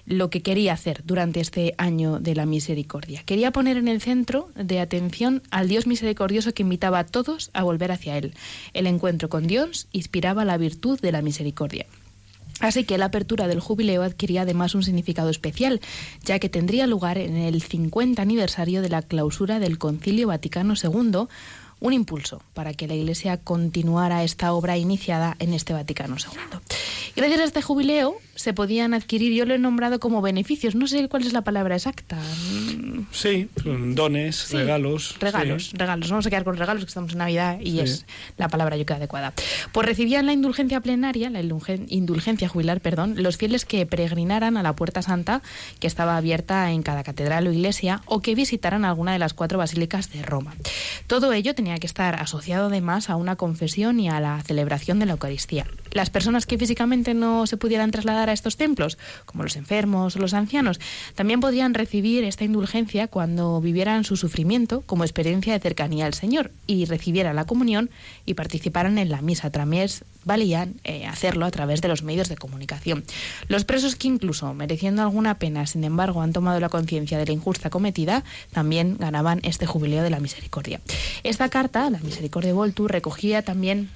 lo 0.10 0.32
que 0.32 0.42
quería 0.42 0.74
hacer 0.74 1.04
durante 1.06 1.40
este 1.40 1.76
año 1.78 2.20
de 2.20 2.34
la 2.36 2.48
misericordia. 2.48 3.22
Quería 3.26 3.52
poner 3.52 3.78
en 3.78 3.88
el 3.88 4.02
centro 4.02 4.50
de 4.56 4.80
atención 4.80 5.44
al 5.52 5.70
Dios 5.70 5.86
misericordioso 5.86 6.52
que 6.54 6.64
invitaba 6.64 6.98
a 6.98 7.06
todos 7.06 7.52
a 7.54 7.62
volver 7.62 7.92
hacia 7.92 8.18
Él. 8.18 8.34
El 8.74 8.88
encuentro 8.88 9.30
con 9.30 9.46
Dios 9.46 9.88
inspiraba 9.92 10.46
la 10.46 10.58
virtud 10.58 11.00
de 11.00 11.12
la 11.12 11.22
misericordia. 11.22 11.86
Así 12.60 12.86
que 12.86 12.98
la 12.98 13.06
apertura 13.06 13.48
del 13.48 13.60
jubileo 13.60 14.02
adquiría 14.02 14.42
además 14.42 14.74
un 14.74 14.84
significado 14.84 15.30
especial, 15.30 15.80
ya 16.26 16.40
que 16.40 16.50
tendría 16.50 16.88
lugar 16.88 17.20
en 17.20 17.38
el 17.38 17.62
50 17.62 18.20
aniversario 18.20 18.82
de 18.82 18.90
la 18.90 19.04
clausura 19.04 19.60
del 19.60 19.78
Concilio 19.78 20.28
Vaticano 20.28 20.74
II, 20.74 21.28
un 21.82 21.94
impulso 21.94 22.42
para 22.54 22.74
que 22.74 22.88
la 22.88 22.96
Iglesia 22.96 23.38
continuara 23.38 24.24
esta 24.24 24.54
obra 24.54 24.76
iniciada 24.76 25.36
en 25.40 25.54
este 25.54 25.72
Vaticano 25.72 26.18
II. 26.18 26.60
Gracias 27.16 27.40
a 27.40 27.44
este 27.46 27.62
jubileo 27.62 28.18
se 28.40 28.54
podían 28.54 28.94
adquirir, 28.94 29.34
yo 29.34 29.46
lo 29.46 29.54
he 29.54 29.60
nombrado 29.60 30.00
como 30.00 30.22
beneficios, 30.22 30.74
no 30.74 30.88
sé 30.88 31.10
cuál 31.10 31.26
es 31.26 31.34
la 31.34 31.42
palabra 31.42 31.76
exacta. 31.76 32.18
Sí, 33.12 33.50
dones, 33.58 34.36
Sí, 34.38 34.56
regalos. 34.58 35.16
Regalos, 35.20 35.68
sí. 35.68 35.76
regalos. 35.78 36.10
Vamos 36.10 36.26
a 36.26 36.30
quedar 36.30 36.44
con 36.46 36.56
regalos, 36.56 36.86
que 36.86 36.88
estamos 36.88 37.12
en 37.12 37.18
Navidad 37.18 37.60
y 37.60 37.72
Sí. 37.72 37.80
es 37.82 38.06
la 38.38 38.48
palabra 38.48 38.78
yo 38.78 38.86
creo 38.86 38.96
adecuada. 38.98 39.34
Pues 39.74 39.86
recibían 39.86 40.26
la 40.26 40.32
indulgencia 40.34 40.80
plenaria, 40.80 41.30
la 41.30 41.42
indulgen- 41.42 41.86
indulgencia 41.90 42.48
jubilar, 42.48 42.80
perdón, 42.80 43.16
los 43.22 43.36
fieles 43.36 43.66
que 43.66 43.86
peregrinaran 43.86 44.56
a 44.56 44.64
la 44.64 44.74
Puerta 44.74 45.02
Santa, 45.02 45.42
que 45.80 45.88
estaba 45.88 46.16
abierta 46.16 46.72
en 46.72 46.82
cada 46.82 47.04
catedral 47.04 47.46
o 47.48 47.52
iglesia, 47.52 48.02
o 48.06 48.22
que 48.22 48.36
visitaran 48.36 48.86
alguna 48.86 49.12
de 49.12 49.20
las 49.20 49.34
cuatro 49.34 49.58
basílicas 49.58 50.12
de 50.14 50.22
Roma. 50.22 50.56
Todo 51.08 51.34
ello 51.34 51.54
tenía 51.56 51.78
que 51.78 51.88
estar 51.88 52.16
asociado 52.22 52.68
además 52.68 53.10
a 53.10 53.16
una 53.18 53.36
confesión 53.36 54.00
y 54.00 54.08
a 54.10 54.20
la 54.22 54.42
celebración 54.44 55.00
de 55.00 55.08
la 55.08 55.12
Eucaristía. 55.14 55.66
Las 55.92 56.10
personas 56.10 56.46
que 56.46 56.58
físicamente 56.58 57.14
no 57.14 57.48
se 57.48 57.58
pudieran 57.58 57.92
trasladar 57.92 58.30
a 58.30 58.34
estos 58.34 58.58
templos, 58.58 58.98
como 59.26 59.44
los 59.44 59.56
enfermos 59.56 60.16
o 60.16 60.20
los 60.20 60.34
ancianos, 60.34 60.80
también 61.16 61.40
podrían 61.40 61.74
recibir 61.74 62.24
esta 62.24 62.44
indulgencia 62.44 63.08
cuando 63.08 63.60
vivieran 63.62 64.04
su 64.04 64.18
sufrimiento 64.18 64.82
como 64.86 65.04
experiencia 65.04 65.54
de 65.54 65.60
cercanía 65.60 66.06
al 66.06 66.14
Señor 66.14 66.52
y 66.68 66.86
recibieran 66.86 67.36
la 67.36 67.46
comunión 67.46 67.90
y 68.26 68.34
participaran 68.34 68.98
en 68.98 69.10
la 69.10 69.22
misa. 69.22 69.50
También 69.50 69.90
valían 70.26 70.76
eh, 70.84 71.06
hacerlo 71.06 71.46
a 71.46 71.52
través 71.52 71.82
de 71.82 71.88
los 71.88 72.04
medios 72.04 72.30
de 72.30 72.36
comunicación. 72.36 73.04
Los 73.48 73.66
presos 73.66 73.96
que 73.96 74.08
incluso 74.08 74.54
mereciendo 74.54 75.02
alguna 75.02 75.40
pena, 75.40 75.66
sin 75.66 75.84
embargo, 75.84 76.22
han 76.22 76.34
tomado 76.34 76.60
la 76.60 76.70
conciencia 76.70 77.18
de 77.18 77.26
la 77.26 77.32
injusta 77.32 77.70
cometida, 77.70 78.24
también 78.52 78.98
ganaban 79.00 79.40
este 79.44 79.66
jubileo 79.66 80.04
de 80.04 80.10
la 80.10 80.20
misericordia. 80.20 80.82
Esta 81.24 81.50
carta, 81.50 81.90
la 81.90 82.00
Misericordia 82.00 82.54
Voltu, 82.54 82.88
recogía 82.88 83.42
también 83.42 83.90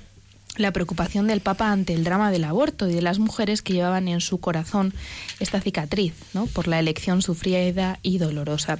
la 0.58 0.72
preocupación 0.72 1.28
del 1.28 1.42
Papa 1.42 1.72
ante 1.72 1.94
el 1.94 2.04
drama 2.04 2.32
del 2.32 2.44
aborto 2.44 2.88
y 2.88 2.94
de 2.94 3.02
las 3.02 3.20
mujeres 3.20 3.62
que 3.62 3.74
llevaban 3.74 4.08
en 4.08 4.22
su 4.22 4.39
corazón 4.39 4.94
esta 5.39 5.60
cicatriz, 5.62 6.13
¿no? 6.34 6.46
por 6.48 6.68
la 6.68 6.80
elección 6.80 7.22
sufrida 7.22 8.00
y 8.04 8.18
dolorosa. 8.18 8.80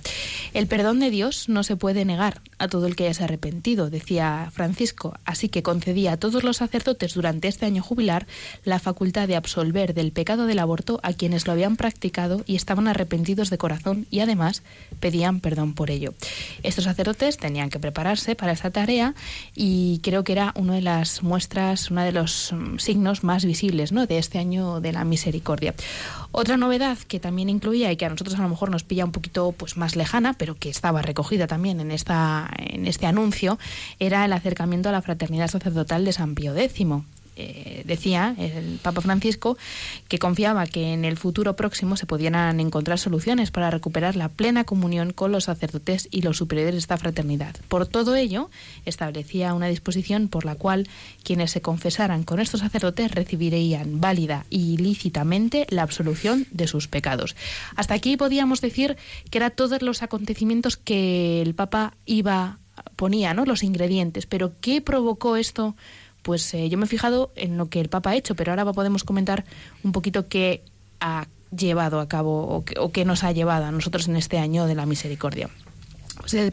El 0.54 0.68
perdón 0.68 1.00
de 1.00 1.10
Dios 1.10 1.50
no 1.50 1.64
se 1.64 1.76
puede 1.76 2.06
negar 2.06 2.42
a 2.64 2.68
todo 2.68 2.88
el 2.88 2.96
que 2.96 3.08
haya 3.08 3.26
arrepentido, 3.26 3.90
decía 3.90 4.50
Francisco, 4.52 5.16
así 5.26 5.50
que 5.50 5.64
concedía 5.64 6.14
a 6.14 6.18
todos 6.18 6.44
los 6.44 6.58
sacerdotes 6.58 7.14
durante 7.14 7.48
este 7.48 7.66
año 7.66 7.84
jubilar 7.84 8.28
la 8.64 8.80
facultad 8.80 9.28
de 9.28 9.36
absolver 9.36 9.94
del 9.94 10.12
pecado 10.12 10.46
del 10.46 10.60
aborto 10.60 11.00
a 11.04 11.14
quienes 11.14 11.46
lo 11.46 11.54
habían 11.54 11.76
practicado 11.76 12.44
y 12.46 12.56
estaban 12.56 12.88
arrepentidos 12.88 13.50
de 13.50 13.58
corazón 13.58 14.08
y 14.10 14.22
además 14.22 14.64
pedían 15.00 15.40
perdón 15.40 15.74
por 15.74 15.92
ello. 15.92 16.14
Estos 16.64 16.86
sacerdotes 16.86 17.38
tenían 17.38 17.70
que 17.70 17.80
prepararse 17.80 18.36
para 18.36 18.52
esta 18.52 18.72
tarea 18.72 19.14
y 19.56 20.00
creo 20.04 20.24
que 20.24 20.32
era 20.32 20.54
una 20.56 20.76
de 20.76 20.82
las 20.82 21.24
muestras 21.24 21.92
uno 21.92 22.04
de 22.04 22.12
los 22.12 22.52
mm, 22.52 22.78
signos 22.78 23.24
más 23.24 23.46
visibles 23.46 23.92
¿no? 23.92 24.08
de 24.08 24.18
este 24.18 24.40
año 24.40 24.80
de 24.80 24.92
la 24.92 25.04
misericordia. 25.04 25.74
Otra 26.36 26.58
novedad 26.58 26.98
que 26.98 27.20
también 27.20 27.48
incluía 27.48 27.92
y 27.92 27.96
que 27.96 28.06
a 28.08 28.10
nosotros 28.10 28.40
a 28.40 28.42
lo 28.42 28.50
mejor 28.50 28.72
nos 28.72 28.84
pilla 28.84 29.06
un 29.06 29.12
poquito 29.12 29.52
pues, 29.52 29.78
más 29.78 29.96
lejana, 29.96 30.34
pero 30.34 30.56
que 30.56 30.68
estaba 30.68 31.04
recogida 31.04 31.46
también 31.46 31.80
en, 31.80 31.92
esta, 31.92 32.50
en 32.58 32.88
este 32.88 33.06
anuncio, 33.06 33.60
era 34.00 34.26
el 34.26 34.34
acercamiento 34.34 34.90
a 34.90 34.92
la 34.92 35.04
fraternidad 35.04 35.48
sacerdotal 35.48 36.04
de 36.06 36.12
San 36.12 36.34
Pío 36.34 36.56
X. 36.58 36.88
Eh, 37.36 37.82
decía 37.86 38.36
el 38.38 38.80
Papa 38.82 39.02
Francisco 39.02 39.58
que 40.08 40.20
confiaba 40.20 40.68
que 40.68 40.94
en 40.94 41.04
el 41.04 41.18
futuro 41.18 41.56
próximo 41.56 41.98
se 41.98 42.06
pudieran 42.06 42.60
encontrar 42.60 43.00
soluciones 43.00 43.50
para 43.50 43.72
recuperar 43.72 44.16
la 44.16 44.30
plena 44.30 44.64
comunión 44.66 45.14
con 45.14 45.32
los 45.32 45.46
sacerdotes 45.46 46.08
y 46.12 46.22
los 46.22 46.38
superiores 46.38 46.74
de 46.74 46.80
esta 46.80 46.98
fraternidad. 46.98 47.56
Por 47.68 47.88
todo 47.88 48.16
ello, 48.16 48.52
establecía 48.86 49.54
una 49.54 49.68
disposición 49.68 50.28
por 50.28 50.46
la 50.46 50.56
cual 50.56 50.88
quienes 51.24 51.52
se 51.52 51.62
confesaran 51.62 52.24
con 52.24 52.40
estos 52.40 52.60
sacerdotes 52.60 53.12
recibirían 53.12 54.00
válida 54.00 54.46
y 54.50 54.78
lícitamente 54.78 55.66
la 55.70 55.82
absolución 55.82 56.46
de 56.52 56.68
sus 56.68 56.88
pecados. 56.88 57.36
Hasta 57.76 57.96
aquí 57.96 58.16
podíamos 58.16 58.62
decir 58.62 58.96
que 59.32 59.40
eran 59.40 59.54
todos 59.56 59.82
los 59.82 60.04
acontecimientos 60.04 60.78
que 60.78 61.42
el 61.42 61.56
Papa 61.56 61.96
iba 62.06 62.60
ponía, 62.96 63.34
¿no? 63.34 63.46
Los 63.46 63.64
ingredientes, 63.64 64.26
pero 64.26 64.54
¿qué 64.60 64.82
provocó 64.82 65.36
esto? 65.36 65.76
Pues 66.24 66.54
eh, 66.54 66.70
yo 66.70 66.78
me 66.78 66.86
he 66.86 66.88
fijado 66.88 67.32
en 67.36 67.58
lo 67.58 67.68
que 67.70 67.80
el 67.80 67.90
Papa 67.90 68.12
ha 68.12 68.16
hecho, 68.16 68.36
pero 68.36 68.52
ahora 68.52 68.66
podemos 68.72 69.04
comentar 69.04 69.46
un 69.84 69.92
poquito 69.92 70.28
qué 70.28 70.64
ha 71.00 71.28
llevado 71.56 72.00
a 72.00 72.08
cabo 72.08 72.64
o 72.78 72.92
qué, 72.92 73.06
nos 73.06 73.24
ha 73.24 73.32
llevado 73.32 73.66
a 73.66 73.72
nosotros 73.72 74.08
en 74.08 74.16
este 74.16 74.40
año 74.40 74.66
de 74.66 74.76
la 74.76 74.86
misericordia. 74.86 75.50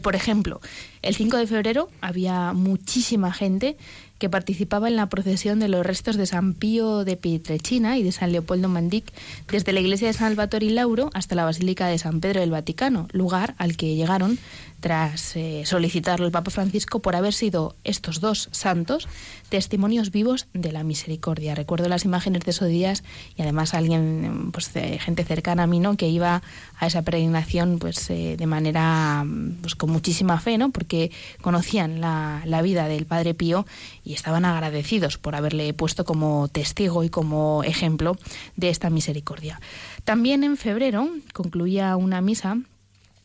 por 0.01 0.15
ejemplo, 0.15 0.61
el 1.01 1.15
5 1.15 1.37
de 1.37 1.47
febrero 1.47 1.89
había 2.01 2.53
muchísima 2.53 3.33
gente 3.33 3.77
que 4.19 4.29
participaba 4.29 4.87
en 4.87 4.95
la 4.95 5.09
procesión 5.09 5.59
de 5.59 5.67
los 5.67 5.83
restos 5.83 6.15
de 6.15 6.27
San 6.27 6.53
Pío 6.53 7.03
de 7.05 7.17
Pietrechina 7.17 7.97
y 7.97 8.03
de 8.03 8.11
San 8.11 8.31
Leopoldo 8.31 8.67
Mandic 8.67 9.11
desde 9.49 9.73
la 9.73 9.79
iglesia 9.79 10.07
de 10.09 10.13
San 10.13 10.29
Salvatore 10.29 10.67
y 10.67 10.69
Lauro 10.69 11.09
hasta 11.15 11.33
la 11.33 11.45
Basílica 11.45 11.87
de 11.87 11.97
San 11.97 12.19
Pedro 12.19 12.41
del 12.41 12.51
Vaticano, 12.51 13.07
lugar 13.13 13.55
al 13.57 13.77
que 13.77 13.95
llegaron 13.95 14.37
tras 14.81 15.35
eh, 15.37 15.63
solicitarlo 15.65 16.25
el 16.25 16.31
Papa 16.31 16.51
Francisco 16.51 16.99
por 16.99 17.15
haber 17.15 17.33
sido 17.33 17.75
estos 17.83 18.19
dos 18.19 18.49
santos 18.51 19.07
testimonios 19.47 20.11
vivos 20.11 20.47
de 20.53 20.71
la 20.71 20.83
misericordia. 20.83 21.55
Recuerdo 21.55 21.87
las 21.87 22.03
imágenes 22.03 22.43
de 22.43 22.51
esos 22.51 22.67
días 22.67 23.03
y 23.37 23.43
además 23.43 23.73
alguien, 23.73 24.49
pues 24.51 24.71
gente 24.99 25.23
cercana 25.23 25.63
a 25.63 25.67
mí, 25.67 25.79
¿no? 25.79 25.95
que 25.95 26.09
iba 26.09 26.41
a 26.77 26.87
esa 26.87 27.03
peregrinación 27.03 27.77
pues 27.79 28.09
eh, 28.09 28.35
de 28.37 28.47
manera 28.47 29.25
pues 29.61 29.75
con 29.75 29.91
muchísima 29.91 30.39
fe, 30.39 30.57
¿no? 30.57 30.71
porque 30.71 31.11
conocían 31.41 32.01
la, 32.01 32.41
la 32.45 32.61
vida 32.61 32.87
del 32.87 33.05
Padre 33.05 33.33
Pío 33.33 33.65
y 34.03 34.13
estaban 34.13 34.45
agradecidos 34.45 35.17
por 35.17 35.35
haberle 35.35 35.73
puesto 35.73 36.05
como 36.05 36.47
testigo 36.47 37.03
y 37.03 37.09
como 37.09 37.63
ejemplo 37.63 38.17
de 38.55 38.69
esta 38.69 38.89
misericordia. 38.89 39.61
También 40.03 40.43
en 40.43 40.57
febrero 40.57 41.07
concluía 41.33 41.95
una 41.95 42.21
misa 42.21 42.57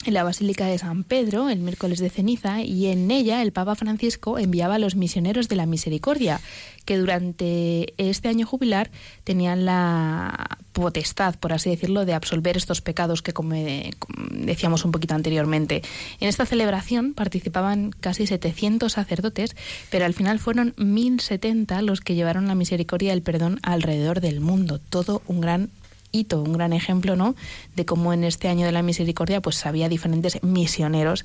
en 0.07 0.15
la 0.15 0.23
Basílica 0.23 0.67
de 0.67 0.79
San 0.79 1.05
Pedro 1.05 1.49
el 1.49 1.59
miércoles 1.59 1.99
de 1.99 2.11
ceniza 2.11 2.63
y 2.63 2.87
en 2.87 3.11
ella 3.11 3.43
el 3.43 3.53
Papa 3.53 3.75
Francisco 3.75 4.39
enviaba 4.39 4.77
a 4.77 4.79
los 4.79 4.95
misioneros 4.95 5.49
de 5.49 5.57
la 5.57 5.67
misericordia 5.67 6.41
que 6.85 6.97
durante 6.97 7.95
este 7.99 8.29
año 8.29 8.47
jubilar 8.47 8.91
tenían 9.25 9.65
la 9.65 10.59
potestad, 10.73 11.35
por 11.35 11.53
así 11.53 11.71
decirlo, 11.71 12.05
de 12.05 12.15
absolver 12.15 12.57
estos 12.57 12.81
pecados 12.81 13.23
que 13.23 13.33
como 13.33 13.55
decíamos 14.31 14.85
un 14.85 14.93
poquito 14.93 15.15
anteriormente. 15.15 15.83
En 16.21 16.29
esta 16.29 16.47
celebración 16.47 17.13
participaban 17.13 17.91
casi 17.91 18.27
700 18.27 18.93
sacerdotes, 18.93 19.57
pero 19.91 20.05
al 20.05 20.15
final 20.15 20.39
fueron 20.39 20.75
1070 20.77 21.83
los 21.83 22.01
que 22.01 22.15
llevaron 22.15 22.47
la 22.47 22.55
misericordia 22.55 23.09
y 23.09 23.17
el 23.17 23.23
perdón 23.23 23.59
alrededor 23.63 24.21
del 24.21 24.41
mundo. 24.41 24.79
Todo 24.79 25.23
un 25.27 25.41
gran 25.41 25.71
un 26.25 26.53
gran 26.53 26.73
ejemplo, 26.73 27.17
¿no? 27.17 27.35
De 27.75 27.85
cómo 27.85 28.13
en 28.13 28.25
este 28.25 28.49
año 28.49 28.67
de 28.67 28.73
la 28.73 28.83
misericordia, 28.83 29.41
pues 29.41 29.67
había 29.67 29.89
diferentes 29.89 30.43
misioneros 30.43 31.25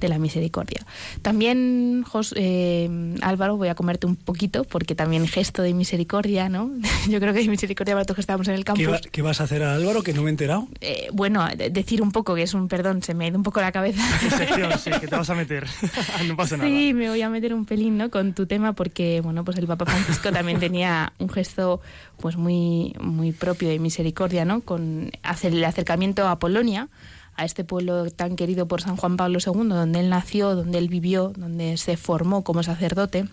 de 0.00 0.08
la 0.08 0.18
misericordia. 0.18 0.84
También, 1.22 2.04
eh, 2.36 3.16
Álvaro, 3.22 3.56
voy 3.56 3.68
a 3.68 3.74
comerte 3.74 4.06
un 4.06 4.16
poquito, 4.16 4.64
porque 4.64 4.94
también 4.94 5.26
gesto 5.26 5.62
de 5.62 5.74
misericordia, 5.74 6.48
¿no? 6.48 6.70
Yo 7.08 7.20
creo 7.20 7.32
que 7.32 7.40
hay 7.40 7.48
misericordia 7.48 7.94
para 7.94 8.04
todos 8.04 8.16
que 8.16 8.20
estamos 8.20 8.48
en 8.48 8.54
el 8.54 8.64
campo. 8.64 8.82
¿Qué, 9.10 9.22
vas 9.22 9.40
a 9.40 9.44
hacer 9.44 9.62
a 9.62 9.74
Álvaro, 9.74 10.02
que 10.02 10.12
no 10.12 10.22
me 10.22 10.28
he 10.28 10.30
enterado? 10.30 10.68
Eh, 10.80 11.08
bueno, 11.12 11.46
decir 11.70 12.02
un 12.02 12.12
poco, 12.12 12.34
que 12.34 12.42
es 12.42 12.54
un 12.54 12.68
perdón, 12.68 13.02
se 13.02 13.14
me 13.14 13.24
ha 13.24 13.28
ido 13.28 13.36
un 13.36 13.42
poco 13.42 13.60
la 13.60 13.72
cabeza. 13.72 14.02
sí, 14.78 14.90
que 15.00 15.06
te 15.06 15.16
vas 15.16 15.30
a 15.30 15.34
meter. 15.34 15.66
no 16.26 16.36
pasa 16.36 16.56
nada. 16.56 16.68
Sí, 16.68 16.92
me 16.94 17.08
voy 17.08 17.22
a 17.22 17.28
meter 17.28 17.54
un 17.54 17.64
pelín, 17.64 17.96
¿no? 17.98 18.10
Con 18.10 18.34
tu 18.34 18.46
tema, 18.46 18.72
porque, 18.72 19.20
bueno, 19.20 19.44
pues 19.44 19.56
el 19.58 19.66
Papa 19.66 19.86
Francisco 19.86 20.32
también 20.32 20.58
tenía 20.58 21.12
un 21.18 21.28
gesto 21.28 21.80
pues 22.18 22.36
muy, 22.36 22.94
muy 23.00 23.32
propio 23.32 23.68
de 23.68 23.78
misericordia, 23.78 24.44
¿no? 24.44 24.60
Con 24.60 25.10
hacer 25.22 25.52
el 25.52 25.64
acercamiento 25.64 26.26
a 26.28 26.38
Polonia, 26.38 26.88
a 27.34 27.44
este 27.44 27.64
pueblo 27.64 28.10
tan 28.10 28.36
querido 28.36 28.68
por 28.68 28.82
San 28.82 28.96
Juan 28.96 29.16
Pablo 29.16 29.38
II, 29.44 29.68
donde 29.68 30.00
él 30.00 30.10
nació, 30.10 30.54
donde 30.54 30.78
él 30.78 30.88
vivió, 30.88 31.32
donde 31.36 31.76
se 31.76 31.96
formó 31.96 32.44
como 32.44 32.62
sacerdote 32.62 33.28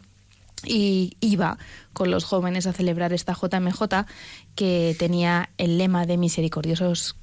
y 0.66 1.18
iba 1.20 1.58
con 1.93 2.12
los 2.12 2.26
jóvenes 2.26 2.68
a 2.68 2.74
celebrar 2.74 3.14
esta 3.14 3.34
JMJ 3.34 4.06
que 4.56 4.95
tenía 5.00 5.50
el 5.58 5.78
lema 5.78 6.06
de 6.06 6.18
misericordiosos 6.18 7.16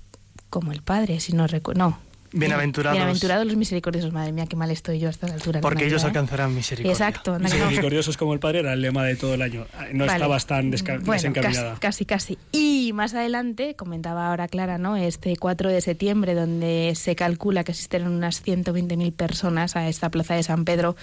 como 0.50 0.72
el 0.72 0.82
Padre, 0.82 1.20
si 1.20 1.32
no 1.32 1.46
recuerdo. 1.46 1.78
No, 1.78 1.98
Bienaventurados. 2.38 2.98
Bienaventurados 2.98 3.46
los 3.46 3.56
misericordiosos. 3.56 4.12
Madre 4.12 4.32
mía, 4.32 4.46
qué 4.46 4.56
mal 4.56 4.70
estoy 4.70 4.98
yo 4.98 5.08
a 5.08 5.10
esta 5.10 5.26
altura. 5.26 5.62
Porque 5.62 5.86
ellos 5.86 6.02
¿eh? 6.02 6.06
alcanzarán 6.06 6.54
misericordia. 6.54 6.92
Exacto. 6.92 7.38
Misericordiosos 7.38 8.18
como 8.18 8.34
el 8.34 8.40
Padre 8.40 8.60
era 8.60 8.74
el 8.74 8.82
lema 8.82 9.04
de 9.04 9.16
todo 9.16 9.34
el 9.34 9.42
año. 9.42 9.66
No 9.92 10.04
estabas 10.04 10.46
tan 10.46 10.70
desencaminada. 10.70 11.76
Casi, 11.80 12.04
casi, 12.04 12.38
Y 12.52 12.92
más 12.92 13.14
adelante, 13.14 13.74
comentaba 13.74 14.28
ahora 14.28 14.48
Clara, 14.48 14.76
¿no? 14.76 14.96
Este 14.96 15.36
4 15.36 15.70
de 15.70 15.80
septiembre, 15.80 16.34
donde 16.34 16.92
se 16.94 17.16
calcula 17.16 17.64
que 17.64 17.72
asistieron 17.72 18.12
unas 18.12 18.44
120.000 18.44 19.12
personas 19.12 19.74
a 19.76 19.88
esta 19.88 20.10
plaza 20.10 20.34
de 20.34 20.42
San 20.42 20.66
Pedro, 20.66 20.94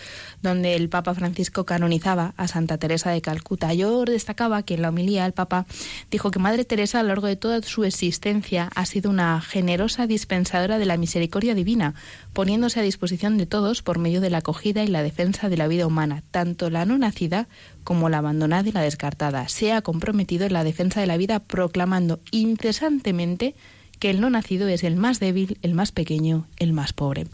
donde 0.43 0.75
el 0.75 0.87
Papa 0.89 1.15
Francisco 1.15 1.65
canonizaba 1.65 2.35
a 2.37 2.47
Santa 2.47 2.77
Teresa 2.77 3.09
de 3.09 3.21
Calcuta. 3.21 3.73
Yo 3.73 4.05
destacaba 4.05 4.61
que 4.61 4.75
en 4.75 4.83
la 4.83 4.89
homilía 4.89 5.25
el 5.25 5.33
Papa 5.33 5.65
dijo 6.11 6.29
que 6.29 6.37
Madre 6.37 6.63
Teresa 6.63 6.99
a 6.99 7.03
lo 7.03 7.09
largo 7.09 7.25
de 7.25 7.37
toda 7.37 7.61
su 7.63 7.85
existencia 7.85 8.69
ha 8.75 8.85
sido 8.85 9.09
una 9.09 9.41
generosa 9.41 10.05
dispensadora 10.05 10.77
de 10.77 10.85
la 10.85 10.97
misericordia 10.97 11.22
misericordia 11.23 11.55
divina, 11.55 11.93
poniéndose 12.33 12.81
a 12.81 12.83
disposición 12.83 13.37
de 13.37 13.45
todos 13.45 13.81
por 13.81 13.97
medio 13.97 14.19
de 14.19 14.29
la 14.29 14.39
acogida 14.39 14.83
y 14.83 14.87
la 14.87 15.03
defensa 15.03 15.47
de 15.47 15.55
la 15.55 15.69
vida 15.69 15.87
humana, 15.87 16.21
tanto 16.31 16.69
la 16.69 16.85
no 16.85 16.97
nacida 16.97 17.47
como 17.85 18.09
la 18.09 18.17
abandonada 18.17 18.67
y 18.67 18.73
la 18.73 18.81
descartada. 18.81 19.47
Se 19.47 19.71
ha 19.71 19.81
comprometido 19.81 20.45
en 20.45 20.51
la 20.51 20.65
defensa 20.65 20.99
de 20.99 21.07
la 21.07 21.15
vida 21.15 21.39
proclamando 21.39 22.19
incesantemente 22.31 23.55
que 23.99 24.09
el 24.09 24.19
no 24.19 24.29
nacido 24.29 24.67
es 24.67 24.83
el 24.83 24.97
más 24.97 25.21
débil, 25.21 25.57
el 25.61 25.73
más 25.73 25.93
pequeño, 25.93 26.45
el 26.57 26.73
más 26.73 26.91
pobre. 26.91 27.25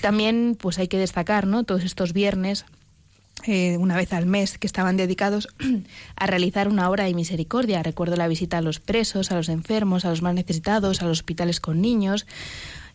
También 0.00 0.56
pues 0.60 0.80
hay 0.80 0.88
que 0.88 0.98
destacar, 0.98 1.46
¿no? 1.46 1.62
Todos 1.62 1.84
estos 1.84 2.12
viernes 2.12 2.64
eh, 3.46 3.76
una 3.78 3.96
vez 3.96 4.12
al 4.12 4.26
mes 4.26 4.58
que 4.58 4.66
estaban 4.66 4.96
dedicados 4.96 5.48
a 6.16 6.26
realizar 6.26 6.68
una 6.68 6.90
obra 6.90 7.04
de 7.04 7.14
misericordia. 7.14 7.82
Recuerdo 7.82 8.16
la 8.16 8.26
visita 8.26 8.58
a 8.58 8.62
los 8.62 8.80
presos, 8.80 9.30
a 9.30 9.36
los 9.36 9.48
enfermos, 9.48 10.04
a 10.04 10.10
los 10.10 10.22
más 10.22 10.34
necesitados, 10.34 11.02
a 11.02 11.04
los 11.04 11.20
hospitales 11.20 11.60
con 11.60 11.80
niños, 11.80 12.26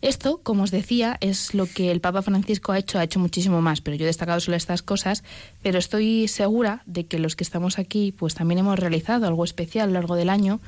esto, 0.04 0.42
como 0.44 0.64
os 0.64 0.72
decía, 0.72 1.18
es 1.22 1.54
lo 1.54 1.66
que 1.66 1.90
el 1.90 2.02
Papa 2.02 2.22
Francisco 2.22 2.74
ha 2.74 2.78
hecho, 2.78 3.00
ha 3.00 3.04
hecho 3.04 3.20
muchísimo 3.20 3.62
más, 3.62 3.80
pero 3.80 3.96
yo 3.96 4.04
he 4.04 4.08
destacado 4.08 4.42
solo 4.42 4.58
estas 4.58 4.82
cosas, 4.82 5.24
pero 5.62 5.80
estoy 5.80 6.28
segura 6.28 6.84
de 6.86 7.06
que 7.06 7.20
los 7.20 7.38
que 7.38 7.44
estamos 7.46 7.80
aquí, 7.80 8.12
pues 8.12 8.36
también 8.36 8.60
hemos 8.60 8.78
realizado 8.78 9.28
algo 9.28 9.46
especial 9.46 9.86
a 9.86 9.88
lo 9.88 9.94
largo 9.94 10.16
del 10.16 10.30
año 10.30 10.60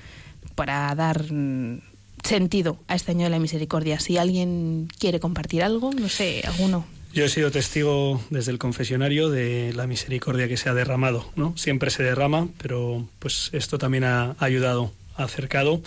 para 0.56 0.96
dar 0.96 1.32
mm, 1.32 1.82
sentido 2.24 2.80
a 2.88 2.96
este 2.96 3.12
año 3.12 3.26
de 3.26 3.30
la 3.30 3.40
misericordia. 3.40 4.00
Si 4.00 4.18
alguien 4.18 4.88
quiere 5.00 5.20
compartir 5.20 5.64
algo, 5.64 5.92
no 5.92 6.08
sé, 6.08 6.42
alguno. 6.46 6.86
Yo 7.14 7.26
he 7.26 7.30
sido 7.30 7.52
testigo 7.52 8.22
desde 8.30 8.52
el 8.52 8.58
confesionario 8.58 9.30
de 9.30 9.74
la 9.74 9.86
misericordia 9.86 10.48
que 10.48 10.58
se 10.58 10.70
ha 10.70 10.74
derramado, 10.74 11.30
¿no? 11.36 11.58
Siempre 11.58 11.90
se 11.90 12.04
derrama, 12.04 12.48
pero 12.58 13.06
pues 13.20 13.50
esto 13.52 13.78
también 13.78 14.06
ha 14.06 14.36
ayudado, 14.40 14.92
ha 15.16 15.24
acercado 15.24 15.82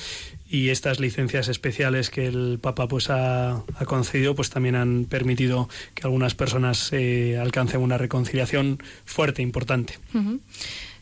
y 0.49 0.71
estas 0.71 0.99
licencias 0.99 1.49
especiales 1.49 2.11
que 2.11 2.27
el 2.27 2.59
Papa 2.61 2.89
pues 2.89 3.11
ha, 3.11 3.65
concedido 3.87 4.35
pues 4.35 4.51
también 4.51 4.77
han 4.77 5.05
permitido 5.05 5.69
que 5.95 6.03
algunas 6.05 6.35
personas 6.35 6.91
eh, 6.93 7.39
alcancen 7.39 7.81
una 7.81 7.99
reconciliación 7.99 8.83
fuerte, 9.05 9.43
importante. 9.43 9.99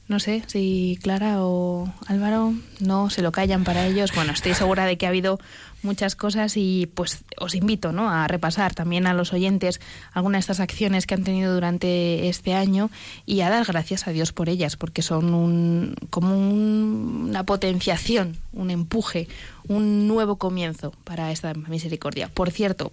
No 0.09 0.21
sé 0.21 0.45
si 0.47 0.99
Clara 1.03 1.43
o 1.43 1.93
Álvaro 2.07 2.55
no 2.79 3.11
se 3.11 3.23
lo 3.23 3.33
callan 3.33 3.65
para 3.65 3.87
ellos. 3.87 4.13
Bueno, 4.15 4.33
estoy 4.33 4.55
segura 4.55 4.85
de 4.85 4.97
que 4.97 5.07
ha 5.07 5.09
habido 5.09 5.41
muchas 5.83 6.15
cosas 6.15 6.57
y 6.57 6.89
pues 6.95 7.25
os 7.39 7.55
invito 7.57 7.91
¿no? 7.93 8.09
a 8.11 8.27
repasar 8.29 8.73
también 8.75 9.07
a 9.09 9.15
los 9.15 9.33
oyentes 9.33 9.81
algunas 10.13 10.39
de 10.39 10.41
estas 10.41 10.61
acciones 10.61 11.07
que 11.07 11.15
han 11.15 11.25
tenido 11.25 11.53
durante 11.53 12.29
este 12.29 12.55
año 12.55 12.89
y 13.25 13.41
a 13.41 13.51
dar 13.51 13.65
gracias 13.67 14.07
a 14.07 14.13
Dios 14.13 14.33
por 14.33 14.49
ellas, 14.49 14.77
porque 14.77 15.03
son 15.03 15.35
un, 15.35 15.95
como 16.11 16.37
un- 16.39 17.27
una 17.31 17.45
potenciación, 17.45 18.37
un 18.53 18.71
empuje, 18.71 19.27
un 19.69 20.09
nuevo 20.09 20.37
comienzo 20.37 20.93
para 21.05 21.31
esta 21.33 21.55
misericordia. 21.55 22.29
Por 22.29 22.51
cierto, 22.51 22.93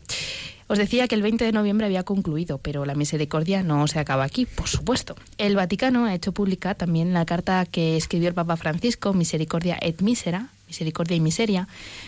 os 0.68 0.78
decía 0.78 1.08
que 1.08 1.16
el 1.16 1.22
20 1.22 1.46
de 1.46 1.52
noviembre 1.52 1.86
había 1.86 2.04
concluido, 2.04 2.58
pero 2.58 2.86
la 2.86 2.96
misericordia 2.96 3.64
no 3.64 3.88
se 3.88 4.00
acaba 4.00 4.24
aquí, 4.24 4.46
por 4.46 4.68
supuesto. 4.68 5.16
El 5.38 5.56
Vaticano 5.56 6.06
ha 6.06 6.16
hecho 6.16 6.32
pública 6.32 6.74
también 6.76 7.14
la 7.14 7.26
carta 7.26 7.66
que 7.66 7.98
escribió 7.98 8.30
el 8.30 8.34
Papa 8.34 8.56
Francisco, 8.56 9.14
Misericordia 9.14 9.78
et 9.82 10.02
Misera, 10.02 10.50
misericordia 10.68 11.16
y 11.16 11.20
miseria, 11.20 11.68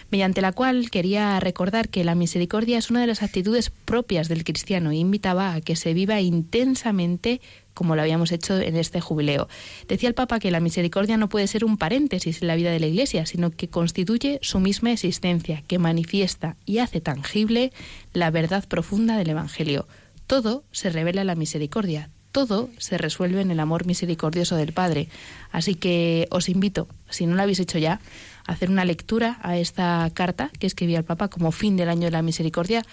mediante 0.10 0.42
la 0.42 0.52
cual 0.52 0.90
quería 0.90 1.40
recordar 1.40 1.90
que 1.90 2.04
la 2.04 2.16
misericordia 2.16 2.80
es 2.80 2.90
una 2.90 3.02
de 3.02 3.08
las 3.08 3.22
actitudes 3.22 3.70
propias 3.70 4.28
del 4.28 4.44
cristiano 4.44 4.90
e 4.90 4.96
invitaba 4.96 5.54
a 5.54 5.62
que 5.62 5.76
se 5.76 5.94
viva 5.94 6.20
intensamente 6.22 7.42
como 7.76 7.96
lo 7.96 8.02
habíamos 8.02 8.32
hecho 8.32 8.58
en 8.60 8.76
este 8.76 9.02
jubileo. 9.02 9.48
Decía 9.88 10.10
el 10.10 10.16
Papa 10.16 10.40
que 10.40 10.50
la 10.50 10.60
misericordia 10.60 11.18
no 11.18 11.30
puede 11.30 11.46
ser 11.46 11.64
un 11.64 11.78
paréntesis 11.78 12.42
en 12.42 12.48
la 12.48 12.56
vida 12.56 12.72
de 12.72 12.80
la 12.80 12.88
Iglesia, 12.88 13.28
sino 13.28 13.52
que 13.52 13.70
constituye 13.70 14.40
su 14.42 14.60
misma 14.60 14.92
existencia, 14.92 15.64
que 15.68 15.78
manifiesta 15.78 16.56
y 16.66 16.80
hace 16.80 17.02
tangible 17.02 17.72
la 18.14 18.32
verdad 18.32 18.68
profunda 18.68 19.18
del 19.18 19.30
Evangelio. 19.30 19.88
Todo 20.26 20.64
se 20.72 20.90
revela 20.90 21.22
en 21.22 21.28
la 21.28 21.36
misericordia, 21.36 22.10
todo 22.32 22.70
se 22.80 22.98
resuelve 22.98 23.40
en 23.40 23.52
el 23.52 23.60
amor 23.60 23.86
misericordioso 23.86 24.56
del 24.56 24.74
Padre. 24.74 25.08
Así 25.52 25.76
que 25.76 26.28
os 26.32 26.50
invito, 26.50 26.88
si 27.10 27.28
no 27.28 27.36
lo 27.36 27.42
habéis 27.42 27.60
hecho 27.60 27.78
ya, 27.78 28.02
a 28.46 28.52
hacer 28.52 28.70
una 28.70 28.84
lectura 28.84 29.40
a 29.42 29.58
esta 29.58 30.10
carta 30.14 30.52
que 30.60 30.68
escribía 30.68 30.98
el 30.98 31.06
Papa 31.06 31.30
como 31.30 31.52
fin 31.52 31.78
del 31.78 31.90
año 31.90 32.06
de 32.06 32.12
la 32.12 32.22
misericordia, 32.22 32.84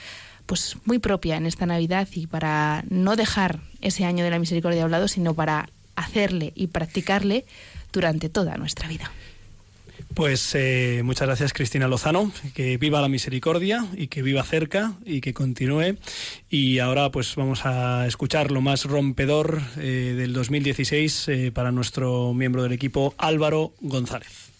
pues 0.47 0.77
muy 0.85 0.99
propia 0.99 1.37
en 1.37 1.47
esta 1.47 1.67
Navidad 1.67 2.09
y 2.13 2.27
para 2.27 2.85
no 2.91 3.17
dejar 3.17 3.61
ese 3.81 4.05
año 4.05 4.25
de 4.25 4.31
la 4.31 4.39
misericordia 4.39 4.85
a 4.85 5.09
sino 5.09 5.35
para 5.35 5.69
hacerle 5.97 6.53
y 6.55 6.69
practicarle 6.69 7.45
durante 7.93 8.29
toda 8.29 8.57
nuestra 8.57 8.89
vida. 8.89 9.11
Pues 10.15 10.55
eh, 10.55 11.01
muchas 11.05 11.27
gracias 11.27 11.53
Cristina 11.55 11.89
Lozano, 11.89 12.31
que 12.55 12.77
viva 12.77 13.01
la 13.01 13.09
misericordia 13.09 13.87
y 13.97 14.09
que 14.09 14.23
viva 14.23 14.43
cerca 14.43 14.93
y 15.07 15.23
que 15.23 15.33
continúe. 15.33 15.97
Y 16.51 16.81
ahora 16.81 17.11
pues 17.11 17.35
vamos 17.35 17.65
a 17.65 18.07
escuchar 18.07 18.51
lo 18.51 18.61
más 18.61 18.85
rompedor 18.85 19.63
eh, 19.79 20.15
del 20.17 20.35
2016 20.35 21.29
eh, 21.29 21.53
para 21.53 21.73
nuestro 21.73 22.35
miembro 22.35 22.63
del 22.63 22.73
equipo 22.73 23.15
Álvaro 23.17 23.73
González. 23.81 24.51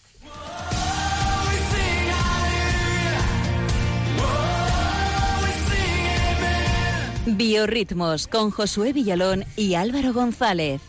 Biorritmos 7.25 8.27
con 8.27 8.51
Josué 8.51 8.91
Villalón 8.91 9.45
y 9.55 9.75
Álvaro 9.75 10.11
González. 10.11 10.81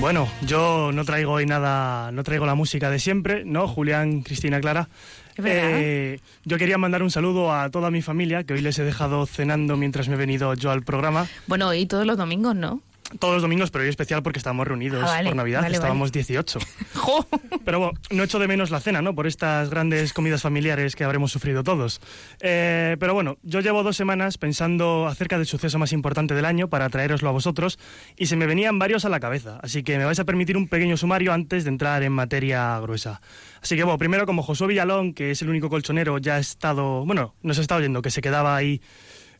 Bueno, 0.00 0.28
yo 0.46 0.90
no 0.92 1.04
traigo 1.04 1.32
hoy 1.32 1.46
nada, 1.46 2.10
no 2.10 2.24
traigo 2.24 2.46
la 2.46 2.54
música 2.54 2.90
de 2.90 2.98
siempre, 2.98 3.44
¿no? 3.44 3.68
Julián, 3.68 4.22
Cristina, 4.22 4.58
Clara. 4.58 4.88
Eh, 5.36 6.18
yo 6.44 6.58
quería 6.58 6.78
mandar 6.78 7.02
un 7.02 7.10
saludo 7.10 7.52
a 7.52 7.70
toda 7.70 7.90
mi 7.90 8.02
familia, 8.02 8.42
que 8.42 8.54
hoy 8.54 8.62
les 8.62 8.78
he 8.78 8.84
dejado 8.84 9.24
cenando 9.26 9.76
mientras 9.76 10.08
me 10.08 10.14
he 10.14 10.18
venido 10.18 10.54
yo 10.54 10.70
al 10.70 10.82
programa. 10.82 11.26
Bueno, 11.46 11.72
y 11.74 11.86
todos 11.86 12.06
los 12.06 12.16
domingos, 12.16 12.56
¿no? 12.56 12.80
Todos 13.18 13.34
los 13.34 13.42
domingos, 13.42 13.70
pero 13.70 13.82
hoy 13.82 13.90
especial 13.90 14.22
porque 14.22 14.38
estamos 14.38 14.66
reunidos 14.66 15.02
Ah, 15.02 15.14
vale, 15.16 15.30
por 15.30 15.36
Navidad, 15.36 15.62
vale, 15.62 15.74
estábamos 15.74 16.10
vale. 16.10 16.22
18. 16.22 16.58
Pero 17.64 17.78
bueno, 17.78 17.98
no 18.10 18.22
echo 18.22 18.38
de 18.38 18.48
menos 18.48 18.70
la 18.70 18.80
cena, 18.80 19.02
¿no? 19.02 19.14
Por 19.14 19.26
estas 19.26 19.68
grandes 19.68 20.12
comidas 20.12 20.42
familiares 20.42 20.96
que 20.96 21.04
habremos 21.04 21.30
sufrido 21.30 21.62
todos. 21.62 22.00
Eh, 22.40 22.96
pero 22.98 23.12
bueno, 23.14 23.36
yo 23.42 23.60
llevo 23.60 23.82
dos 23.82 23.96
semanas 23.96 24.38
pensando 24.38 25.06
acerca 25.06 25.36
del 25.36 25.46
suceso 25.46 25.78
más 25.78 25.92
importante 25.92 26.34
del 26.34 26.44
año 26.46 26.68
para 26.68 26.88
traeroslo 26.88 27.28
a 27.28 27.32
vosotros 27.32 27.78
y 28.16 28.26
se 28.26 28.36
me 28.36 28.46
venían 28.46 28.78
varios 28.78 29.04
a 29.04 29.08
la 29.08 29.20
cabeza, 29.20 29.58
así 29.62 29.82
que 29.82 29.98
me 29.98 30.04
vais 30.04 30.18
a 30.18 30.24
permitir 30.24 30.56
un 30.56 30.68
pequeño 30.68 30.96
sumario 30.96 31.32
antes 31.32 31.64
de 31.64 31.70
entrar 31.70 32.02
en 32.02 32.12
materia 32.12 32.78
gruesa. 32.80 33.20
Así 33.62 33.76
que 33.76 33.84
bueno, 33.84 33.98
primero 33.98 34.26
como 34.26 34.42
Josué 34.42 34.68
Villalón, 34.68 35.12
que 35.12 35.32
es 35.32 35.42
el 35.42 35.50
único 35.50 35.68
colchonero, 35.68 36.18
ya 36.18 36.36
ha 36.36 36.38
estado, 36.38 37.04
bueno, 37.04 37.34
nos 37.42 37.58
ha 37.58 37.60
estado 37.60 37.80
oyendo, 37.80 38.02
que 38.02 38.10
se 38.10 38.22
quedaba 38.22 38.56
ahí 38.56 38.80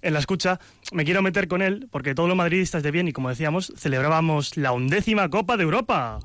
en 0.02 0.12
la 0.14 0.18
escucha, 0.20 0.58
me 0.92 1.04
quiero 1.04 1.22
meter 1.22 1.48
con 1.48 1.62
él 1.62 1.88
porque 1.90 2.14
todos 2.14 2.28
los 2.28 2.36
madridistas 2.36 2.82
de 2.82 2.90
bien 2.90 3.08
y 3.08 3.12
como 3.12 3.28
decíamos, 3.28 3.72
celebrábamos 3.76 4.56
la 4.56 4.72
undécima 4.72 5.28
Copa 5.28 5.56
de 5.56 5.62
Europa. 5.64 6.18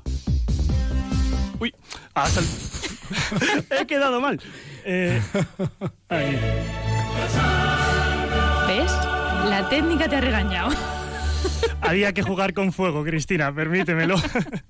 Uy, 1.58 1.74
hasta 2.14 2.40
el- 2.40 2.46
he 3.80 3.86
quedado 3.86 4.20
mal. 4.20 4.40
Eh. 4.84 5.20
¿Ves? 8.66 8.92
La 9.48 9.68
técnica 9.68 10.08
te 10.08 10.16
ha 10.16 10.20
regañado. 10.20 10.70
Había 11.80 12.12
que 12.12 12.22
jugar 12.22 12.52
con 12.52 12.72
fuego, 12.72 13.04
Cristina, 13.04 13.54
permítemelo. 13.54 14.16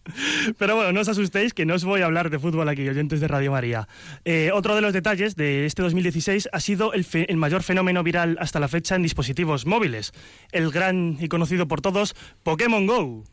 Pero 0.59 0.77
bueno, 0.77 0.93
no 0.93 1.01
os 1.01 1.09
asustéis 1.09 1.55
que 1.55 1.66
no 1.66 1.74
os 1.74 1.85
voy 1.85 2.03
a 2.03 2.07
hablar 2.07 2.31
de 2.31 2.39
fútbol 2.39 2.68
aquí, 2.68 2.89
oyentes 2.89 3.20
de 3.20 3.29
Radio 3.29 3.53
María. 3.53 3.89
Eh, 4.24 4.51
otro 4.53 4.74
de 4.74 4.81
los 4.81 4.93
detalles 4.93 5.37
de 5.37 5.66
este 5.66 5.83
2016 5.83 6.49
ha 6.53 6.61
sido 6.61 6.93
el, 6.93 7.07
el 7.12 7.37
mayor 7.37 7.62
fenómeno 7.62 8.03
viral 8.03 8.37
hasta 8.41 8.61
la 8.61 8.68
fecha 8.68 8.97
en 8.97 9.03
dispositivos 9.03 9.66
móviles, 9.66 10.12
el 10.53 10.70
gran 10.70 11.16
y 11.20 11.29
conocido 11.29 11.68
por 11.68 11.81
todos 11.81 12.14
Pokémon 12.43 12.87
Go. 12.87 13.24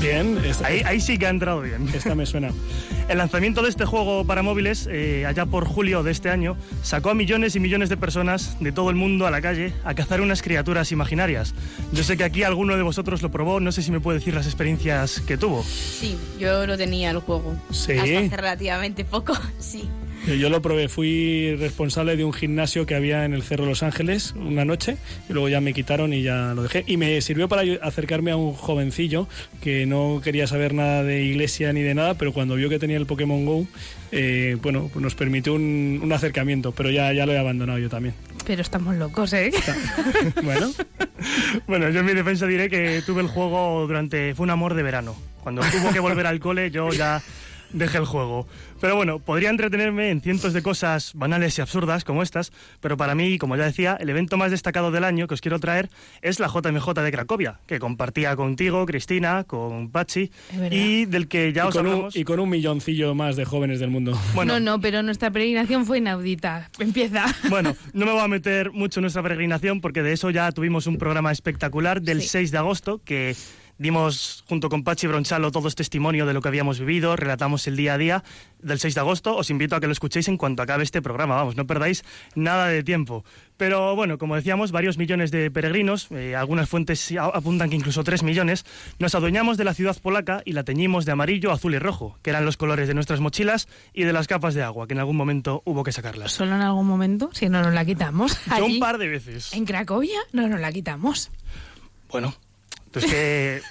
Bien, 0.00 0.38
esta, 0.44 0.66
Ahí, 0.66 0.82
ahí 0.86 1.00
sí 1.00 1.18
que 1.18 1.26
ha 1.26 1.30
entrado 1.30 1.60
bien. 1.60 1.86
esta 1.94 2.14
me 2.14 2.24
suena. 2.24 2.50
El 3.08 3.18
lanzamiento 3.18 3.62
de 3.62 3.68
este 3.68 3.84
juego 3.84 4.24
para 4.24 4.42
móviles, 4.42 4.88
eh, 4.90 5.26
allá 5.26 5.44
por 5.44 5.66
julio 5.66 6.02
de 6.02 6.10
este 6.12 6.30
año, 6.30 6.56
sacó 6.82 7.10
a 7.10 7.14
millones 7.14 7.54
y 7.56 7.60
millones 7.60 7.88
de 7.88 7.96
personas 7.96 8.56
de 8.60 8.72
todo 8.72 8.88
el 8.90 8.96
mundo 8.96 9.26
a 9.26 9.30
la 9.30 9.42
calle 9.42 9.72
a 9.84 9.94
cazar 9.94 10.20
unas 10.20 10.42
criaturas 10.42 10.90
imaginarias. 10.92 11.54
Yo 11.92 12.02
sé 12.02 12.16
que 12.16 12.24
aquí 12.24 12.44
alguno 12.44 12.76
de 12.76 12.82
vosotros 12.82 13.20
lo 13.20 13.30
probó, 13.30 13.60
no 13.60 13.72
sé 13.72 13.82
si 13.82 13.90
me 13.90 14.00
puede 14.00 14.18
decir 14.20 14.32
las 14.34 14.46
experiencias 14.46 15.20
que 15.20 15.36
tuvo. 15.36 15.62
Sí, 15.64 16.16
yo 16.38 16.66
lo 16.66 16.78
tenía 16.78 17.10
el 17.10 17.18
juego. 17.18 17.54
Sí. 17.70 17.92
Hasta 17.92 18.02
hace 18.04 18.36
relativamente 18.36 19.04
poco, 19.04 19.34
sí. 19.58 19.88
Yo, 20.26 20.34
yo 20.34 20.50
lo 20.50 20.60
probé, 20.62 20.88
fui 20.88 21.56
responsable 21.56 22.16
de 22.16 22.24
un 22.24 22.32
gimnasio 22.32 22.86
que 22.86 22.94
había 22.94 23.24
en 23.24 23.34
el 23.34 23.42
Cerro 23.42 23.66
Los 23.66 23.82
Ángeles 23.82 24.34
una 24.36 24.64
noche 24.64 24.96
y 25.28 25.32
luego 25.32 25.48
ya 25.48 25.60
me 25.60 25.72
quitaron 25.72 26.12
y 26.12 26.22
ya 26.22 26.54
lo 26.54 26.62
dejé. 26.62 26.84
Y 26.86 26.96
me 26.96 27.20
sirvió 27.20 27.48
para 27.48 27.62
acercarme 27.82 28.30
a 28.30 28.36
un 28.36 28.52
jovencillo 28.52 29.28
que 29.62 29.86
no 29.86 30.20
quería 30.22 30.46
saber 30.46 30.74
nada 30.74 31.02
de 31.02 31.24
iglesia 31.24 31.72
ni 31.72 31.82
de 31.82 31.94
nada, 31.94 32.14
pero 32.14 32.32
cuando 32.32 32.54
vio 32.56 32.68
que 32.68 32.78
tenía 32.78 32.96
el 32.96 33.06
Pokémon 33.06 33.44
Go, 33.44 33.66
eh, 34.12 34.56
bueno, 34.62 34.90
pues 34.92 35.02
nos 35.02 35.14
permitió 35.14 35.54
un, 35.54 36.00
un 36.02 36.12
acercamiento, 36.12 36.72
pero 36.72 36.90
ya, 36.90 37.12
ya 37.12 37.26
lo 37.26 37.32
he 37.32 37.38
abandonado 37.38 37.78
yo 37.78 37.88
también. 37.88 38.14
Pero 38.46 38.62
estamos 38.62 38.96
locos, 38.96 39.32
¿eh? 39.32 39.50
Bueno, 40.42 40.72
Bueno, 41.66 41.90
yo 41.90 42.00
en 42.00 42.06
mi 42.06 42.14
defensa 42.14 42.46
diré 42.46 42.68
que 42.68 43.02
tuve 43.04 43.22
el 43.22 43.28
juego 43.28 43.86
durante... 43.86 44.34
fue 44.34 44.44
un 44.44 44.50
amor 44.50 44.74
de 44.74 44.82
verano. 44.82 45.14
Cuando 45.42 45.62
tuvo 45.62 45.92
que 45.92 46.00
volver 46.00 46.26
al 46.26 46.40
cole 46.40 46.70
yo 46.70 46.90
ya 46.90 47.22
dejé 47.72 47.98
el 47.98 48.04
juego. 48.04 48.46
Pero 48.80 48.96
bueno, 48.96 49.18
podría 49.18 49.50
entretenerme 49.50 50.10
en 50.10 50.20
cientos 50.22 50.52
de 50.52 50.62
cosas 50.62 51.12
banales 51.14 51.58
y 51.58 51.60
absurdas 51.60 52.02
como 52.04 52.22
estas, 52.22 52.50
pero 52.80 52.96
para 52.96 53.14
mí, 53.14 53.36
como 53.38 53.56
ya 53.56 53.64
decía, 53.64 53.96
el 54.00 54.08
evento 54.08 54.36
más 54.38 54.50
destacado 54.50 54.90
del 54.90 55.04
año 55.04 55.26
que 55.28 55.34
os 55.34 55.40
quiero 55.40 55.58
traer 55.58 55.90
es 56.22 56.40
la 56.40 56.48
JMJ 56.48 56.88
de 56.94 57.12
Cracovia, 57.12 57.60
que 57.66 57.78
compartía 57.78 58.34
contigo, 58.36 58.86
Cristina, 58.86 59.44
con 59.44 59.90
Pachi, 59.90 60.30
y 60.70 61.04
del 61.04 61.28
que 61.28 61.52
ya 61.52 61.64
y 61.64 61.68
os 61.68 61.74
con, 61.76 61.86
un, 61.86 61.92
hablamos... 61.92 62.16
y 62.16 62.24
con 62.24 62.40
un 62.40 62.48
milloncillo 62.48 63.14
más 63.14 63.36
de 63.36 63.44
jóvenes 63.44 63.80
del 63.80 63.90
mundo. 63.90 64.18
Bueno, 64.34 64.54
No, 64.54 64.60
no, 64.60 64.80
pero 64.80 65.02
nuestra 65.02 65.30
peregrinación 65.30 65.84
fue 65.84 65.98
inaudita. 65.98 66.70
Empieza. 66.78 67.26
Bueno, 67.50 67.76
no 67.92 68.06
me 68.06 68.12
voy 68.12 68.22
a 68.22 68.28
meter 68.28 68.72
mucho 68.72 69.00
en 69.00 69.02
nuestra 69.02 69.22
peregrinación 69.22 69.80
porque 69.82 70.02
de 70.02 70.12
eso 70.12 70.30
ya 70.30 70.50
tuvimos 70.52 70.86
un 70.86 70.96
programa 70.96 71.30
espectacular 71.32 72.00
del 72.00 72.22
Sí. 72.22 72.28
6 72.28 72.50
de 72.52 72.58
agosto 72.58 73.00
que 73.04 73.36
dimos 73.80 74.44
junto 74.46 74.68
con 74.68 74.84
Pachi 74.84 75.06
Bronchalo 75.06 75.50
todos 75.50 75.74
testimonio 75.74 76.26
de 76.26 76.34
lo 76.34 76.42
que 76.42 76.48
habíamos 76.48 76.78
vivido, 76.78 77.16
relatamos 77.16 77.66
el 77.66 77.76
día 77.76 77.94
a 77.94 77.98
día 77.98 78.24
del 78.60 78.78
6 78.78 78.94
de 78.94 79.00
agosto. 79.00 79.34
Os 79.36 79.48
invito 79.48 79.74
a 79.74 79.80
que 79.80 79.86
lo 79.86 79.92
escuchéis 79.92 80.28
en 80.28 80.36
cuanto 80.36 80.62
acabe 80.62 80.84
este 80.84 81.00
programa, 81.00 81.36
vamos, 81.36 81.56
no 81.56 81.66
perdáis 81.66 82.04
nada 82.34 82.66
de 82.66 82.84
tiempo. 82.84 83.24
Pero 83.56 83.96
bueno, 83.96 84.18
como 84.18 84.36
decíamos, 84.36 84.70
varios 84.70 84.98
millones 84.98 85.30
de 85.30 85.50
peregrinos, 85.50 86.08
eh, 86.10 86.36
algunas 86.36 86.68
fuentes 86.68 87.10
apuntan 87.18 87.70
que 87.70 87.76
incluso 87.76 88.04
3 88.04 88.22
millones, 88.22 88.66
nos 88.98 89.14
adueñamos 89.14 89.56
de 89.56 89.64
la 89.64 89.72
ciudad 89.72 89.96
polaca 90.00 90.42
y 90.44 90.52
la 90.52 90.62
teñimos 90.62 91.06
de 91.06 91.12
amarillo, 91.12 91.50
azul 91.50 91.74
y 91.74 91.78
rojo, 91.78 92.18
que 92.22 92.30
eran 92.30 92.44
los 92.44 92.58
colores 92.58 92.86
de 92.86 92.92
nuestras 92.92 93.20
mochilas 93.20 93.66
y 93.94 94.04
de 94.04 94.12
las 94.12 94.28
capas 94.28 94.52
de 94.52 94.62
agua, 94.62 94.86
que 94.86 94.92
en 94.92 95.00
algún 95.00 95.16
momento 95.16 95.62
hubo 95.64 95.84
que 95.84 95.92
sacarlas. 95.92 96.32
Solo 96.32 96.54
en 96.54 96.60
algún 96.60 96.86
momento, 96.86 97.30
si 97.32 97.48
no 97.48 97.62
nos 97.62 97.72
la 97.72 97.86
quitamos. 97.86 98.38
Yo 98.58 98.66
un 98.66 98.78
par 98.78 98.98
de 98.98 99.08
veces. 99.08 99.54
En 99.54 99.64
Cracovia 99.64 100.20
no 100.32 100.48
nos 100.48 100.60
la 100.60 100.70
quitamos. 100.70 101.30
Bueno, 102.10 102.34
pues 102.92 103.04
que 103.06 103.62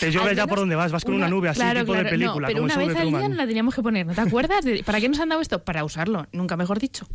Te 0.00 0.10
llueve 0.10 0.34
ya 0.34 0.46
por 0.46 0.58
donde 0.58 0.74
vas, 0.74 0.90
vas 0.90 1.04
con 1.04 1.14
una, 1.14 1.28
nube 1.28 1.48
así, 1.48 1.60
tipo 1.60 1.94
de 1.94 2.04
película. 2.04 2.48
pero 2.48 2.62
una 2.62 2.76
vez 2.76 2.96
al 2.96 3.08
día 3.08 3.28
la 3.28 3.46
teníamos 3.46 3.74
que 3.74 3.82
poner, 3.82 4.06
¿no 4.06 4.14
te 4.14 4.20
acuerdas? 4.20 4.64
¿Para 4.84 5.00
qué 5.00 5.08
nos 5.08 5.20
han 5.20 5.28
dado 5.28 5.40
esto? 5.40 5.62
Para 5.62 5.84
usarlo, 5.84 6.26
nunca 6.32 6.56
mejor 6.56 6.78
dicho. 6.78 7.06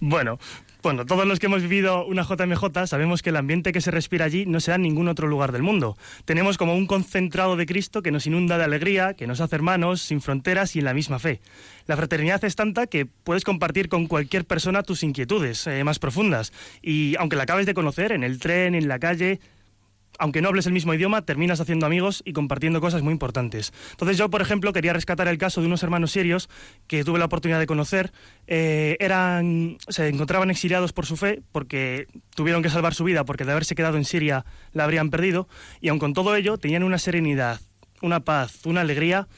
Bueno, 0.00 0.38
bueno, 0.82 1.04
todos 1.04 1.26
los 1.26 1.38
que 1.38 1.46
hemos 1.46 1.62
vivido 1.62 2.04
una 2.06 2.22
JMJ 2.22 2.86
sabemos 2.86 3.22
que 3.22 3.30
el 3.30 3.36
ambiente 3.36 3.72
que 3.72 3.80
se 3.80 3.90
respira 3.90 4.24
allí 4.24 4.46
no 4.46 4.60
se 4.60 4.70
da 4.70 4.76
en 4.76 4.82
ningún 4.82 5.08
otro 5.08 5.28
lugar 5.28 5.52
del 5.52 5.62
mundo. 5.62 5.96
Tenemos 6.24 6.56
como 6.56 6.74
un 6.74 6.86
concentrado 6.86 7.56
de 7.56 7.66
Cristo 7.66 8.02
que 8.02 8.10
nos 8.10 8.26
inunda 8.26 8.58
de 8.58 8.64
alegría, 8.64 9.14
que 9.14 9.26
nos 9.26 9.40
hace 9.40 9.56
hermanos, 9.56 10.00
sin 10.00 10.20
fronteras 10.20 10.76
y 10.76 10.78
en 10.78 10.86
la 10.86 10.94
misma 10.94 11.18
fe. 11.18 11.40
La 11.86 11.96
fraternidad 11.96 12.42
es 12.44 12.56
tanta 12.56 12.86
que 12.86 13.06
puedes 13.06 13.44
compartir 13.44 13.88
con 13.88 14.06
cualquier 14.06 14.44
persona 14.44 14.82
tus 14.82 15.02
inquietudes 15.02 15.66
eh, 15.66 15.84
más 15.84 15.98
profundas. 15.98 16.52
Y 16.82 17.16
aunque 17.18 17.36
la 17.36 17.42
acabes 17.42 17.66
de 17.66 17.74
conocer 17.74 18.12
en 18.12 18.24
el 18.24 18.38
tren, 18.38 18.74
en 18.74 18.88
la 18.88 18.98
calle, 18.98 19.40
aunque 20.18 20.40
no 20.40 20.48
hables 20.48 20.66
el 20.66 20.72
mismo 20.72 20.94
idioma, 20.94 21.22
terminas 21.22 21.60
haciendo 21.60 21.86
amigos 21.86 22.22
y 22.24 22.32
compartiendo 22.32 22.80
cosas 22.80 23.02
muy 23.02 23.12
importantes. 23.12 23.72
Entonces 23.92 24.16
yo, 24.16 24.30
por 24.30 24.42
ejemplo, 24.42 24.72
quería 24.72 24.92
rescatar 24.92 25.28
el 25.28 25.38
caso 25.38 25.60
de 25.60 25.66
unos 25.66 25.82
hermanos 25.82 26.12
sirios 26.12 26.48
que 26.86 27.04
tuve 27.04 27.18
la 27.18 27.24
oportunidad 27.26 27.58
de 27.58 27.66
conocer. 27.66 28.12
Eh, 28.46 28.96
eran, 29.00 29.78
se 29.88 30.08
encontraban 30.08 30.50
exiliados 30.50 30.92
por 30.92 31.06
su 31.06 31.16
fe 31.16 31.42
porque 31.52 32.06
tuvieron 32.34 32.62
que 32.62 32.70
salvar 32.70 32.94
su 32.94 33.04
vida 33.04 33.24
porque 33.24 33.44
de 33.44 33.52
haberse 33.52 33.74
quedado 33.74 33.96
en 33.96 34.04
Siria 34.04 34.44
la 34.72 34.84
habrían 34.84 35.10
perdido 35.10 35.48
y 35.80 35.88
aun 35.88 35.98
con 35.98 36.14
todo 36.14 36.36
ello 36.36 36.58
tenían 36.58 36.82
una 36.82 36.98
serenidad, 36.98 37.60
una 38.02 38.20
paz, 38.20 38.64
una 38.66 38.82
alegría 38.82 39.28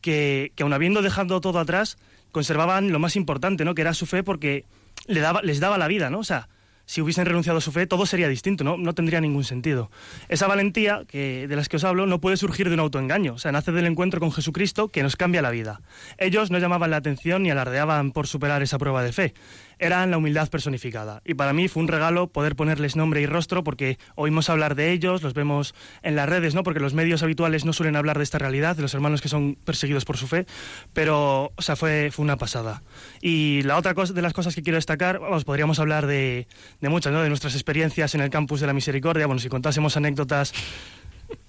que, 0.00 0.52
que 0.54 0.62
aun 0.62 0.72
habiendo 0.72 1.02
dejado 1.02 1.40
todo 1.40 1.58
atrás, 1.58 1.98
conservaban 2.32 2.92
lo 2.92 2.98
más 2.98 3.16
importante, 3.16 3.64
¿no? 3.64 3.74
Que 3.74 3.82
era 3.82 3.94
su 3.94 4.06
fe 4.06 4.22
porque 4.22 4.64
les 5.06 5.60
daba 5.60 5.78
la 5.78 5.88
vida, 5.88 6.10
¿no? 6.10 6.18
O 6.18 6.24
sea, 6.24 6.48
si 6.88 7.02
hubiesen 7.02 7.26
renunciado 7.26 7.58
a 7.58 7.60
su 7.60 7.70
fe, 7.70 7.86
todo 7.86 8.06
sería 8.06 8.30
distinto, 8.30 8.64
¿no? 8.64 8.78
No 8.78 8.94
tendría 8.94 9.20
ningún 9.20 9.44
sentido. 9.44 9.90
Esa 10.30 10.46
valentía 10.46 11.02
que, 11.06 11.46
de 11.46 11.54
las 11.54 11.68
que 11.68 11.76
os 11.76 11.84
hablo 11.84 12.06
no 12.06 12.18
puede 12.18 12.38
surgir 12.38 12.68
de 12.68 12.74
un 12.74 12.80
autoengaño, 12.80 13.34
o 13.34 13.38
sea, 13.38 13.52
nace 13.52 13.72
del 13.72 13.84
encuentro 13.84 14.20
con 14.20 14.32
Jesucristo 14.32 14.88
que 14.88 15.02
nos 15.02 15.14
cambia 15.14 15.42
la 15.42 15.50
vida. 15.50 15.82
Ellos 16.16 16.50
no 16.50 16.58
llamaban 16.58 16.90
la 16.90 16.96
atención 16.96 17.42
ni 17.42 17.50
alardeaban 17.50 18.12
por 18.12 18.26
superar 18.26 18.62
esa 18.62 18.78
prueba 18.78 19.02
de 19.02 19.12
fe 19.12 19.34
eran 19.78 20.10
la 20.10 20.18
humildad 20.18 20.48
personificada. 20.48 21.22
Y 21.24 21.34
para 21.34 21.52
mí 21.52 21.68
fue 21.68 21.82
un 21.82 21.88
regalo 21.88 22.28
poder 22.28 22.56
ponerles 22.56 22.96
nombre 22.96 23.20
y 23.20 23.26
rostro 23.26 23.64
porque 23.64 23.98
oímos 24.16 24.50
hablar 24.50 24.74
de 24.74 24.92
ellos, 24.92 25.22
los 25.22 25.34
vemos 25.34 25.74
en 26.02 26.16
las 26.16 26.28
redes, 26.28 26.54
¿no? 26.54 26.62
Porque 26.62 26.80
los 26.80 26.94
medios 26.94 27.22
habituales 27.22 27.64
no 27.64 27.72
suelen 27.72 27.96
hablar 27.96 28.18
de 28.18 28.24
esta 28.24 28.38
realidad, 28.38 28.76
de 28.76 28.82
los 28.82 28.94
hermanos 28.94 29.20
que 29.20 29.28
son 29.28 29.54
perseguidos 29.54 30.04
por 30.04 30.16
su 30.16 30.26
fe, 30.26 30.46
pero, 30.92 31.52
o 31.54 31.62
sea, 31.62 31.76
fue, 31.76 32.10
fue 32.12 32.24
una 32.24 32.36
pasada. 32.36 32.82
Y 33.20 33.62
la 33.62 33.76
otra 33.76 33.94
cosa, 33.94 34.12
de 34.12 34.22
las 34.22 34.32
cosas 34.32 34.54
que 34.54 34.62
quiero 34.62 34.76
destacar, 34.76 35.20
vamos, 35.20 35.44
podríamos 35.44 35.78
hablar 35.78 36.06
de, 36.06 36.48
de 36.80 36.88
muchas, 36.88 37.12
¿no? 37.12 37.22
De 37.22 37.28
nuestras 37.28 37.54
experiencias 37.54 38.14
en 38.14 38.20
el 38.20 38.30
campus 38.30 38.60
de 38.60 38.66
la 38.66 38.72
Misericordia, 38.72 39.26
bueno, 39.26 39.40
si 39.40 39.48
contásemos 39.48 39.96
anécdotas 39.96 40.52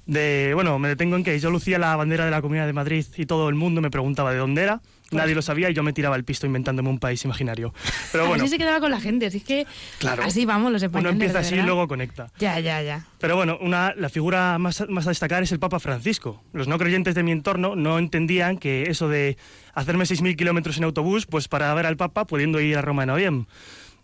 de, 0.05 0.51
bueno, 0.55 0.79
me 0.79 0.87
detengo 0.87 1.15
en 1.15 1.23
que 1.23 1.39
yo 1.39 1.51
lucía 1.51 1.77
la 1.79 1.95
bandera 1.95 2.25
de 2.25 2.31
la 2.31 2.41
Comunidad 2.41 2.65
de 2.65 2.73
Madrid 2.73 3.05
y 3.15 3.25
todo 3.25 3.49
el 3.49 3.55
mundo 3.55 3.81
me 3.81 3.91
preguntaba 3.91 4.31
de 4.31 4.39
dónde 4.39 4.63
era 4.63 4.81
Nadie 5.11 5.35
lo 5.35 5.41
sabía 5.41 5.69
y 5.69 5.73
yo 5.73 5.83
me 5.83 5.93
tiraba 5.93 6.15
el 6.15 6.23
pisto 6.23 6.45
inventándome 6.45 6.89
un 6.89 6.99
país 6.99 7.23
imaginario. 7.25 7.73
Pero 8.11 8.25
bueno. 8.27 8.43
Así 8.43 8.51
se 8.51 8.57
quedaba 8.57 8.79
con 8.79 8.91
la 8.91 8.99
gente, 8.99 9.25
así 9.25 9.39
que 9.39 9.65
claro, 9.97 10.23
así 10.23 10.45
vamos 10.45 10.71
los 10.71 10.83
españoles. 10.83 11.15
Uno 11.15 11.23
empieza 11.23 11.39
así 11.39 11.55
y 11.55 11.61
luego 11.61 11.87
conecta. 11.87 12.31
Ya, 12.39 12.59
ya, 12.59 12.81
ya. 12.81 13.05
Pero 13.19 13.35
bueno, 13.35 13.57
una, 13.61 13.93
la 13.95 14.09
figura 14.09 14.57
más, 14.57 14.83
más 14.87 15.07
a 15.07 15.09
destacar 15.09 15.43
es 15.43 15.51
el 15.51 15.59
Papa 15.59 15.79
Francisco. 15.79 16.43
Los 16.53 16.67
no 16.67 16.77
creyentes 16.77 17.15
de 17.15 17.23
mi 17.23 17.31
entorno 17.31 17.75
no 17.75 17.97
entendían 17.97 18.57
que 18.57 18.83
eso 18.83 19.09
de 19.09 19.37
hacerme 19.73 20.03
6.000 20.03 20.35
kilómetros 20.35 20.77
en 20.77 20.83
autobús, 20.83 21.25
pues 21.25 21.47
para 21.47 21.73
ver 21.73 21.85
al 21.85 21.97
Papa 21.97 22.25
pudiendo 22.25 22.59
ir 22.59 22.77
a 22.77 22.81
Roma 22.81 23.03
en 23.03 23.09
avión 23.09 23.47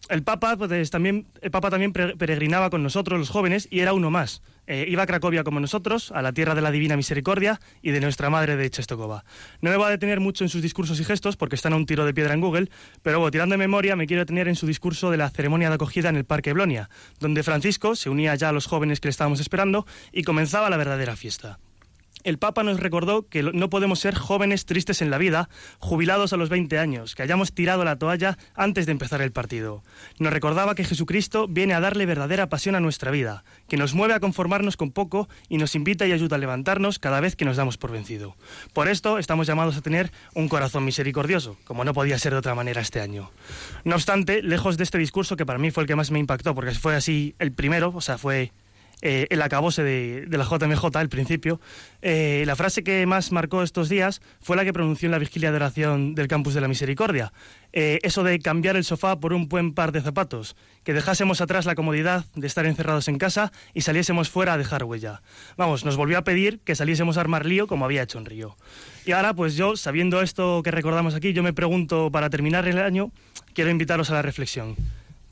el 0.10 0.24
Papa, 0.24 0.56
pues, 0.58 0.90
también, 0.90 1.28
el 1.42 1.52
Papa 1.52 1.70
también 1.70 1.92
peregrinaba 1.94 2.70
con 2.70 2.84
nosotros, 2.84 3.20
los 3.20 3.30
jóvenes, 3.30 3.68
y 3.72 3.80
era 3.80 3.94
uno 3.94 4.12
más. 4.12 4.42
Eh, 4.68 4.86
iba 4.88 5.04
a 5.04 5.06
Cracovia 5.06 5.44
como 5.44 5.60
nosotros, 5.60 6.12
a 6.12 6.22
la 6.22 6.34
tierra 6.34 6.56
de 6.56 6.62
la 6.62 6.72
Divina 6.72 6.96
Misericordia 6.96 7.60
y 7.82 7.92
de 7.92 8.00
nuestra 8.00 8.30
Madre 8.30 8.56
de 8.56 8.70
Chestokova. 8.70 9.24
No 9.62 9.70
me 9.70 9.78
voy 9.78 9.88
a 9.88 9.90
detener 9.90 10.20
mucho 10.20 10.44
en 10.44 10.50
sus 10.50 10.62
discursos 10.62 11.00
y 11.00 11.04
gestos 11.04 11.38
porque 11.38 11.56
están 11.56 11.74
a 11.74 11.76
un 11.76 11.86
tiro 11.86 12.06
de 12.06 12.14
piedra 12.14 12.34
en 12.34 12.42
Google, 12.42 12.70
pero 13.04 13.20
bueno, 13.20 13.32
tirando 13.32 13.54
de 13.54 13.58
memoria 13.58 13.96
me 13.96 14.08
quiero 14.08 14.22
detener 14.22 14.48
en 14.48 14.56
su 14.56 14.66
discurso 14.66 15.12
de 15.12 15.18
la 15.18 15.30
ceremonia 15.30 15.70
de 15.70 15.76
acogida 15.76 16.10
en 16.10 16.16
el 16.16 16.26
Parque 16.26 16.54
Blonia, 16.54 16.90
donde 17.20 17.44
Francisco 17.44 17.96
se 17.96 18.10
unía 18.10 18.34
ya 18.36 18.50
a 18.50 18.52
los 18.52 18.66
jóvenes 18.66 19.00
que 19.00 19.08
le 19.08 19.12
estábamos 19.12 19.40
esperando 19.40 19.86
y 20.12 20.24
comenzaba 20.24 20.70
la 20.70 20.78
verdadera 20.78 21.16
fiesta 21.16 21.60
el 22.26 22.40
Papa 22.40 22.64
nos 22.64 22.80
recordó 22.80 23.30
que 23.30 23.44
no 23.44 23.70
podemos 23.70 24.00
ser 24.00 24.16
jóvenes 24.16 24.66
tristes 24.66 25.02
en 25.02 25.12
la 25.12 25.20
vida, 25.20 25.48
jubilados 25.78 26.34
a 26.34 26.38
los 26.38 26.50
20 26.50 26.78
años, 26.80 27.14
que 27.14 27.22
hayamos 27.22 27.54
tirado 27.54 27.86
la 27.86 27.98
toalla 27.98 28.38
antes 28.56 28.88
de 28.88 28.92
empezar 28.92 29.22
el 29.22 29.32
partido. 29.32 29.84
Nos 30.18 30.34
recordaba 30.34 30.74
que 30.74 30.84
Jesucristo 30.84 31.48
viene 31.48 31.76
a 31.76 31.80
darle 31.80 32.08
verdadera 32.08 32.50
pasión 32.50 32.74
a 32.76 32.80
nuestra 32.80 33.12
vida, 33.12 33.44
que 33.70 33.78
nos 33.78 33.94
mueve 33.94 34.16
a 34.16 34.20
conformarnos 34.20 34.76
con 34.76 34.92
poco 34.92 35.30
y 35.50 35.60
nos 35.60 35.76
invita 35.76 36.08
y 36.08 36.14
ayuda 36.14 36.36
a 36.36 36.40
levantarnos 36.40 36.98
cada 36.98 37.20
vez 37.20 37.36
que 37.36 37.46
nos 37.46 37.58
damos 37.58 37.78
por 37.78 37.92
vencido. 37.92 38.36
Por 38.74 38.88
esto 38.88 39.20
estamos 39.20 39.46
llamados 39.46 39.78
a 39.78 39.82
tener 39.82 40.12
un 40.34 40.50
corazón 40.50 40.84
misericordioso, 40.84 41.58
como 41.64 41.86
no 41.86 41.94
podía 41.94 42.18
ser 42.18 42.34
de 42.34 42.40
otra 42.40 42.56
manera 42.56 42.82
este 42.82 43.02
año. 43.02 43.32
No 43.84 43.96
obstante, 43.96 44.42
lejos 44.42 44.78
de 44.78 44.84
este 44.84 44.98
discurso, 44.98 45.38
que 45.38 45.46
para 45.46 45.60
mí 45.60 45.70
fue 45.70 45.84
el 45.84 45.88
que 45.88 45.96
más 45.96 46.10
me 46.10 46.18
impactó, 46.18 46.56
porque 46.56 46.72
fue 46.72 46.96
así 46.96 47.36
el 47.38 47.52
primero, 47.52 47.92
o 47.96 48.02
sea, 48.02 48.18
fue 48.18 48.52
eh, 49.02 49.28
el 49.30 49.42
acabose 49.42 49.84
de, 49.84 50.28
la 50.30 50.46
JMJ 50.46 50.96
al 50.96 51.10
principio, 51.10 51.60
eh, 52.02 52.44
la 52.46 52.56
frase 52.56 52.84
que 52.84 53.06
más 53.06 53.32
marcó 53.32 53.64
estos 53.64 53.90
días 53.90 54.22
fue 54.42 54.56
la 54.56 54.64
que 54.64 54.74
pronunció 54.74 55.08
en 55.08 55.12
la 55.12 55.20
vigilia 55.20 55.52
de 55.52 55.58
oración 55.58 56.16
del 56.16 56.28
Campus 56.28 56.54
de 56.54 56.62
la 56.62 56.68
Misericordia. 56.68 57.34
Eh, 57.74 58.00
eso 58.04 58.24
de 58.24 58.40
cambiar 58.40 58.78
el 58.78 58.86
sofá 58.86 59.20
por 59.20 59.34
un 59.34 59.50
buen 59.50 59.74
par 59.74 59.92
de 59.92 60.02
zapatos, 60.02 60.56
que 60.84 60.94
dejásemos 60.94 61.42
atrás 61.42 61.66
la 61.66 61.76
comodidad 61.76 62.26
de 62.34 62.48
estar 62.48 62.66
encerrados 62.66 63.08
en 63.10 63.18
casa 63.18 63.52
y 63.74 63.82
saliésemos 63.82 64.30
fuera 64.30 64.54
a 64.54 64.58
dejar 64.58 64.86
huella. 64.86 65.22
Vamos, 65.58 65.84
nos 65.84 65.98
volvió 65.98 66.18
a 66.18 66.24
pedir 66.24 66.60
que 66.60 66.76
saliésemos 66.76 67.18
a 67.18 67.22
armar 67.22 67.46
lío 67.46 67.68
como 67.68 67.84
había 67.84 68.04
hecho 68.04 68.18
en 68.18 68.26
Río. 68.26 68.56
Y 69.06 69.12
ahora, 69.12 69.34
pues 69.34 69.56
yo, 69.56 69.76
sabiendo 69.76 70.22
esto 70.22 70.64
que 70.64 70.72
recordamos 70.72 71.16
aquí, 71.16 71.34
yo 71.34 71.44
me 71.44 71.54
pregunto, 71.54 72.10
para 72.12 72.30
terminar 72.30 72.68
el 72.68 72.80
año, 72.80 73.12
quiero 73.54 73.70
invitaros 73.70 74.10
a 74.10 74.14
la 74.14 74.22
reflexión. 74.22 74.76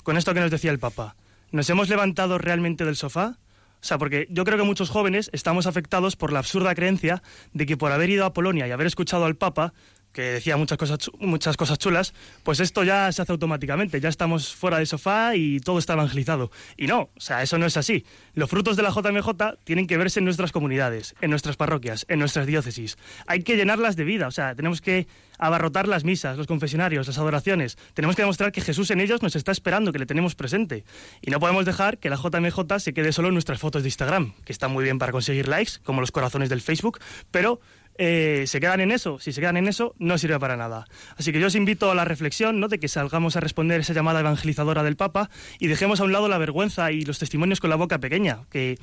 Con 0.03 0.18
esto 0.18 0.34
que 0.34 0.41
nos 0.41 0.51
decía 0.51 0.72
el 0.72 0.80
Papa, 0.80 1.16
¿nos 1.51 1.70
hemos 1.70 1.88
levantado 1.88 2.38
realmente 2.38 2.84
del 2.84 2.97
sofá? 2.97 3.38
O 3.84 3.86
sea, 3.86 3.97
porque 3.97 4.27
yo 4.29 4.45
creo 4.45 4.57
que 4.57 4.63
muchos 4.63 4.89
jóvenes 4.89 5.29
estamos 5.34 5.67
afectados 5.67 6.15
por 6.15 6.31
la 6.31 6.39
absurda 6.39 6.73
creencia 6.73 7.21
de 7.51 7.65
que 7.65 7.75
por 7.75 7.91
haber 7.91 8.09
ido 8.09 8.23
a 8.23 8.31
Polonia 8.31 8.65
y 8.65 8.71
haber 8.71 8.88
escuchado 8.88 9.25
al 9.25 9.36
Papa, 9.36 9.73
que 10.14 10.22
decía 10.22 10.55
muchas 10.57 10.78
cosas, 10.78 11.11
muchas 11.20 11.57
cosas 11.57 11.78
chulas, 11.80 12.14
pues 12.43 12.59
esto 12.59 12.84
ya 12.84 13.11
se 13.11 13.22
hace 13.22 13.32
automáticamente, 13.32 13.99
ya 13.99 14.09
estamos 14.09 14.55
fuera 14.55 14.78
del 14.78 14.88
sofá 14.88 15.36
y 15.36 15.59
todo 15.59 15.80
está 15.80 15.93
evangelizado. 15.93 16.51
Y 16.78 16.88
no, 16.88 17.09
o 17.16 17.20
sea, 17.20 17.41
eso 17.41 17.57
no 17.57 17.66
es 17.66 17.76
así. 17.76 18.05
Los 18.36 18.49
frutos 18.49 18.78
de 18.78 18.84
la 18.84 18.91
JMJ 18.91 19.30
tienen 19.64 19.88
que 19.88 19.97
verse 19.97 20.20
en 20.20 20.26
nuestras 20.26 20.51
comunidades, 20.51 21.16
en 21.22 21.32
nuestras 21.32 21.57
parroquias, 21.57 22.05
en 22.07 22.20
nuestras 22.20 22.45
diócesis. 22.45 22.97
Hay 23.28 23.43
que 23.43 23.57
llenarlas 23.57 23.95
de 23.95 24.03
vida, 24.03 24.28
o 24.28 24.32
sea, 24.32 24.55
tenemos 24.55 24.82
que 24.82 25.07
abarrotar 25.39 25.88
las 25.88 26.03
misas, 26.03 26.38
los 26.38 26.47
confesionarios, 26.47 27.07
las 27.07 27.18
adoraciones. 27.18 27.78
Tenemos 27.93 28.16
que 28.16 28.22
demostrar 28.22 28.51
que 28.51 28.61
Jesús 28.61 28.91
en 28.91 29.01
ellos 29.01 29.22
nos 29.22 29.36
está 29.36 29.51
esperando, 29.51 29.91
que 29.91 29.99
le 29.99 30.05
tenemos 30.05 30.36
presente. 30.36 30.84
Y 31.22 31.32
no 31.32 31.39
podemos 31.39 31.66
dejar 31.66 31.97
que 31.97 32.09
la 32.09 32.18
JMJ 32.18 32.80
se 32.80 32.93
quede 32.93 33.11
solo 33.11 33.30
en 33.30 33.34
nuestras 33.34 33.59
fotos 33.59 33.84
de 33.84 33.89
Instagram, 33.89 34.34
que 34.45 34.53
están 34.53 34.72
muy 34.72 34.84
bien 34.84 34.99
para 34.99 35.11
conseguir 35.11 35.47
likes, 35.47 35.74
como 35.84 36.01
los 36.01 36.11
corazones 36.11 36.49
del 36.49 36.61
Facebook, 36.61 36.99
pero 37.32 37.59
eh, 37.97 38.45
se 38.47 38.59
quedan 38.59 38.81
en 38.81 38.91
eso. 38.91 39.19
Si 39.19 39.31
se 39.33 39.41
quedan 39.41 39.57
en 39.57 39.67
eso, 39.67 39.95
no 39.99 40.17
sirve 40.17 40.39
para 40.39 40.57
nada. 40.57 40.85
Así 41.17 41.31
que 41.31 41.39
yo 41.39 41.47
os 41.47 41.55
invito 41.55 41.91
a 41.91 41.95
la 41.95 42.05
reflexión, 42.05 42.59
¿no? 42.59 42.67
De 42.67 42.79
que 42.79 42.87
salgamos 42.87 43.35
a 43.35 43.39
responder 43.39 43.81
esa 43.81 43.93
llamada 43.93 44.19
evangelizadora 44.19 44.83
del 44.83 44.95
Papa 44.95 45.29
y 45.59 45.67
dejemos 45.67 45.99
a 45.99 46.03
un 46.03 46.11
lado 46.11 46.27
la 46.27 46.37
vergüenza 46.37 46.91
y 46.91 47.01
los 47.03 47.19
testimonios 47.19 47.59
con 47.59 47.69
la 47.69 47.75
boca 47.75 47.99
pequeña, 47.99 48.45
que 48.49 48.77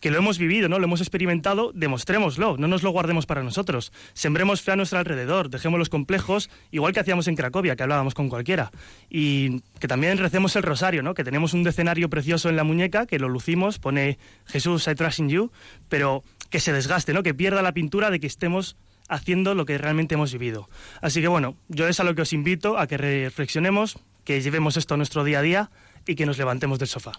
que 0.00 0.10
lo 0.10 0.18
hemos 0.18 0.38
vivido, 0.38 0.68
¿no? 0.68 0.78
Lo 0.78 0.84
hemos 0.84 1.00
experimentado, 1.00 1.72
demostrémoslo, 1.74 2.56
no 2.56 2.68
nos 2.68 2.82
lo 2.82 2.90
guardemos 2.90 3.26
para 3.26 3.42
nosotros. 3.42 3.92
Sembremos 4.12 4.62
fe 4.62 4.72
a 4.72 4.76
nuestro 4.76 4.98
alrededor, 4.98 5.50
dejemos 5.50 5.78
los 5.78 5.88
complejos, 5.88 6.50
igual 6.70 6.92
que 6.92 7.00
hacíamos 7.00 7.28
en 7.28 7.36
Cracovia, 7.36 7.76
que 7.76 7.82
hablábamos 7.82 8.14
con 8.14 8.28
cualquiera. 8.28 8.70
Y 9.10 9.60
que 9.80 9.88
también 9.88 10.18
recemos 10.18 10.54
el 10.56 10.62
rosario, 10.62 11.02
¿no? 11.02 11.14
Que 11.14 11.24
tenemos 11.24 11.54
un 11.54 11.64
decenario 11.64 12.08
precioso 12.08 12.48
en 12.48 12.56
la 12.56 12.64
muñeca, 12.64 13.06
que 13.06 13.18
lo 13.18 13.28
lucimos, 13.28 13.78
pone 13.78 14.18
Jesús, 14.46 14.86
I 14.86 14.94
trust 14.94 15.18
in 15.18 15.28
you, 15.28 15.50
pero 15.88 16.22
que 16.50 16.60
se 16.60 16.72
desgaste, 16.72 17.12
¿no? 17.12 17.22
Que 17.22 17.34
pierda 17.34 17.62
la 17.62 17.72
pintura 17.72 18.10
de 18.10 18.20
que 18.20 18.26
estemos 18.26 18.76
haciendo 19.08 19.54
lo 19.54 19.64
que 19.64 19.78
realmente 19.78 20.14
hemos 20.14 20.32
vivido. 20.32 20.68
Así 21.00 21.20
que 21.20 21.28
bueno, 21.28 21.56
yo 21.68 21.88
es 21.88 21.98
a 21.98 22.04
lo 22.04 22.14
que 22.14 22.22
os 22.22 22.32
invito, 22.32 22.78
a 22.78 22.86
que 22.86 22.98
reflexionemos, 22.98 23.98
que 24.24 24.40
llevemos 24.42 24.76
esto 24.76 24.94
a 24.94 24.96
nuestro 24.96 25.24
día 25.24 25.38
a 25.38 25.42
día 25.42 25.70
y 26.06 26.14
que 26.14 26.26
nos 26.26 26.38
levantemos 26.38 26.78
del 26.78 26.88
sofá. 26.88 27.12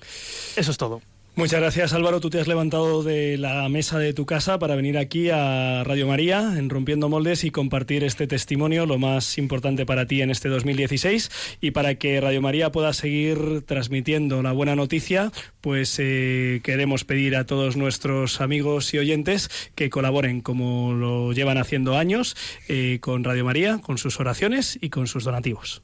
Eso 0.56 0.72
es 0.72 0.78
todo. 0.78 1.02
Muchas 1.40 1.62
gracias 1.62 1.94
Álvaro, 1.94 2.20
tú 2.20 2.30
te 2.30 2.42
has 2.42 2.50
levantado 2.50 3.02
de 3.02 3.38
la 3.38 3.70
mesa 3.70 3.98
de 3.98 4.12
tu 4.12 4.26
casa 4.26 4.60
para 4.60 4.76
venir 4.76 4.98
aquí 4.98 5.30
a 5.30 5.86
Radio 5.86 6.06
María 6.06 6.56
en 6.58 6.70
Rompiendo 6.70 7.08
Moldes 7.08 7.46
y 7.46 7.50
compartir 7.50 8.04
este 8.04 8.28
testimonio, 8.28 8.86
lo 8.86 8.98
más 8.98 9.38
importante 9.38 9.86
para 9.86 10.06
ti 10.06 10.22
en 10.22 10.32
este 10.32 10.50
2016 10.50 11.58
y 11.62 11.72
para 11.72 11.96
que 11.96 12.20
Radio 12.20 12.42
María 12.42 12.74
pueda 12.74 12.92
seguir 12.92 13.62
transmitiendo 13.66 14.44
la 14.44 14.52
buena 14.52 14.76
noticia, 14.76 15.32
pues 15.62 15.96
eh, 16.00 16.60
queremos 16.62 17.06
pedir 17.06 17.38
a 17.38 17.46
todos 17.46 17.78
nuestros 17.78 18.42
amigos 18.42 18.94
y 18.94 18.98
oyentes 18.98 19.50
que 19.76 19.90
colaboren 19.90 20.42
como 20.42 20.94
lo 20.94 21.32
llevan 21.32 21.58
haciendo 21.58 21.98
años 21.98 22.36
eh, 22.68 22.98
con 23.00 23.24
Radio 23.24 23.46
María, 23.46 23.78
con 23.78 23.98
sus 23.98 24.20
oraciones 24.20 24.78
y 24.82 24.90
con 24.90 25.08
sus 25.08 25.24
donativos. 25.24 25.84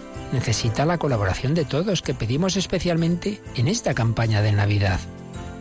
necesita 0.31 0.85
la 0.85 0.97
colaboración 0.97 1.53
de 1.53 1.65
todos 1.65 2.01
que 2.01 2.13
pedimos 2.13 2.55
especialmente 2.57 3.41
en 3.55 3.67
esta 3.67 3.93
campaña 3.93 4.41
de 4.41 4.51
Navidad. 4.51 4.99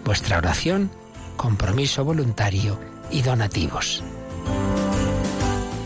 Vuestra 0.04 0.38
oración, 0.38 0.90
compromiso 1.36 2.04
voluntario 2.04 2.80
y 3.10 3.22
donativos. 3.22 4.02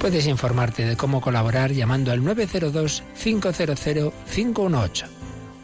Puedes 0.00 0.26
informarte 0.26 0.84
de 0.84 0.96
cómo 0.96 1.22
colaborar 1.22 1.72
llamando 1.72 2.12
al 2.12 2.22
902-500-518 2.22 5.04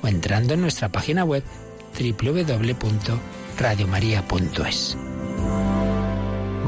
o 0.03 0.09
entrando 0.09 0.55
en 0.55 0.63
nuestra 0.63 0.89
página 0.89 1.25
web 1.25 1.45
www.radiomaria.es. 1.99 4.97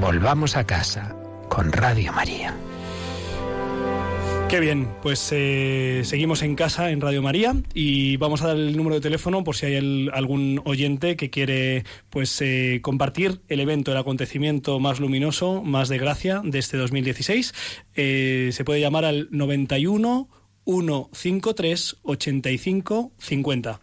Volvamos 0.01 0.57
a 0.57 0.67
casa 0.67 1.15
con 1.49 1.71
Radio 1.73 2.13
María. 2.13 2.55
Qué 4.53 4.61
bien, 4.61 4.87
pues 5.01 5.31
eh, 5.33 6.03
seguimos 6.05 6.43
en 6.43 6.57
casa 6.57 6.91
en 6.91 7.01
Radio 7.01 7.23
María 7.23 7.57
y 7.73 8.19
vamos 8.19 8.43
a 8.43 8.49
dar 8.49 8.59
el 8.59 8.77
número 8.77 8.97
de 8.97 9.01
teléfono 9.01 9.45
por 9.45 9.57
si 9.57 9.65
hay 9.65 10.09
algún 10.13 10.61
oyente 10.67 11.17
que 11.17 11.31
quiere 11.31 11.85
pues 12.11 12.39
eh, 12.43 12.81
compartir 12.83 13.41
el 13.49 13.61
evento, 13.61 13.93
el 13.93 13.97
acontecimiento 13.97 14.79
más 14.79 15.01
luminoso, 15.01 15.63
más 15.63 15.89
de 15.89 15.97
gracia 15.97 16.43
de 16.45 16.59
este 16.59 16.77
2016. 16.77 17.55
Eh, 17.95 18.51
se 18.53 18.65
puede 18.67 18.83
llamar 18.83 19.07
al 19.07 19.29
91 19.31 20.29
153 20.67 21.97
85 22.03 23.13
50. 23.17 23.81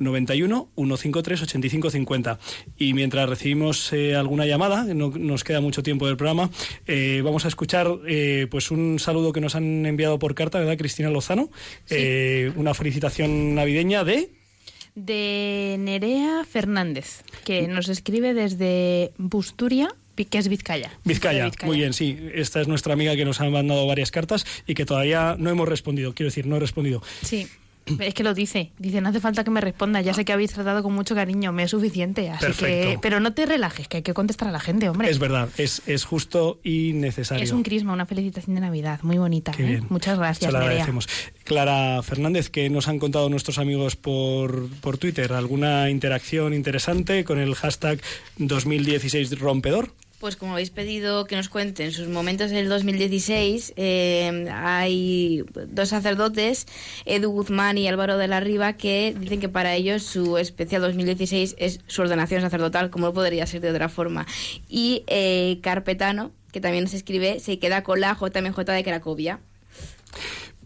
91 0.00 0.70
153 0.74 1.42
85 1.42 1.90
50. 1.90 2.38
Y 2.76 2.94
mientras 2.94 3.28
recibimos 3.28 3.92
eh, 3.92 4.16
alguna 4.16 4.46
llamada, 4.46 4.82
no 4.94 5.10
nos 5.10 5.44
queda 5.44 5.60
mucho 5.60 5.82
tiempo 5.82 6.06
del 6.06 6.16
programa, 6.16 6.50
eh, 6.86 7.20
vamos 7.22 7.44
a 7.44 7.48
escuchar 7.48 7.88
eh, 8.08 8.48
pues 8.50 8.70
un 8.70 8.98
saludo 8.98 9.32
que 9.32 9.40
nos 9.40 9.54
han 9.54 9.86
enviado 9.86 10.18
por 10.18 10.34
carta, 10.34 10.58
¿verdad, 10.58 10.76
Cristina 10.76 11.10
Lozano? 11.10 11.50
una 12.56 12.74
felicitación 12.74 13.54
navideña 13.54 14.04
de 14.04 14.30
de 14.94 15.76
Nerea 15.78 16.44
Fernández, 16.44 17.22
que 17.44 17.68
nos 17.68 17.88
escribe 17.88 18.34
desde 18.34 19.12
Busturia, 19.18 19.94
que 20.28 20.38
es 20.38 20.48
Vizcaya. 20.48 20.90
Vizcaya. 21.04 21.46
Vizcaya. 21.46 21.66
muy 21.66 21.78
bien, 21.78 21.92
sí. 21.92 22.18
Esta 22.34 22.60
es 22.60 22.68
nuestra 22.68 22.92
amiga 22.92 23.16
que 23.16 23.24
nos 23.24 23.40
ha 23.40 23.48
mandado 23.48 23.86
varias 23.86 24.10
cartas 24.10 24.44
y 24.66 24.74
que 24.74 24.84
todavía 24.84 25.36
no 25.38 25.50
hemos 25.50 25.68
respondido. 25.68 26.14
Quiero 26.14 26.28
decir, 26.28 26.46
no 26.46 26.56
he 26.56 26.60
respondido. 26.60 27.02
Sí. 27.22 27.46
Es 27.98 28.14
que 28.14 28.22
lo 28.22 28.34
dice, 28.34 28.72
dice, 28.78 29.00
no 29.00 29.08
hace 29.08 29.20
falta 29.20 29.44
que 29.44 29.50
me 29.50 29.60
responda, 29.60 30.00
ya 30.00 30.14
sé 30.14 30.24
que 30.24 30.32
habéis 30.32 30.52
tratado 30.52 30.82
con 30.82 30.92
mucho 30.92 31.14
cariño, 31.14 31.52
me 31.52 31.64
es 31.64 31.70
suficiente, 31.70 32.30
así 32.30 32.52
que, 32.52 32.98
pero 33.02 33.20
no 33.20 33.32
te 33.32 33.46
relajes, 33.46 33.88
que 33.88 33.98
hay 33.98 34.02
que 34.02 34.14
contestar 34.14 34.48
a 34.48 34.52
la 34.52 34.60
gente, 34.60 34.88
hombre. 34.88 35.10
Es 35.10 35.18
verdad, 35.18 35.48
es, 35.56 35.82
es 35.86 36.04
justo 36.04 36.60
y 36.62 36.92
necesario. 36.94 37.42
Es 37.42 37.52
un 37.52 37.62
crisma, 37.62 37.92
una 37.92 38.06
felicitación 38.06 38.54
de 38.54 38.60
Navidad, 38.60 39.00
muy 39.02 39.18
bonita, 39.18 39.52
¿eh? 39.58 39.82
Muchas 39.88 40.18
gracias, 40.18 40.50
Se 40.50 40.56
agradecemos. 40.56 41.08
Clara 41.44 42.02
Fernández, 42.02 42.50
¿qué 42.50 42.70
nos 42.70 42.88
han 42.88 42.98
contado 42.98 43.28
nuestros 43.28 43.58
amigos 43.58 43.96
por, 43.96 44.68
por 44.80 44.98
Twitter? 44.98 45.32
¿Alguna 45.32 45.90
interacción 45.90 46.54
interesante 46.54 47.24
con 47.24 47.38
el 47.38 47.54
hashtag 47.54 48.00
2016 48.38 49.38
rompedor? 49.38 49.92
Pues 50.20 50.36
como 50.36 50.52
habéis 50.52 50.68
pedido 50.68 51.24
que 51.24 51.34
nos 51.34 51.48
cuenten 51.48 51.92
sus 51.92 52.06
momentos 52.06 52.50
del 52.50 52.68
2016, 52.68 53.72
eh, 53.76 54.50
hay 54.52 55.42
dos 55.68 55.88
sacerdotes, 55.88 56.66
Edu 57.06 57.30
Guzmán 57.30 57.78
y 57.78 57.88
Álvaro 57.88 58.18
de 58.18 58.28
la 58.28 58.38
Riva, 58.38 58.74
que 58.74 59.16
dicen 59.18 59.40
que 59.40 59.48
para 59.48 59.74
ellos 59.74 60.02
su 60.02 60.36
especial 60.36 60.82
2016 60.82 61.56
es 61.58 61.80
su 61.86 62.02
ordenación 62.02 62.42
sacerdotal, 62.42 62.90
como 62.90 63.14
podría 63.14 63.46
ser 63.46 63.62
de 63.62 63.70
otra 63.70 63.88
forma. 63.88 64.26
Y 64.68 65.04
eh, 65.06 65.58
Carpetano, 65.62 66.32
que 66.52 66.60
también 66.60 66.84
nos 66.84 66.92
escribe, 66.92 67.40
se 67.40 67.58
queda 67.58 67.82
con 67.82 68.00
la 68.00 68.12
JMJ 68.12 68.58
de 68.58 68.84
Cracovia 68.84 69.40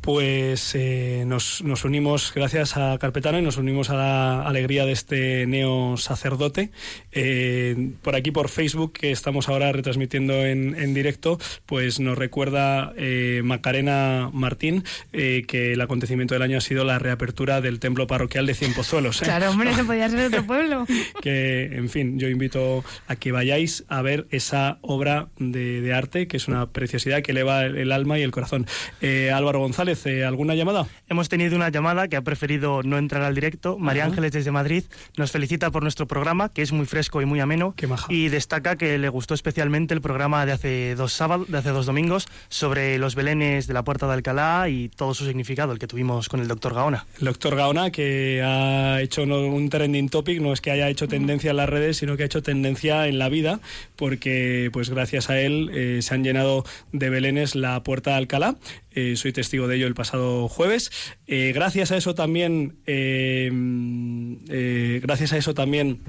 pues 0.05 0.75
eh, 0.75 1.25
nos, 1.27 1.63
nos, 1.63 1.87
unimos, 1.87 2.31
gracias 2.35 2.77
a 2.77 2.99
Carpetano, 2.99 3.39
y 3.39 3.43
nos 3.43 3.57
unimos 3.57 3.89
a 3.89 3.95
la 3.95 4.43
alegría 4.43 4.85
de 4.85 4.93
este 4.93 5.47
neo 5.47 5.97
sacerdote. 5.97 6.71
Eh, 7.11 7.93
por 8.03 8.15
aquí, 8.15 8.31
por 8.31 8.51
Facebook, 8.51 8.93
que 8.93 9.11
estamos 9.11 9.49
ahora 9.49 9.73
retransmitiendo 9.73 10.45
en, 10.45 10.75
en 10.79 10.93
directo, 10.93 11.39
pues 11.65 12.01
nos 12.01 12.19
recuerda 12.19 12.93
eh, 12.99 13.41
Macarena 13.45 14.29
Martín 14.31 14.85
que 15.11 15.73
el 15.73 15.81
acontecimiento 15.81 16.35
del 16.35 16.43
año 16.43 16.59
ha 16.59 16.61
sido 16.61 16.85
la 16.85 16.99
reapertura 16.99 17.63
del 17.63 17.81
templo 17.81 18.07
parroquial 18.07 18.45
de 18.45 18.55
Cienpozuelos. 18.55 19.21
Claro, 19.23 19.51
hombre, 19.51 19.75
no 19.75 19.87
podía 19.87 20.11
ser 20.11 20.27
otro 20.27 20.45
pueblo. 20.45 20.87
que, 21.23 21.71
en 21.73 21.89
fin, 21.89 22.19
yo 22.19 22.29
invito 22.29 22.85
a 23.07 23.17
que 23.17 23.33
vayáis 23.33 23.85
a 23.89 24.03
ver 24.03 24.27
esa 24.31 24.79
obra 24.83 25.29
de, 25.39 25.81
de 25.81 25.95
arte, 25.95 26.29
que 26.29 26.37
es 26.37 26.47
una 26.47 26.67
preciosidad 26.67 27.23
que 27.23 27.33
eleva 27.33 27.65
el, 27.65 27.79
el 27.79 27.91
alma 27.91 28.19
y 28.19 28.23
el 28.23 28.33
corazón. 28.33 28.67
Álvaro 29.33 29.61
González, 29.61 29.94
¿alguna 30.27 30.55
llamada? 30.55 30.87
Hemos 31.09 31.29
tenido 31.29 31.57
una 31.57 31.69
llamada 31.69 32.09
que 32.09 32.17
ha 32.17 32.23
preferido 32.23 32.83
no 32.83 32.99
entrar 32.99 33.23
al 33.23 33.35
directo. 33.35 33.79
María 33.79 34.05
Ángeles 34.05 34.33
desde 34.33 34.51
Madrid 34.51 34.85
nos 35.17 35.31
felicita 35.31 35.71
por 35.71 35.83
nuestro 35.83 36.07
programa, 36.07 36.49
que 36.49 36.63
es 36.63 36.73
muy 36.73 36.87
fresco 36.87 37.23
y 37.23 37.27
muy 37.27 37.41
ameno. 37.41 37.75
Y 38.09 38.29
destaca 38.29 38.77
que 38.77 38.99
le 38.99 39.09
gustó 39.09 39.35
especialmente 39.35 39.95
el 39.95 40.01
programa 40.01 40.45
de 40.47 40.53
hace 40.53 40.95
dos 40.95 41.13
sábados, 41.13 41.49
de 41.49 41.59
hace 41.59 41.71
dos 41.71 41.87
domingos, 41.87 42.27
sobre 42.49 42.99
los 42.99 43.15
belenes 43.15 43.67
de 43.67 43.75
la 43.75 43.85
Puerta 43.85 44.07
de 44.07 44.15
Alcalá 44.15 44.69
y 44.69 44.89
todo 44.89 45.15
su 45.15 45.27
significado, 45.27 45.73
el 45.73 45.79
que 45.79 45.87
tuvimos 45.87 46.29
con 46.29 46.41
el 46.41 46.49
doctor 46.49 46.75
Gaona. 46.75 47.07
El 47.19 47.27
doctor 47.27 47.57
Gaona, 47.57 47.91
que 47.91 48.43
ha 48.43 49.01
hecho 49.01 49.23
un 49.23 49.69
trending 49.69 50.09
topic, 50.09 50.41
no 50.41 50.53
es 50.53 50.61
que 50.61 50.71
haya 50.71 50.89
hecho 50.89 51.09
tendencia 51.09 51.51
en 51.51 51.57
las 51.57 51.69
redes, 51.69 51.97
sino 51.97 52.17
que 52.17 52.25
ha 52.25 52.27
hecho 52.27 52.43
tendencia 52.43 53.07
en 53.07 53.19
la 53.19 53.29
vida, 53.29 53.61
porque 53.97 54.71
pues 54.73 54.91
gracias 54.91 55.31
a 55.31 55.41
él 55.41 55.71
eh, 55.73 56.01
se 56.03 56.15
han 56.15 56.25
llenado 56.25 56.65
de 56.93 57.11
belenes 57.11 57.55
la 57.55 57.83
Puerta 57.83 58.11
de 58.11 58.17
Alcalá. 58.17 58.57
Eh, 58.95 59.17
soy 59.17 59.33
testigo 59.33 59.67
de 59.67 59.77
ello 59.77 59.87
el 59.87 59.95
pasado 59.95 60.49
jueves. 60.49 60.91
Eh, 61.27 61.53
gracias 61.55 61.91
a 61.91 61.97
eso 61.97 62.15
también, 62.15 62.77
eh, 62.87 63.51
gracias 65.03 65.33
a 65.33 65.37
eso 65.37 65.53
también 65.53 66.01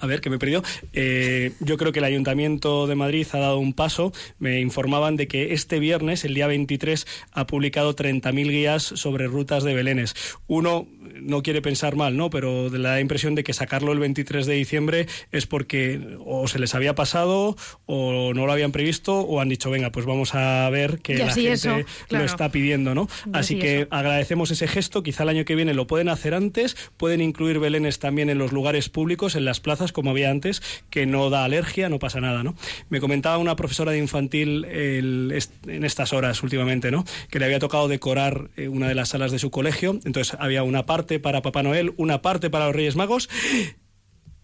a 0.00 0.06
ver, 0.06 0.20
que 0.20 0.30
me 0.30 0.36
he 0.36 0.38
perdido. 0.38 0.62
Eh, 0.92 1.52
yo 1.60 1.76
creo 1.76 1.92
que 1.92 1.98
el 1.98 2.04
Ayuntamiento 2.04 2.86
de 2.86 2.94
Madrid 2.94 3.26
ha 3.32 3.38
dado 3.38 3.58
un 3.58 3.72
paso. 3.72 4.12
Me 4.38 4.60
informaban 4.60 5.16
de 5.16 5.28
que 5.28 5.52
este 5.52 5.78
viernes, 5.78 6.24
el 6.24 6.34
día 6.34 6.46
23, 6.46 7.06
ha 7.32 7.46
publicado 7.46 7.94
30.000 7.94 8.48
guías 8.48 8.82
sobre 8.82 9.26
rutas 9.26 9.64
de 9.64 9.74
Belénes. 9.74 10.14
Uno 10.46 10.86
no 11.20 11.42
quiere 11.42 11.62
pensar 11.62 11.96
mal, 11.96 12.16
¿no? 12.16 12.30
Pero 12.30 12.70
da 12.70 12.78
la 12.78 13.00
impresión 13.00 13.34
de 13.34 13.44
que 13.44 13.52
sacarlo 13.52 13.92
el 13.92 13.98
23 13.98 14.46
de 14.46 14.54
diciembre 14.54 15.06
es 15.32 15.46
porque 15.46 16.16
o 16.24 16.48
se 16.48 16.58
les 16.58 16.74
había 16.74 16.94
pasado 16.94 17.56
o 17.86 18.32
no 18.34 18.46
lo 18.46 18.52
habían 18.52 18.72
previsto 18.72 19.20
o 19.20 19.40
han 19.40 19.48
dicho, 19.48 19.70
venga, 19.70 19.90
pues 19.90 20.06
vamos 20.06 20.34
a 20.34 20.68
ver 20.70 20.98
que 21.00 21.16
la 21.16 21.32
gente 21.32 21.84
lo 22.10 22.24
está 22.24 22.50
pidiendo, 22.50 22.94
¿no? 22.94 23.08
así 23.32 23.58
que 23.58 23.88
agradecemos 23.90 24.50
ese 24.50 24.68
gesto. 24.68 25.02
Quizá 25.02 25.22
el 25.22 25.30
año 25.30 25.44
que 25.44 25.54
viene 25.54 25.74
lo 25.74 25.86
pueden 25.86 26.08
hacer 26.08 26.34
antes. 26.34 26.76
Pueden 26.96 27.20
incluir 27.20 27.58
Belénes 27.58 27.98
también 27.98 28.30
en 28.30 28.38
los 28.38 28.52
lugares 28.52 28.88
públicos, 28.88 29.34
en 29.34 29.44
las 29.44 29.60
plazas 29.60 29.87
como 29.92 30.10
había 30.10 30.30
antes, 30.30 30.62
que 30.90 31.06
no 31.06 31.30
da 31.30 31.44
alergia, 31.44 31.88
no 31.88 31.98
pasa 31.98 32.20
nada, 32.20 32.42
¿no? 32.42 32.54
Me 32.88 33.00
comentaba 33.00 33.38
una 33.38 33.56
profesora 33.56 33.92
de 33.92 33.98
infantil 33.98 34.64
en 34.64 35.84
estas 35.84 36.12
horas 36.12 36.42
últimamente, 36.42 36.90
¿no? 36.90 37.04
Que 37.30 37.38
le 37.38 37.44
había 37.44 37.58
tocado 37.58 37.88
decorar 37.88 38.50
eh, 38.56 38.68
una 38.68 38.88
de 38.88 38.94
las 38.94 39.10
salas 39.10 39.32
de 39.32 39.38
su 39.38 39.50
colegio, 39.50 39.98
entonces 40.04 40.36
había 40.38 40.62
una 40.62 40.86
parte 40.86 41.20
para 41.20 41.42
Papá 41.42 41.62
Noel, 41.62 41.92
una 41.96 42.22
parte 42.22 42.50
para 42.50 42.66
los 42.66 42.74
Reyes 42.74 42.96
Magos 42.96 43.28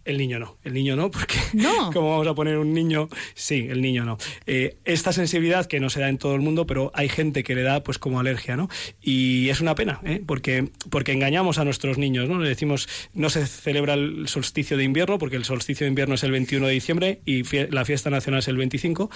el 0.05 0.19
niño 0.19 0.39
no, 0.39 0.59
el 0.65 0.75
niño 0.75 0.97
no, 0.97 1.11
porque 1.13 1.37
no. 1.53 1.91
¿cómo 1.93 2.11
vamos 2.11 2.27
a 2.27 2.35
poner 2.35 2.59
un 2.59 2.73
niño? 2.73 3.09
Sí, 3.35 3.67
el 3.71 3.81
niño 3.81 4.05
no. 4.05 4.19
Eh, 4.47 4.77
esta 4.85 5.13
sensibilidad 5.13 5.67
que 5.67 5.81
no 5.81 5.91
se 5.91 6.01
da 6.01 6.09
en 6.09 6.19
todo 6.19 6.35
el 6.35 6.41
mundo, 6.41 6.67
pero 6.67 6.91
hay 6.95 7.09
gente 7.09 7.43
que 7.43 7.55
le 7.55 7.63
da 7.63 7.83
pues 7.83 7.99
como 7.99 8.21
alergia, 8.21 8.57
¿no? 8.57 8.69
Y 9.03 9.49
es 9.49 9.61
una 9.61 9.75
pena, 9.75 10.01
¿eh? 10.05 10.23
porque, 10.25 10.69
porque 10.91 11.13
engañamos 11.13 11.59
a 11.59 11.65
nuestros 11.65 11.99
niños, 11.99 12.29
¿no? 12.29 12.39
Le 12.39 12.49
decimos, 12.49 12.89
no 13.15 13.31
se 13.31 13.47
celebra 13.47 13.95
el 13.95 14.29
solsticio 14.29 14.77
de 14.77 14.85
invierno, 14.85 15.19
porque 15.19 15.37
el 15.37 15.45
solsticio 15.45 15.85
de 15.85 15.89
invierno 15.89 16.15
es 16.15 16.25
el 16.25 16.33
21 16.33 16.67
de 16.67 16.73
diciembre 16.73 17.21
y 17.25 17.43
la 17.71 17.85
fiesta 17.85 18.11
nacional 18.11 18.41
es 18.41 18.49
el 18.49 18.57
25, 18.57 19.11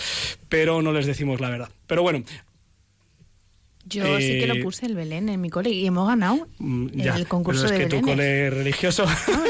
pero 0.49 0.83
no 0.83 0.93
les 0.93 1.07
decimos 1.07 1.41
la 1.41 1.51
verdad. 1.51 1.71
Pero 1.87 2.03
bueno, 2.03 2.23
yo 3.89 4.19
sí 4.19 4.39
que 4.39 4.47
lo 4.47 4.55
eh, 4.55 4.63
puse 4.63 4.87
el 4.87 4.95
Belén 4.95 5.29
en 5.29 5.41
mi 5.41 5.51
cole 5.51 5.71
y 5.71 5.87
hemos 5.87 6.07
ganado 6.07 6.47
mm, 6.59 6.89
el 7.01 7.27
concurso 7.27 7.67
pero 7.69 7.75
es 7.75 7.89
que 7.89 7.97
tu 7.97 8.03
cole 8.03 8.51
religioso. 8.51 9.05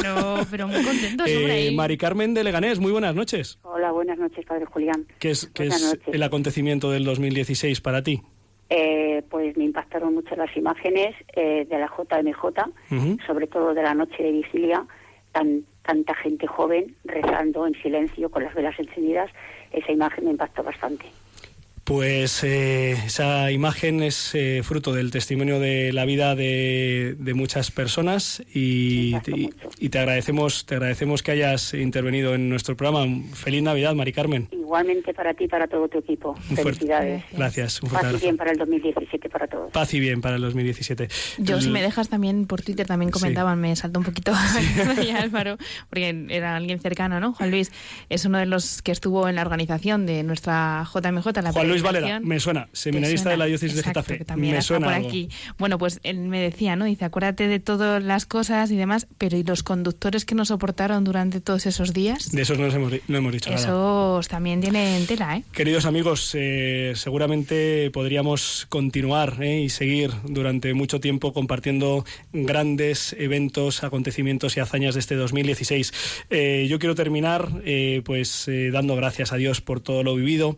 No, 0.04 0.46
pero, 0.50 0.68
muy 0.68 0.82
contentos. 0.82 1.26
Eh, 1.28 1.70
Mari 1.74 1.98
Carmen 1.98 2.34
de 2.34 2.44
Leganés, 2.44 2.78
muy 2.78 2.92
buenas 2.92 3.14
noches. 3.14 3.58
Hola, 3.62 3.90
buenas 3.92 4.18
noches, 4.18 4.44
padre 4.46 4.64
Julián. 4.64 5.06
¿Qué 5.18 5.30
es, 5.30 5.46
qué 5.48 5.66
es 5.66 5.98
el 6.06 6.22
acontecimiento 6.22 6.90
del 6.90 7.04
2016 7.04 7.80
para 7.80 8.02
ti? 8.02 8.22
Eh, 8.70 9.22
pues 9.30 9.56
me 9.56 9.64
impactaron 9.64 10.14
mucho 10.14 10.36
las 10.36 10.54
imágenes 10.56 11.14
eh, 11.34 11.66
de 11.68 11.78
la 11.78 11.86
JMJ, 11.88 13.24
sobre 13.26 13.46
todo 13.46 13.72
de 13.72 13.82
la 13.82 13.94
noche 13.94 14.22
de 14.22 14.32
vigilia, 14.32 14.86
tan, 15.32 15.64
tanta 15.82 16.14
gente 16.14 16.46
joven 16.46 16.94
rezando 17.04 17.66
en 17.66 17.74
silencio 17.82 18.30
con 18.30 18.44
las 18.44 18.54
velas 18.54 18.78
encendidas, 18.78 19.30
esa 19.72 19.90
imagen 19.90 20.26
me 20.26 20.32
impactó 20.32 20.62
bastante. 20.62 21.06
Pues 21.88 22.44
eh, 22.44 22.92
esa 23.06 23.50
imagen 23.50 24.02
es 24.02 24.34
eh, 24.34 24.60
fruto 24.62 24.92
del 24.92 25.10
testimonio 25.10 25.58
de 25.58 25.90
la 25.94 26.04
vida 26.04 26.34
de, 26.34 27.16
muchas 27.34 27.70
personas 27.70 28.42
y, 28.52 29.16
y, 29.78 29.88
te 29.88 29.98
agradecemos 29.98 30.66
te 30.66 30.74
agradecemos 30.74 31.22
que 31.22 31.30
hayas 31.30 31.72
intervenido 31.72 32.34
en 32.34 32.50
nuestro 32.50 32.76
programa. 32.76 33.06
Feliz 33.32 33.62
Navidad, 33.62 33.94
Mari 33.94 34.12
Carmen. 34.12 34.48
Igualmente 34.52 35.14
para 35.14 35.32
ti 35.32 35.44
y 35.44 35.48
para 35.48 35.66
todo 35.66 35.88
tu 35.88 36.00
equipo. 36.00 36.34
Felicidades. 36.34 37.24
Gracias. 37.32 37.82
Un 37.82 37.88
Paz 37.88 38.12
y 38.12 38.20
bien 38.20 38.36
para 38.36 38.50
el 38.50 38.58
2017 38.58 39.30
para 39.30 39.46
todos. 39.46 39.72
Paz 39.72 39.94
y 39.94 40.00
bien 40.00 40.20
para 40.20 40.36
el 40.36 40.42
2017. 40.42 41.08
Yo, 41.38 41.58
si 41.62 41.70
me 41.70 41.80
dejas 41.80 42.10
también 42.10 42.46
por 42.46 42.60
Twitter, 42.60 42.86
también 42.86 43.10
comentaban, 43.10 43.58
me 43.58 43.74
saltó 43.76 44.00
un 44.00 44.04
poquito 44.04 44.34
Álvaro, 45.18 45.56
porque 45.88 46.26
era 46.28 46.56
alguien 46.56 46.80
cercano, 46.80 47.18
¿no? 47.18 47.32
Juan 47.32 47.50
Luis 47.50 47.72
es 48.10 48.26
uno 48.26 48.36
de 48.36 48.44
los 48.44 48.82
que 48.82 48.92
estuvo 48.92 49.26
en 49.26 49.36
la 49.36 49.40
organización 49.42 50.04
de 50.04 50.22
nuestra 50.22 50.86
JMJ, 50.92 51.26
la 51.42 51.52
Juan 51.52 51.68
Luis 51.68 51.77
Valera, 51.82 52.20
me 52.20 52.40
suena, 52.40 52.68
seminarista 52.72 53.30
de 53.30 53.36
la 53.36 53.46
diócesis 53.46 53.76
de 53.76 53.82
Getafe. 53.82 54.24
Me 54.36 54.62
suena. 54.62 54.86
Por 54.86 54.94
aquí. 54.94 55.28
Bueno, 55.58 55.78
pues 55.78 56.00
él 56.02 56.18
me 56.18 56.40
decía, 56.40 56.76
¿no? 56.76 56.84
Dice, 56.84 57.04
acuérdate 57.04 57.48
de 57.48 57.60
todas 57.60 58.02
las 58.02 58.26
cosas 58.26 58.70
y 58.70 58.76
demás, 58.76 59.06
pero 59.18 59.36
¿y 59.36 59.42
los 59.42 59.62
conductores 59.62 60.24
que 60.24 60.34
nos 60.34 60.48
soportaron 60.48 61.04
durante 61.04 61.40
todos 61.40 61.66
esos 61.66 61.92
días? 61.92 62.32
De 62.32 62.42
esos 62.42 62.58
no, 62.58 62.66
hemos, 62.66 62.92
no 63.08 63.18
hemos 63.18 63.32
dicho 63.32 63.50
nada. 63.50 63.62
Esos 63.62 64.28
también 64.28 64.60
tiene 64.60 65.04
tela, 65.06 65.36
¿eh? 65.36 65.44
Queridos 65.52 65.84
amigos, 65.86 66.32
eh, 66.34 66.92
seguramente 66.94 67.90
podríamos 67.90 68.66
continuar 68.68 69.42
¿eh? 69.42 69.60
y 69.60 69.68
seguir 69.68 70.10
durante 70.24 70.74
mucho 70.74 71.00
tiempo 71.00 71.32
compartiendo 71.32 72.04
grandes 72.32 73.14
eventos, 73.18 73.82
acontecimientos 73.84 74.56
y 74.56 74.60
hazañas 74.60 74.94
de 74.94 75.00
este 75.00 75.14
2016. 75.14 75.92
Eh, 76.30 76.66
yo 76.68 76.78
quiero 76.78 76.94
terminar 76.94 77.48
pues 78.04 78.48
dando 78.72 78.96
gracias 78.96 79.32
a 79.32 79.36
Dios 79.36 79.60
por 79.60 79.80
todo 79.80 80.02
lo 80.02 80.14
vivido. 80.14 80.56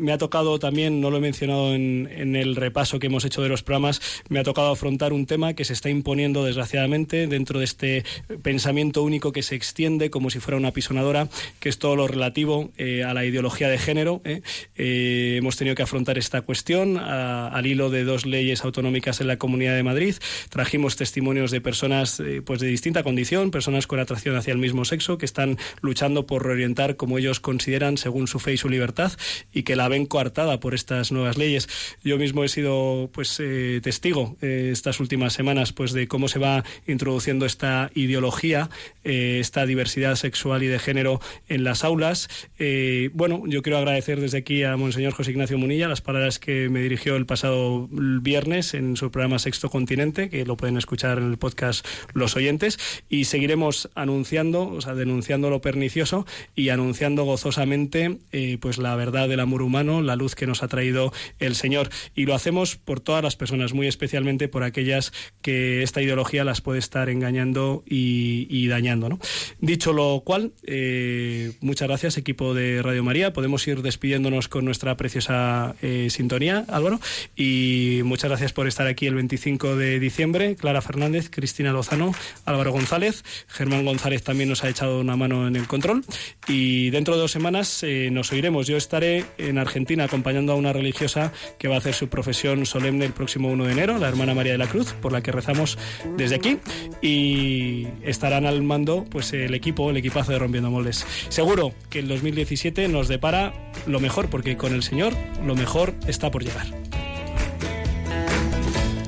Me 0.00 0.12
ha 0.12 0.18
tocado 0.18 0.58
también, 0.58 1.00
no 1.00 1.10
lo 1.10 1.18
he 1.18 1.20
mencionado 1.20 1.74
en, 1.74 2.08
el 2.36 2.56
repaso 2.56 2.98
que 2.98 3.06
hemos 3.06 3.24
hecho 3.24 3.42
de 3.42 3.48
los 3.48 3.62
programas, 3.62 4.00
me 4.28 4.38
ha 4.38 4.42
tocado 4.42 4.70
afrontar 4.70 5.12
un 5.12 5.26
tema 5.26 5.54
que 5.54 5.64
se 5.64 5.72
está 5.72 5.90
imponiendo 5.90 6.44
desgraciadamente 6.44 7.26
dentro 7.26 7.58
de 7.58 7.64
este 7.64 8.04
pensamiento 8.42 9.02
único 9.02 9.32
que 9.32 9.42
se 9.42 9.54
extiende 9.54 10.10
como 10.10 10.30
si 10.30 10.40
fuera 10.40 10.56
una 10.56 10.72
pisonadora, 10.72 11.28
que 11.58 11.68
es 11.68 11.78
todo 11.78 11.96
lo 11.96 12.08
relativo 12.08 12.70
eh, 12.76 13.04
a 13.04 13.14
la 13.14 13.24
ideología 13.24 13.68
de 13.68 13.78
género. 13.78 14.22
¿eh? 14.24 14.42
Eh, 14.76 15.36
hemos 15.38 15.56
tenido 15.56 15.76
que 15.76 15.82
afrontar 15.82 16.18
esta 16.18 16.40
cuestión 16.42 16.96
al 16.98 17.66
hilo 17.66 17.90
de 17.90 18.04
dos 18.04 18.26
leyes 18.26 18.64
autonómicas 18.64 19.20
en 19.20 19.26
la 19.26 19.36
Comunidad 19.36 19.74
de 19.74 19.82
Madrid. 19.82 20.14
Trajimos 20.48 20.96
testimonios 20.96 21.50
de 21.50 21.60
personas 21.60 22.22
pues 22.44 22.60
de 22.60 22.68
distinta 22.68 23.02
condición, 23.02 23.50
personas 23.50 23.86
con 23.86 24.00
atracción 24.00 24.36
hacia 24.36 24.52
el 24.52 24.58
mismo 24.58 24.84
sexo, 24.84 25.18
que 25.18 25.26
están 25.26 25.58
luchando 25.80 26.26
por 26.26 26.44
reorientar 26.44 26.96
como 26.96 27.18
ellos 27.18 27.40
consideran 27.40 27.98
según 27.98 28.26
su 28.26 28.38
fe 28.38 28.54
y 28.54 28.56
su 28.56 28.68
libertad 28.68 29.12
y 29.52 29.62
que 29.62 29.76
la 29.76 29.88
ven 29.90 30.06
coartada 30.06 30.60
por 30.60 30.74
estas 30.74 31.12
nuevas 31.12 31.36
leyes. 31.36 31.68
Yo 32.02 32.16
mismo 32.16 32.44
he 32.44 32.48
sido 32.48 33.10
pues 33.12 33.40
testigo 33.82 34.36
estas 34.40 35.00
últimas 35.00 35.34
semanas 35.34 35.72
pues 35.72 35.92
de 35.92 36.08
cómo 36.08 36.28
se 36.28 36.38
va 36.38 36.64
introduciendo 36.86 37.44
esta 37.44 37.90
ideología, 37.94 38.70
esta 39.04 39.66
diversidad 39.66 40.14
sexual 40.14 40.62
y 40.62 40.66
de 40.66 40.78
género 40.78 41.20
en 41.48 41.64
las 41.64 41.84
aulas. 41.84 42.28
Eh, 42.58 43.10
bueno, 43.12 43.42
yo 43.46 43.62
quiero 43.62 43.78
agradecer 43.78 44.20
desde 44.20 44.38
aquí 44.38 44.62
a 44.62 44.76
Monseñor 44.76 45.12
José 45.12 45.32
Ignacio 45.32 45.58
Munilla 45.58 45.88
las 45.88 46.00
palabras 46.00 46.38
que 46.38 46.68
me 46.68 46.80
dirigió 46.80 47.16
el 47.16 47.26
pasado 47.26 47.88
viernes 47.90 48.74
en 48.74 48.96
su 48.96 49.10
programa 49.10 49.38
Sexto 49.38 49.70
Continente, 49.70 50.30
que 50.30 50.44
lo 50.44 50.56
pueden 50.56 50.76
escuchar 50.76 51.18
en 51.18 51.30
el 51.30 51.38
podcast 51.38 51.86
los 52.14 52.36
oyentes, 52.36 52.78
y 53.08 53.24
seguiremos 53.24 53.90
anunciando, 53.94 54.68
o 54.68 54.80
sea, 54.80 54.94
denunciando 54.94 55.50
lo 55.50 55.60
pernicioso 55.60 56.26
y 56.54 56.68
anunciando 56.68 57.24
gozosamente 57.24 58.18
eh, 58.32 58.58
pues 58.60 58.78
la 58.78 58.94
verdad 58.96 59.28
del 59.28 59.40
amor 59.40 59.62
humano, 59.62 59.69
la 59.70 60.16
luz 60.16 60.34
que 60.34 60.46
nos 60.46 60.62
ha 60.62 60.68
traído 60.68 61.12
el 61.38 61.54
Señor. 61.54 61.88
Y 62.14 62.26
lo 62.26 62.34
hacemos 62.34 62.76
por 62.76 63.00
todas 63.00 63.22
las 63.22 63.36
personas, 63.36 63.72
muy 63.72 63.86
especialmente 63.86 64.48
por 64.48 64.62
aquellas 64.62 65.12
que 65.42 65.82
esta 65.82 66.02
ideología 66.02 66.44
las 66.44 66.60
puede 66.60 66.78
estar 66.78 67.08
engañando 67.08 67.82
y, 67.86 68.66
dañando. 68.68 69.18
Dicho 69.60 69.92
lo 69.92 70.22
cual, 70.24 70.52
eh, 70.64 71.52
muchas 71.60 71.88
gracias, 71.88 72.18
equipo 72.18 72.54
de 72.54 72.82
Radio 72.82 73.02
María. 73.02 73.32
Podemos 73.32 73.66
ir 73.66 73.82
despidiéndonos 73.82 74.48
con 74.48 74.64
nuestra 74.64 74.96
preciosa 74.96 75.74
eh, 75.82 76.08
sintonía, 76.10 76.64
Álvaro. 76.68 77.00
Y 77.36 78.00
muchas 78.04 78.30
gracias 78.30 78.52
por 78.52 78.66
estar 78.66 78.86
aquí 78.86 79.06
el 79.06 79.14
25 79.14 79.76
de 79.76 79.98
diciembre. 79.98 80.56
Clara 80.56 80.82
Fernández, 80.82 81.30
Cristina 81.30 81.72
Lozano, 81.72 82.14
Álvaro 82.44 82.72
González. 82.72 83.24
Germán 83.48 83.84
González 83.84 84.22
también 84.22 84.48
nos 84.48 84.62
ha 84.64 84.68
echado 84.68 85.00
una 85.00 85.16
mano 85.16 85.48
en 85.48 85.56
el 85.56 85.66
control. 85.66 86.04
Y 86.48 86.90
dentro 86.90 87.14
de 87.14 87.20
dos 87.20 87.32
semanas 87.32 87.82
eh, 87.82 88.10
nos 88.12 88.32
oiremos. 88.32 88.66
Yo 88.66 88.76
estaré 88.76 89.24
en 89.38 89.58
Argentina 89.60 90.04
acompañando 90.04 90.52
a 90.52 90.56
una 90.56 90.72
religiosa 90.72 91.32
que 91.58 91.68
va 91.68 91.76
a 91.76 91.78
hacer 91.78 91.94
su 91.94 92.08
profesión 92.08 92.66
solemne 92.66 93.04
el 93.04 93.12
próximo 93.12 93.48
1 93.48 93.64
de 93.64 93.72
enero, 93.72 93.98
la 93.98 94.08
hermana 94.08 94.34
María 94.34 94.52
de 94.52 94.58
la 94.58 94.66
Cruz, 94.66 94.92
por 94.94 95.12
la 95.12 95.22
que 95.22 95.32
rezamos 95.32 95.78
desde 96.16 96.36
aquí. 96.36 96.58
Y 97.02 97.86
estarán 98.02 98.46
al 98.46 98.62
mando 98.62 99.04
pues 99.10 99.32
el 99.32 99.54
equipo, 99.54 99.90
el 99.90 99.96
equipazo 99.96 100.32
de 100.32 100.38
Rompiendo 100.38 100.70
Moldes. 100.70 101.06
Seguro 101.28 101.72
que 101.88 102.00
el 102.00 102.08
2017 102.08 102.88
nos 102.88 103.08
depara 103.08 103.52
lo 103.86 104.00
mejor, 104.00 104.28
porque 104.30 104.56
con 104.56 104.74
el 104.74 104.82
Señor 104.82 105.14
lo 105.44 105.54
mejor 105.54 105.94
está 106.06 106.30
por 106.30 106.44
llegar. 106.44 106.66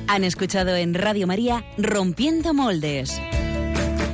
Han 0.07 0.23
escuchado 0.23 0.75
en 0.75 0.93
Radio 0.93 1.25
María 1.25 1.65
Rompiendo 1.77 2.53
Moldes, 2.53 3.19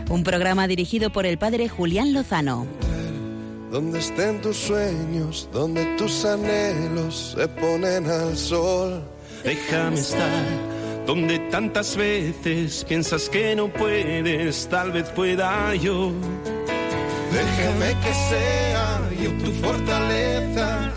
un 0.09 0.23
programa 0.23 0.67
dirigido 0.67 1.09
por 1.11 1.25
el 1.25 1.37
padre 1.37 1.67
Julián 1.67 2.13
Lozano. 2.13 2.88
Donde 3.71 3.99
estén 3.99 4.41
tus 4.41 4.57
sueños, 4.57 5.47
donde 5.51 5.85
tus 5.97 6.25
anhelos 6.25 7.35
se 7.37 7.47
ponen 7.47 8.09
al 8.09 8.35
sol. 8.35 9.03
Déjame 9.43 9.99
estar 9.99 10.79
donde 11.09 11.39
tantas 11.49 11.95
veces 11.95 12.85
piensas 12.87 13.29
que 13.29 13.55
no 13.55 13.67
puedes, 13.67 14.67
tal 14.67 14.91
vez 14.91 15.09
pueda 15.09 15.73
yo. 15.73 16.11
Déjame 17.31 17.95
que 18.03 18.13
sea 18.13 19.01
yo 19.19 19.31
tu 19.43 19.51
fortaleza 19.53 20.91